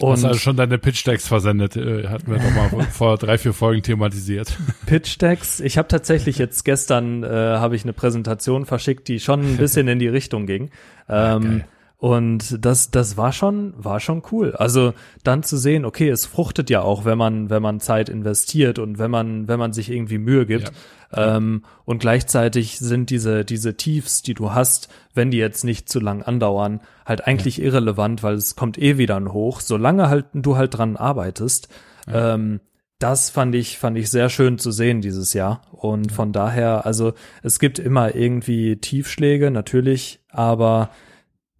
Und 0.00 0.12
hast 0.12 0.24
also 0.24 0.38
schon 0.38 0.56
deine 0.56 0.78
Pitch-Decks 0.78 1.26
versendet, 1.26 1.76
äh, 1.76 2.06
hatten 2.06 2.30
wir 2.30 2.38
doch 2.38 2.72
mal 2.72 2.84
vor 2.90 3.18
drei, 3.18 3.36
vier 3.36 3.52
Folgen 3.52 3.82
thematisiert. 3.82 4.56
Pitch-Decks, 4.86 5.58
ich 5.60 5.76
habe 5.76 5.88
tatsächlich 5.88 6.38
jetzt 6.38 6.64
gestern, 6.64 7.24
äh, 7.24 7.28
habe 7.28 7.74
ich 7.74 7.82
eine 7.82 7.92
Präsentation 7.92 8.64
verschickt, 8.64 9.08
die 9.08 9.18
schon 9.18 9.40
ein 9.40 9.56
bisschen 9.56 9.88
in 9.88 9.98
die 9.98 10.08
Richtung 10.08 10.46
ging. 10.46 10.70
Ähm, 11.10 11.64
und 11.96 12.64
das, 12.64 12.90
das 12.90 13.16
war 13.16 13.32
schon, 13.32 13.72
war 13.76 13.98
schon 13.98 14.22
cool. 14.30 14.54
Also 14.54 14.94
dann 15.24 15.42
zu 15.42 15.56
sehen, 15.56 15.84
okay, 15.84 16.08
es 16.08 16.26
fruchtet 16.26 16.70
ja 16.70 16.82
auch, 16.82 17.04
wenn 17.04 17.18
man, 17.18 17.50
wenn 17.50 17.60
man 17.60 17.80
Zeit 17.80 18.08
investiert 18.08 18.78
und 18.78 18.98
wenn 18.98 19.10
man, 19.10 19.48
wenn 19.48 19.58
man 19.58 19.72
sich 19.72 19.90
irgendwie 19.90 20.18
Mühe 20.18 20.46
gibt. 20.46 20.68
Ja. 20.68 20.74
Ähm, 21.12 21.64
und 21.84 22.00
gleichzeitig 22.00 22.78
sind 22.78 23.10
diese, 23.10 23.44
diese 23.44 23.76
Tiefs, 23.76 24.22
die 24.22 24.34
du 24.34 24.52
hast, 24.52 24.88
wenn 25.14 25.30
die 25.30 25.38
jetzt 25.38 25.64
nicht 25.64 25.88
zu 25.88 26.00
lang 26.00 26.22
andauern, 26.22 26.80
halt 27.06 27.26
eigentlich 27.26 27.58
ja. 27.58 27.64
irrelevant, 27.64 28.22
weil 28.22 28.34
es 28.34 28.56
kommt 28.56 28.78
eh 28.78 28.98
wieder 28.98 29.16
ein 29.16 29.32
Hoch, 29.32 29.60
solange 29.60 30.08
halt 30.08 30.26
du 30.34 30.56
halt 30.56 30.76
dran 30.76 30.96
arbeitest. 30.96 31.68
Ja. 32.06 32.34
Ähm, 32.34 32.60
das 32.98 33.30
fand 33.30 33.54
ich, 33.54 33.78
fand 33.78 33.96
ich 33.96 34.10
sehr 34.10 34.28
schön 34.28 34.58
zu 34.58 34.72
sehen 34.72 35.00
dieses 35.00 35.32
Jahr. 35.32 35.62
Und 35.70 36.10
von 36.10 36.32
daher, 36.32 36.84
also 36.84 37.14
es 37.42 37.58
gibt 37.58 37.78
immer 37.78 38.14
irgendwie 38.14 38.76
Tiefschläge, 38.76 39.50
natürlich, 39.50 40.20
aber 40.28 40.90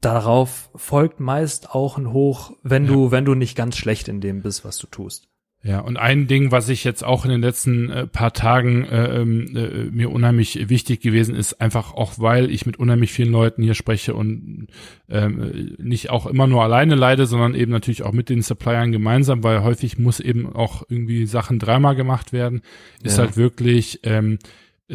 darauf 0.01 0.71
folgt 0.75 1.21
meist 1.21 1.75
auch 1.75 1.97
ein 1.97 2.13
Hoch, 2.13 2.53
wenn 2.63 2.87
ja. 2.87 2.93
du, 2.93 3.11
wenn 3.13 3.25
du 3.25 3.35
nicht 3.35 3.57
ganz 3.57 3.77
schlecht 3.77 4.09
in 4.09 4.21
dem 4.21 4.43
bist, 4.43 4.65
was 4.65 4.79
du 4.79 4.89
tust. 4.89 5.28
Ja, 5.65 5.81
und 5.81 5.97
ein 5.97 6.29
Ding, 6.29 6.53
was 6.53 6.69
ich 6.69 6.85
jetzt 6.85 7.03
auch 7.03 7.25
in 7.25 7.33
den 7.33 7.41
letzten 7.41 7.91
äh, 7.91 8.07
paar 8.07 8.33
Tagen 8.33 8.85
äh, 8.85 9.21
ähm, 9.21 9.57
äh, 9.57 9.91
mir 9.91 10.11
unheimlich 10.11 10.69
wichtig 10.69 11.01
gewesen 11.01 11.35
ist, 11.35 11.61
einfach 11.61 11.95
auch 11.95 12.21
weil 12.21 12.49
ich 12.49 12.65
mit 12.65 12.79
unheimlich 12.79 13.11
vielen 13.11 13.33
Leuten 13.33 13.65
hier 13.65 13.75
spreche 13.75 14.15
und 14.15 14.69
ähm, 15.09 15.75
nicht 15.79 16.11
auch 16.11 16.27
immer 16.27 16.47
nur 16.47 16.63
alleine 16.63 16.95
leide, 16.95 17.27
sondern 17.27 17.57
eben 17.57 17.73
natürlich 17.73 18.05
auch 18.05 18.13
mit 18.13 18.29
den 18.29 18.43
Suppliern 18.43 18.93
gemeinsam, 18.93 19.43
weil 19.43 19.65
häufig 19.65 19.99
muss 19.99 20.21
eben 20.21 20.47
auch 20.47 20.85
irgendwie 20.89 21.27
Sachen 21.27 21.59
dreimal 21.59 21.97
gemacht 21.97 22.33
werden, 22.33 22.63
ist 23.03 23.19
ja. 23.19 23.25
halt 23.25 23.37
wirklich 23.37 23.99
ähm, 24.05 24.39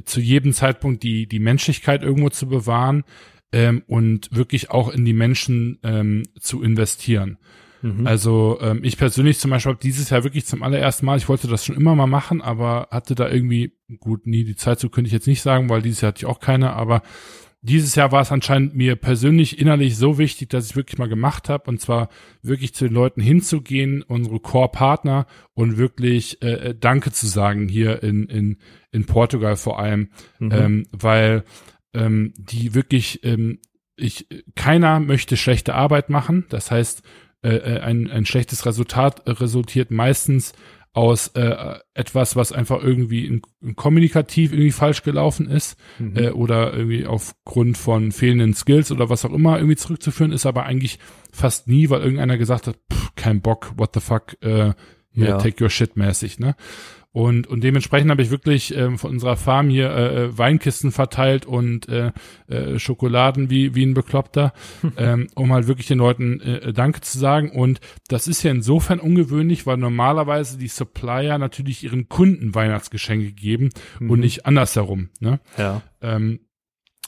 zu 0.06 0.22
jedem 0.22 0.54
Zeitpunkt 0.54 1.04
die 1.04 1.28
die 1.28 1.40
Menschlichkeit 1.40 2.04
irgendwo 2.04 2.30
zu 2.30 2.48
bewahren 2.48 3.04
ähm, 3.52 3.84
und 3.88 4.30
wirklich 4.32 4.72
auch 4.72 4.88
in 4.90 5.04
die 5.04 5.14
Menschen 5.14 5.80
ähm, 5.84 6.24
zu 6.40 6.64
investieren. 6.64 7.38
Mhm. 7.84 8.08
Also 8.08 8.58
ähm, 8.62 8.80
ich 8.84 8.98
persönlich 8.98 9.38
zum 9.38 9.52
Beispiel 9.52 9.74
habe 9.74 9.82
dieses 9.82 10.10
Jahr 10.10 10.24
wirklich 10.24 10.46
zum 10.46 10.64
allerersten 10.64 11.06
Mal, 11.06 11.18
ich 11.18 11.30
wollte 11.30 11.48
das 11.48 11.66
schon 11.66 11.76
immer 11.76 11.96
mal 11.96 12.08
machen, 12.08 12.42
aber 12.42 12.88
hatte 12.90 13.14
da 13.14 13.30
irgendwie, 13.30 13.78
gut, 14.00 14.26
nie 14.26 14.44
die 14.44 14.56
Zeit, 14.56 14.80
so 14.80 14.90
könnte 14.90 15.08
ich 15.08 15.14
jetzt 15.14 15.28
nicht 15.28 15.42
sagen, 15.42 15.70
weil 15.70 15.82
dieses 15.82 16.02
Jahr 16.02 16.10
hatte 16.10 16.20
ich 16.20 16.26
auch 16.26 16.40
keine, 16.40 16.74
aber 16.74 17.04
dieses 17.62 17.96
Jahr 17.96 18.12
war 18.12 18.22
es 18.22 18.32
anscheinend 18.32 18.76
mir 18.76 18.96
persönlich 18.96 19.60
innerlich 19.60 19.96
so 19.96 20.18
wichtig, 20.18 20.50
dass 20.50 20.66
ich 20.70 20.76
wirklich 20.76 20.98
mal 20.98 21.08
gemacht 21.08 21.48
habe 21.48 21.70
und 21.70 21.80
zwar 21.80 22.10
wirklich 22.42 22.74
zu 22.74 22.86
den 22.86 22.94
Leuten 22.94 23.22
hinzugehen, 23.22 24.02
unsere 24.02 24.40
Core-Partner 24.40 25.28
und 25.54 25.78
wirklich 25.78 26.42
äh, 26.42 26.70
äh 26.70 26.76
Danke 26.78 27.12
zu 27.12 27.28
sagen 27.28 27.70
hier 27.70 28.04
in 28.04 28.26
in 28.26 28.58
in 28.92 29.06
Portugal 29.06 29.56
vor 29.56 29.80
allem, 29.80 30.10
mhm. 30.40 30.52
ähm, 30.52 30.88
weil 30.92 31.46
ähm, 31.94 32.34
die 32.38 32.74
wirklich, 32.74 33.24
ähm, 33.24 33.60
ich, 33.96 34.28
keiner 34.56 35.00
möchte 35.00 35.38
schlechte 35.38 35.76
Arbeit 35.76 36.10
machen. 36.10 36.46
Das 36.50 36.72
heißt, 36.72 37.04
äh, 37.44 37.56
äh 37.56 37.80
ein, 37.80 38.10
ein 38.10 38.26
schlechtes 38.26 38.66
Resultat 38.66 39.24
resultiert 39.28 39.92
meistens 39.92 40.54
aus 40.94 41.30
äh, 41.30 41.76
etwas, 41.96 42.36
was 42.36 42.52
einfach 42.52 42.82
irgendwie 42.82 43.26
in, 43.26 43.42
in 43.62 43.76
kommunikativ 43.76 44.52
irgendwie 44.52 44.72
falsch 44.72 45.02
gelaufen 45.02 45.50
ist 45.50 45.76
mhm. 45.98 46.16
äh, 46.16 46.30
oder 46.30 46.72
irgendwie 46.74 47.08
aufgrund 47.08 47.80
von 47.80 48.12
fehlenden 48.12 48.54
Skills 48.54 48.92
oder 48.92 49.10
was 49.10 49.26
auch 49.26 49.34
immer 49.34 49.58
irgendwie 49.58 49.76
zurückzuführen 49.76 50.32
ist, 50.32 50.46
aber 50.46 50.66
eigentlich 50.66 51.00
fast 51.32 51.68
nie, 51.68 51.90
weil 51.90 52.02
irgendeiner 52.02 52.38
gesagt 52.38 52.68
hat, 52.68 52.78
pff, 52.92 53.16
kein 53.16 53.42
Bock, 53.42 53.74
what 53.76 53.96
the 53.96 54.02
fuck, 54.02 54.38
äh, 54.44 54.74
ja. 55.14 55.38
take 55.40 55.64
your 55.64 55.70
shit 55.72 55.98
mäßig, 55.98 56.40
ne? 56.40 56.56
Und, 57.14 57.46
und 57.46 57.64
dementsprechend 57.64 58.10
habe 58.10 58.24
ich 58.24 58.32
wirklich 58.32 58.76
ähm, 58.76 58.98
von 58.98 59.12
unserer 59.12 59.38
Farm 59.38 59.70
hier 59.70 59.92
äh, 59.92 60.24
äh, 60.24 60.38
Weinkisten 60.38 60.92
verteilt 60.92 61.46
und 61.46 61.88
äh, 61.88 62.12
äh, 62.48 62.80
Schokoladen 62.80 63.52
wie, 63.52 63.76
wie 63.76 63.86
ein 63.86 63.94
Bekloppter, 63.94 64.52
ähm, 64.98 65.28
um 65.36 65.54
halt 65.54 65.68
wirklich 65.68 65.86
den 65.86 66.00
Leuten 66.00 66.42
äh, 66.42 66.74
Danke 66.74 67.02
zu 67.02 67.20
sagen. 67.20 67.52
Und 67.52 67.82
das 68.08 68.28
ist 68.28 68.42
ja 68.42 68.50
insofern 68.50 69.00
ungewöhnlich, 69.00 69.68
weil 69.68 69.78
normalerweise 69.78 70.58
die 70.58 70.68
Supplier 70.68 71.38
natürlich 71.38 71.84
ihren 71.84 72.10
Kunden 72.10 72.56
Weihnachtsgeschenke 72.56 73.32
geben 73.32 73.70
mhm. 74.00 74.10
und 74.10 74.20
nicht 74.20 74.48
andersherum. 74.48 75.10
Ne? 75.20 75.40
Ja. 75.56 75.84
Ähm, 76.02 76.40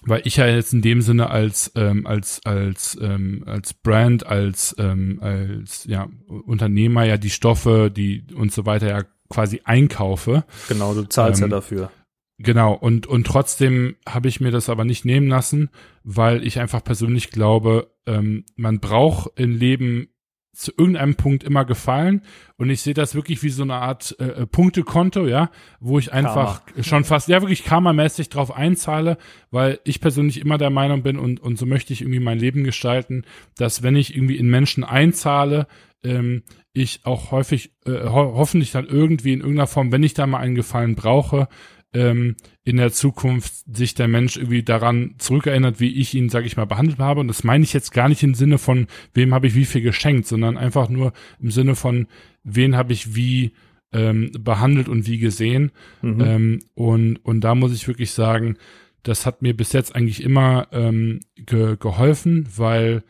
weil 0.03 0.21
ich 0.25 0.37
ja 0.37 0.45
jetzt 0.45 0.71
in 0.71 0.83
dem 0.83 1.01
Sinne 1.01 1.31
als 1.31 1.71
ähm, 1.75 2.05
als 2.05 2.45
als 2.45 2.95
ähm, 3.01 3.43
als 3.47 3.73
Brand 3.73 4.23
als 4.27 4.75
ähm, 4.77 5.17
als 5.19 5.85
ja 5.85 6.07
Unternehmer 6.27 7.05
ja 7.05 7.17
die 7.17 7.31
Stoffe 7.31 7.89
die 7.89 8.23
und 8.35 8.51
so 8.51 8.67
weiter 8.67 8.87
ja 8.87 9.03
quasi 9.29 9.61
einkaufe. 9.63 10.45
Genau, 10.67 10.93
du 10.93 11.03
zahlst 11.03 11.41
ähm, 11.41 11.49
ja 11.49 11.55
dafür. 11.55 11.91
Genau, 12.37 12.73
und, 12.73 13.07
und 13.07 13.25
trotzdem 13.25 13.95
habe 14.07 14.27
ich 14.27 14.41
mir 14.41 14.51
das 14.51 14.69
aber 14.69 14.83
nicht 14.83 15.05
nehmen 15.05 15.27
lassen, 15.27 15.69
weil 16.03 16.45
ich 16.45 16.59
einfach 16.59 16.83
persönlich 16.83 17.31
glaube, 17.31 17.93
ähm, 18.05 18.43
man 18.57 18.79
braucht 18.79 19.39
im 19.39 19.55
Leben 19.55 20.09
zu 20.53 20.71
irgendeinem 20.77 21.15
Punkt 21.15 21.43
immer 21.43 21.65
gefallen 21.65 22.21
und 22.57 22.69
ich 22.69 22.81
sehe 22.81 22.93
das 22.93 23.13
wirklich 23.13 23.43
wie 23.43 23.49
so 23.49 23.63
eine 23.63 23.75
Art 23.75 24.15
äh, 24.19 24.43
äh 24.43 24.45
Punktekonto, 24.45 25.27
ja, 25.27 25.49
wo 25.79 25.99
ich 25.99 26.13
einfach 26.13 26.65
Karma. 26.65 26.83
schon 26.83 27.03
fast 27.03 27.27
ja 27.27 27.41
wirklich 27.41 27.65
karmamäßig 27.65 28.29
drauf 28.29 28.55
einzahle, 28.55 29.17
weil 29.51 29.79
ich 29.83 29.99
persönlich 29.99 30.39
immer 30.39 30.57
der 30.57 30.69
Meinung 30.69 31.03
bin 31.03 31.19
und 31.19 31.41
und 31.41 31.57
so 31.57 31.65
möchte 31.65 31.91
ich 31.91 32.01
irgendwie 32.01 32.21
mein 32.21 32.39
Leben 32.39 32.63
gestalten, 32.63 33.25
dass 33.57 33.83
wenn 33.83 33.97
ich 33.97 34.15
irgendwie 34.15 34.37
in 34.37 34.49
Menschen 34.49 34.85
einzahle, 34.85 35.67
ähm, 36.03 36.43
ich 36.75 37.01
auch 37.05 37.31
häufig, 37.31 37.71
äh, 37.85 38.03
ho 38.03 38.33
hoffentlich 38.35 38.71
dann 38.71 38.85
irgendwie 38.85 39.33
in 39.33 39.39
irgendeiner 39.39 39.67
Form, 39.67 39.91
wenn 39.91 40.03
ich 40.03 40.13
da 40.13 40.27
mal 40.27 40.39
einen 40.39 40.55
Gefallen 40.55 40.95
brauche, 40.95 41.47
ähm, 41.93 42.35
in 42.65 42.75
der 42.77 42.91
Zukunft 42.91 43.53
sich 43.73 43.95
der 43.95 44.09
Mensch 44.09 44.35
irgendwie 44.35 44.63
daran 44.63 45.15
zurückerinnert, 45.17 45.79
wie 45.79 45.95
ich 45.95 46.13
ihn, 46.13 46.29
sage 46.29 46.45
ich 46.45 46.57
mal, 46.57 46.65
behandelt 46.65 46.99
habe. 46.99 47.21
Und 47.21 47.29
das 47.29 47.45
meine 47.45 47.63
ich 47.63 47.71
jetzt 47.71 47.91
gar 47.91 48.09
nicht 48.09 48.21
im 48.21 48.35
Sinne 48.35 48.57
von, 48.57 48.87
wem 49.13 49.33
habe 49.33 49.47
ich 49.47 49.55
wie 49.55 49.65
viel 49.65 49.81
geschenkt, 49.81 50.27
sondern 50.27 50.57
einfach 50.57 50.89
nur 50.89 51.13
im 51.39 51.49
Sinne 51.49 51.75
von, 51.75 52.07
wen 52.43 52.75
habe 52.75 52.91
ich 52.91 53.15
wie 53.15 53.53
ähm, 53.93 54.31
behandelt 54.37 54.89
und 54.89 55.07
wie 55.07 55.17
gesehen. 55.17 55.71
Mhm. 56.01 56.21
Ähm, 56.21 56.59
und, 56.73 57.17
und 57.23 57.41
da 57.41 57.55
muss 57.55 57.73
ich 57.73 57.87
wirklich 57.87 58.11
sagen, 58.11 58.57
das 59.03 59.25
hat 59.25 59.41
mir 59.41 59.55
bis 59.55 59.71
jetzt 59.71 59.95
eigentlich 59.95 60.21
immer 60.21 60.67
ähm, 60.73 61.21
ge 61.37 61.77
geholfen, 61.79 62.47
weil 62.55 63.03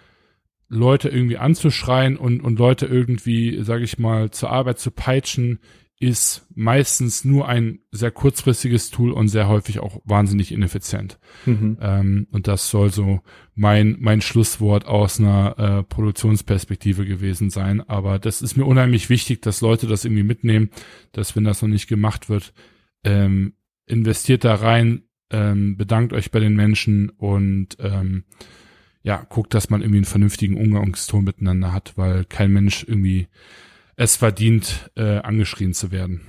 Leute 0.67 1.09
irgendwie 1.09 1.37
anzuschreien 1.37 2.17
und, 2.17 2.41
und 2.41 2.57
Leute 2.57 2.85
irgendwie, 2.85 3.63
sage 3.63 3.83
ich 3.83 3.99
mal, 3.99 4.31
zur 4.31 4.49
Arbeit 4.51 4.79
zu 4.79 4.91
peitschen, 4.91 5.59
ist 5.97 6.45
meistens 6.53 7.23
nur 7.23 7.47
ein 7.47 7.79
sehr 7.91 8.11
kurzfristiges 8.11 8.89
Tool 8.89 9.11
und 9.11 9.29
sehr 9.29 9.47
häufig 9.47 9.79
auch 9.79 10.01
wahnsinnig 10.03 10.51
ineffizient. 10.51 11.19
Mhm. 11.45 11.77
Ähm, 11.79 12.27
und 12.31 12.47
das 12.47 12.69
soll 12.69 12.91
so 12.91 13.21
mein, 13.53 13.95
mein 13.99 14.19
Schlusswort 14.19 14.85
aus 14.85 15.19
einer 15.19 15.57
äh, 15.57 15.83
Produktionsperspektive 15.83 17.05
gewesen 17.05 17.49
sein. 17.49 17.81
Aber 17.81 18.19
das 18.19 18.41
ist 18.41 18.57
mir 18.57 18.65
unheimlich 18.65 19.09
wichtig, 19.09 19.41
dass 19.41 19.61
Leute 19.61 19.87
das 19.87 20.03
irgendwie 20.03 20.23
mitnehmen, 20.23 20.69
dass 21.13 21.35
wenn 21.35 21.45
das 21.45 21.61
noch 21.61 21.69
nicht 21.69 21.87
gemacht 21.87 22.27
wird, 22.27 22.53
ähm, 23.05 23.53
investiert 23.85 24.43
da 24.43 24.55
rein, 24.55 25.03
ähm, 25.31 25.77
bedankt 25.77 26.11
euch 26.11 26.29
bei 26.29 26.39
den 26.39 26.55
Menschen 26.55 27.09
und 27.09 27.77
ähm, 27.79 28.25
ja, 29.05 29.23
guckt, 29.29 29.53
dass 29.53 29.69
man 29.69 29.81
irgendwie 29.81 29.99
einen 29.99 30.05
vernünftigen 30.05 30.57
Umgangston 30.57 31.23
miteinander 31.23 31.71
hat, 31.71 31.93
weil 31.95 32.25
kein 32.25 32.51
Mensch 32.51 32.83
irgendwie 32.87 33.27
es 33.95 34.15
verdient, 34.15 34.89
äh, 34.95 35.19
angeschrien 35.19 35.75
zu 35.75 35.91
werden. 35.91 36.21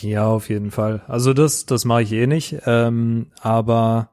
Ja, 0.00 0.26
auf 0.26 0.48
jeden 0.48 0.72
Fall. 0.72 1.02
Also 1.06 1.32
das, 1.32 1.66
das 1.66 1.84
mache 1.84 2.02
ich 2.02 2.12
eh 2.12 2.26
nicht. 2.26 2.56
Ähm, 2.66 3.28
aber 3.40 4.10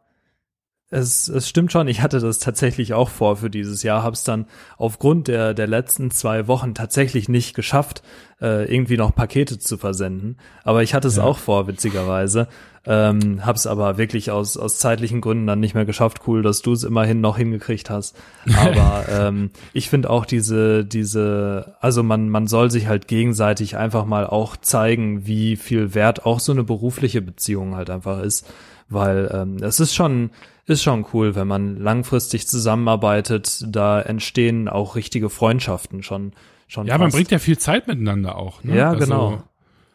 Es, 0.93 1.27
es 1.27 1.49
stimmt 1.49 1.71
schon, 1.71 1.87
ich 1.87 2.01
hatte 2.01 2.19
das 2.19 2.37
tatsächlich 2.37 2.93
auch 2.93 3.09
vor 3.09 3.37
für 3.37 3.49
dieses 3.49 3.81
Jahr, 3.81 4.03
habe 4.03 4.13
es 4.13 4.23
dann 4.23 4.45
aufgrund 4.77 5.27
der, 5.27 5.55
der 5.55 5.65
letzten 5.65 6.11
zwei 6.11 6.47
Wochen 6.47 6.75
tatsächlich 6.75 7.27
nicht 7.27 7.55
geschafft, 7.55 8.03
äh, 8.39 8.71
irgendwie 8.71 8.97
noch 8.97 9.15
Pakete 9.15 9.57
zu 9.57 9.79
versenden. 9.79 10.37
Aber 10.63 10.83
ich 10.83 10.93
hatte 10.93 11.07
es 11.07 11.15
ja. 11.15 11.23
auch 11.23 11.39
vor, 11.39 11.65
witzigerweise. 11.65 12.47
Ähm, 12.85 13.43
hab's 13.43 13.65
aber 13.65 13.97
wirklich 13.97 14.29
aus, 14.29 14.55
aus 14.55 14.77
zeitlichen 14.77 15.19
Gründen 15.19 15.47
dann 15.47 15.59
nicht 15.59 15.73
mehr 15.73 15.85
geschafft. 15.85 16.27
Cool, 16.27 16.43
dass 16.43 16.61
du 16.61 16.73
es 16.73 16.83
immerhin 16.83 17.21
noch 17.21 17.37
hingekriegt 17.37 17.89
hast. 17.89 18.15
Aber 18.55 19.05
ähm, 19.09 19.49
ich 19.73 19.89
finde 19.89 20.11
auch 20.11 20.27
diese, 20.27 20.85
diese, 20.85 21.75
also 21.79 22.03
man, 22.03 22.29
man 22.29 22.45
soll 22.45 22.69
sich 22.69 22.87
halt 22.87 23.07
gegenseitig 23.07 23.77
einfach 23.77 24.05
mal 24.05 24.27
auch 24.27 24.57
zeigen, 24.57 25.25
wie 25.25 25.55
viel 25.55 25.95
wert 25.95 26.27
auch 26.27 26.39
so 26.39 26.51
eine 26.51 26.63
berufliche 26.63 27.23
Beziehung 27.23 27.75
halt 27.75 27.89
einfach 27.89 28.21
ist. 28.21 28.45
Weil 28.89 29.29
ähm, 29.33 29.57
es 29.57 29.79
ist 29.79 29.93
schon, 29.93 30.31
ist 30.65 30.83
schon 30.83 31.05
cool, 31.13 31.35
wenn 31.35 31.47
man 31.47 31.77
langfristig 31.77 32.47
zusammenarbeitet. 32.47 33.63
Da 33.67 34.01
entstehen 34.01 34.67
auch 34.67 34.95
richtige 34.95 35.29
Freundschaften 35.29 36.03
schon. 36.03 36.33
schon 36.67 36.87
ja, 36.87 36.93
fast. 36.93 37.01
man 37.01 37.11
bringt 37.11 37.31
ja 37.31 37.39
viel 37.39 37.57
Zeit 37.57 37.87
miteinander 37.87 38.37
auch. 38.37 38.63
Ne? 38.63 38.77
Ja, 38.77 38.89
also, 38.89 38.99
genau. 38.99 39.43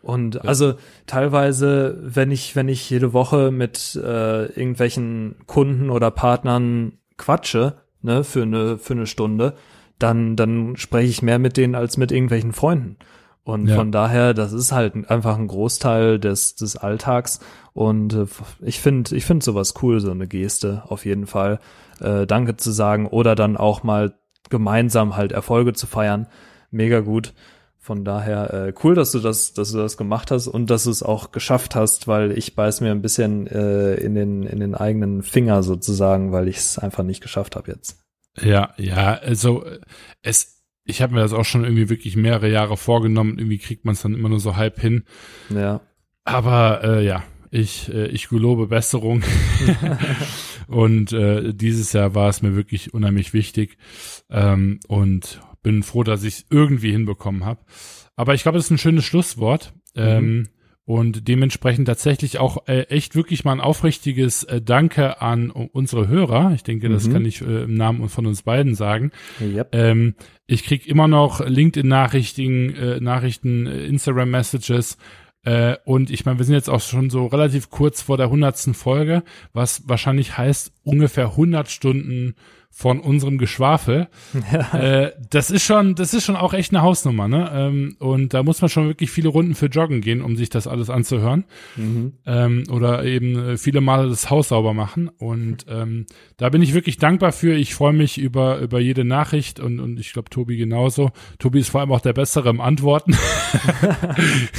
Und 0.02 0.36
ja. 0.36 0.40
also 0.42 0.74
teilweise, 1.06 1.98
wenn 2.02 2.30
ich, 2.30 2.56
wenn 2.56 2.68
ich 2.68 2.88
jede 2.88 3.12
Woche 3.12 3.50
mit 3.50 3.94
äh, 3.96 4.46
irgendwelchen 4.46 5.36
Kunden 5.46 5.90
oder 5.90 6.10
Partnern 6.10 6.92
quatsche, 7.16 7.74
ne, 8.02 8.24
für 8.24 8.42
eine, 8.42 8.78
für 8.78 8.94
eine 8.94 9.06
Stunde, 9.06 9.54
dann, 9.98 10.36
dann 10.36 10.76
spreche 10.76 11.10
ich 11.10 11.22
mehr 11.22 11.38
mit 11.38 11.56
denen 11.56 11.74
als 11.74 11.96
mit 11.96 12.12
irgendwelchen 12.12 12.52
Freunden. 12.52 12.96
Und 13.48 13.66
ja. 13.66 13.76
von 13.76 13.90
daher, 13.90 14.34
das 14.34 14.52
ist 14.52 14.72
halt 14.72 15.08
einfach 15.08 15.38
ein 15.38 15.46
Großteil 15.46 16.18
des, 16.18 16.54
des 16.54 16.76
Alltags. 16.76 17.40
Und 17.72 18.12
äh, 18.12 18.26
ich 18.60 18.78
finde, 18.78 19.16
ich 19.16 19.24
finde 19.24 19.42
sowas 19.42 19.72
cool, 19.80 20.00
so 20.00 20.10
eine 20.10 20.28
Geste, 20.28 20.82
auf 20.86 21.06
jeden 21.06 21.26
Fall. 21.26 21.58
Äh, 21.98 22.26
Danke 22.26 22.58
zu 22.58 22.72
sagen 22.72 23.06
oder 23.06 23.34
dann 23.34 23.56
auch 23.56 23.82
mal 23.82 24.12
gemeinsam 24.50 25.16
halt 25.16 25.32
Erfolge 25.32 25.72
zu 25.72 25.86
feiern. 25.86 26.26
Mega 26.70 27.00
gut. 27.00 27.32
Von 27.78 28.04
daher 28.04 28.52
äh, 28.52 28.74
cool, 28.84 28.94
dass 28.94 29.12
du 29.12 29.18
das, 29.18 29.54
dass 29.54 29.72
du 29.72 29.78
das 29.78 29.96
gemacht 29.96 30.30
hast 30.30 30.46
und 30.46 30.68
dass 30.68 30.84
du 30.84 30.90
es 30.90 31.02
auch 31.02 31.32
geschafft 31.32 31.74
hast, 31.74 32.06
weil 32.06 32.36
ich 32.36 32.54
beiß 32.54 32.82
mir 32.82 32.90
ein 32.90 33.00
bisschen 33.00 33.46
äh, 33.46 33.94
in 33.94 34.14
den 34.14 34.42
in 34.42 34.60
den 34.60 34.74
eigenen 34.74 35.22
Finger 35.22 35.62
sozusagen, 35.62 36.32
weil 36.32 36.48
ich 36.48 36.58
es 36.58 36.78
einfach 36.78 37.02
nicht 37.02 37.22
geschafft 37.22 37.56
habe 37.56 37.70
jetzt. 37.70 37.98
Ja, 38.42 38.74
ja, 38.76 39.14
also 39.14 39.64
es 40.20 40.57
ich 40.88 41.02
habe 41.02 41.14
mir 41.14 41.20
das 41.20 41.34
auch 41.34 41.44
schon 41.44 41.64
irgendwie 41.64 41.90
wirklich 41.90 42.16
mehrere 42.16 42.50
Jahre 42.50 42.76
vorgenommen. 42.76 43.38
Irgendwie 43.38 43.58
kriegt 43.58 43.84
man 43.84 43.92
es 43.92 44.02
dann 44.02 44.14
immer 44.14 44.30
nur 44.30 44.40
so 44.40 44.56
halb 44.56 44.80
hin. 44.80 45.04
Ja. 45.50 45.82
Aber 46.24 46.82
äh, 46.82 47.04
ja, 47.04 47.22
ich, 47.50 47.92
äh, 47.92 48.06
ich 48.06 48.28
gelobe 48.28 48.66
Besserung. 48.68 49.22
und 50.66 51.12
äh, 51.12 51.52
dieses 51.52 51.92
Jahr 51.92 52.14
war 52.14 52.30
es 52.30 52.40
mir 52.40 52.56
wirklich 52.56 52.94
unheimlich 52.94 53.34
wichtig. 53.34 53.76
Ähm, 54.30 54.80
und 54.88 55.40
bin 55.62 55.82
froh, 55.82 56.04
dass 56.04 56.22
ich 56.24 56.34
es 56.34 56.46
irgendwie 56.48 56.92
hinbekommen 56.92 57.44
habe. 57.44 57.60
Aber 58.16 58.32
ich 58.32 58.42
glaube, 58.42 58.56
das 58.56 58.64
ist 58.64 58.70
ein 58.70 58.78
schönes 58.78 59.04
Schlusswort. 59.04 59.74
Mhm. 59.94 60.02
Ähm, 60.02 60.48
und 60.88 61.28
dementsprechend 61.28 61.86
tatsächlich 61.86 62.38
auch 62.38 62.66
äh, 62.66 62.84
echt 62.84 63.14
wirklich 63.14 63.44
mal 63.44 63.52
ein 63.52 63.60
aufrichtiges 63.60 64.44
äh, 64.44 64.62
Danke 64.62 65.20
an 65.20 65.50
unsere 65.50 66.08
Hörer. 66.08 66.52
Ich 66.54 66.62
denke, 66.62 66.88
das 66.88 67.06
mhm. 67.06 67.12
kann 67.12 67.24
ich 67.26 67.42
äh, 67.42 67.64
im 67.64 67.74
Namen 67.74 68.08
von 68.08 68.24
uns 68.24 68.40
beiden 68.40 68.74
sagen. 68.74 69.12
Yep. 69.38 69.74
Ähm, 69.74 70.14
ich 70.46 70.64
krieg 70.64 70.86
immer 70.86 71.06
noch 71.06 71.46
LinkedIn-Nachrichten, 71.46 72.74
äh, 72.74 73.00
Nachrichten, 73.00 73.66
äh, 73.66 73.84
Instagram-Messages. 73.84 74.96
Äh, 75.44 75.76
und 75.84 76.08
ich 76.08 76.24
meine, 76.24 76.38
wir 76.38 76.46
sind 76.46 76.54
jetzt 76.54 76.70
auch 76.70 76.80
schon 76.80 77.10
so 77.10 77.26
relativ 77.26 77.68
kurz 77.68 78.00
vor 78.00 78.16
der 78.16 78.30
hundertsten 78.30 78.72
Folge, 78.72 79.24
was 79.52 79.86
wahrscheinlich 79.90 80.38
heißt 80.38 80.72
ungefähr 80.84 81.32
100 81.32 81.68
Stunden 81.70 82.34
von 82.70 83.00
unserem 83.00 83.38
Geschwafel. 83.38 84.08
Äh, 84.72 85.12
das 85.30 85.50
ist 85.50 85.64
schon, 85.64 85.94
das 85.94 86.14
ist 86.14 86.24
schon 86.24 86.36
auch 86.36 86.52
echt 86.52 86.72
eine 86.72 86.82
Hausnummer, 86.82 87.26
ne? 87.26 87.50
Ähm, 87.52 87.96
und 87.98 88.34
da 88.34 88.42
muss 88.42 88.60
man 88.60 88.68
schon 88.68 88.86
wirklich 88.86 89.10
viele 89.10 89.28
Runden 89.28 89.54
für 89.54 89.66
joggen 89.66 90.00
gehen, 90.00 90.20
um 90.20 90.36
sich 90.36 90.50
das 90.50 90.66
alles 90.66 90.90
anzuhören. 90.90 91.44
Mhm. 91.76 92.12
Ähm, 92.26 92.64
oder 92.70 93.04
eben 93.04 93.36
äh, 93.36 93.56
viele 93.56 93.80
Male 93.80 94.08
das 94.08 94.30
Haus 94.30 94.48
sauber 94.48 94.74
machen. 94.74 95.08
Und 95.08 95.66
ähm, 95.68 96.06
da 96.36 96.48
bin 96.50 96.62
ich 96.62 96.74
wirklich 96.74 96.98
dankbar 96.98 97.32
für. 97.32 97.54
Ich 97.54 97.74
freue 97.74 97.92
mich 97.92 98.18
über, 98.18 98.58
über 98.58 98.78
jede 98.78 99.04
Nachricht 99.04 99.58
und, 99.58 99.80
und 99.80 99.98
ich 99.98 100.12
glaube, 100.12 100.30
Tobi 100.30 100.56
genauso. 100.56 101.10
Tobi 101.38 101.60
ist 101.60 101.70
vor 101.70 101.80
allem 101.80 101.92
auch 101.92 102.00
der 102.00 102.12
Bessere 102.12 102.50
im 102.50 102.60
Antworten. 102.60 103.16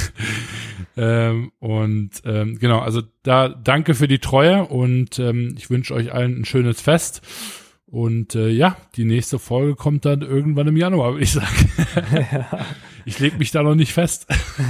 ähm, 0.96 1.52
und 1.58 2.10
ähm, 2.24 2.58
genau, 2.58 2.80
also 2.80 3.02
da 3.22 3.48
danke 3.48 3.94
für 3.94 4.08
die 4.08 4.18
Treue 4.18 4.66
und 4.66 5.18
ähm, 5.18 5.54
ich 5.56 5.70
wünsche 5.70 5.94
euch 5.94 6.12
allen 6.12 6.40
ein 6.40 6.44
schönes 6.44 6.80
Fest. 6.80 7.22
Und 7.90 8.36
äh, 8.36 8.48
ja, 8.48 8.76
die 8.96 9.04
nächste 9.04 9.40
Folge 9.40 9.74
kommt 9.74 10.04
dann 10.04 10.22
irgendwann 10.22 10.68
im 10.68 10.76
Januar, 10.76 11.12
würde 11.12 11.24
ich 11.24 11.32
sagen. 11.32 11.72
Ja. 12.32 12.46
Ich 13.06 13.18
lege 13.18 13.38
mich 13.38 13.50
da 13.50 13.62
noch 13.62 13.74
nicht 13.74 13.94
fest. 13.94 14.26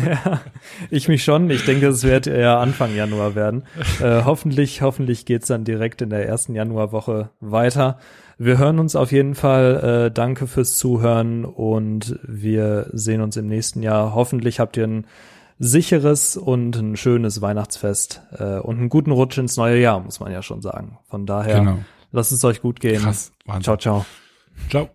Ja, 0.06 0.40
ich 0.88 1.08
mich 1.08 1.24
schon. 1.24 1.50
Ich 1.50 1.64
denke, 1.64 1.88
es 1.88 2.04
wird 2.04 2.28
eher 2.28 2.58
Anfang 2.58 2.94
Januar 2.94 3.34
werden. 3.34 3.64
Äh, 4.00 4.22
hoffentlich, 4.24 4.80
hoffentlich 4.82 5.26
geht's 5.26 5.48
dann 5.48 5.64
direkt 5.64 6.00
in 6.00 6.10
der 6.10 6.26
ersten 6.26 6.54
Januarwoche 6.54 7.30
weiter. 7.40 7.98
Wir 8.38 8.56
hören 8.56 8.78
uns 8.78 8.96
auf 8.96 9.12
jeden 9.12 9.34
Fall. 9.34 10.06
Äh, 10.06 10.10
danke 10.10 10.46
fürs 10.46 10.78
Zuhören 10.78 11.44
und 11.44 12.18
wir 12.22 12.86
sehen 12.92 13.20
uns 13.20 13.36
im 13.36 13.48
nächsten 13.48 13.82
Jahr. 13.82 14.14
Hoffentlich 14.14 14.60
habt 14.60 14.76
ihr 14.76 14.86
ein 14.86 15.06
sicheres 15.58 16.36
und 16.38 16.76
ein 16.76 16.96
schönes 16.96 17.42
Weihnachtsfest 17.42 18.22
äh, 18.38 18.58
und 18.60 18.78
einen 18.78 18.88
guten 18.88 19.10
Rutsch 19.10 19.36
ins 19.36 19.56
neue 19.56 19.78
Jahr, 19.78 20.00
muss 20.00 20.20
man 20.20 20.32
ja 20.32 20.42
schon 20.42 20.62
sagen. 20.62 20.98
Von 21.08 21.26
daher. 21.26 21.58
Genau 21.58 21.78
Lasst 22.12 22.32
es 22.32 22.44
euch 22.44 22.60
gut 22.60 22.80
gehen. 22.80 23.02
Krass. 23.02 23.32
Wahnsinn. 23.46 23.62
Ciao, 23.62 23.76
ciao. 23.76 24.06
Ciao. 24.68 24.90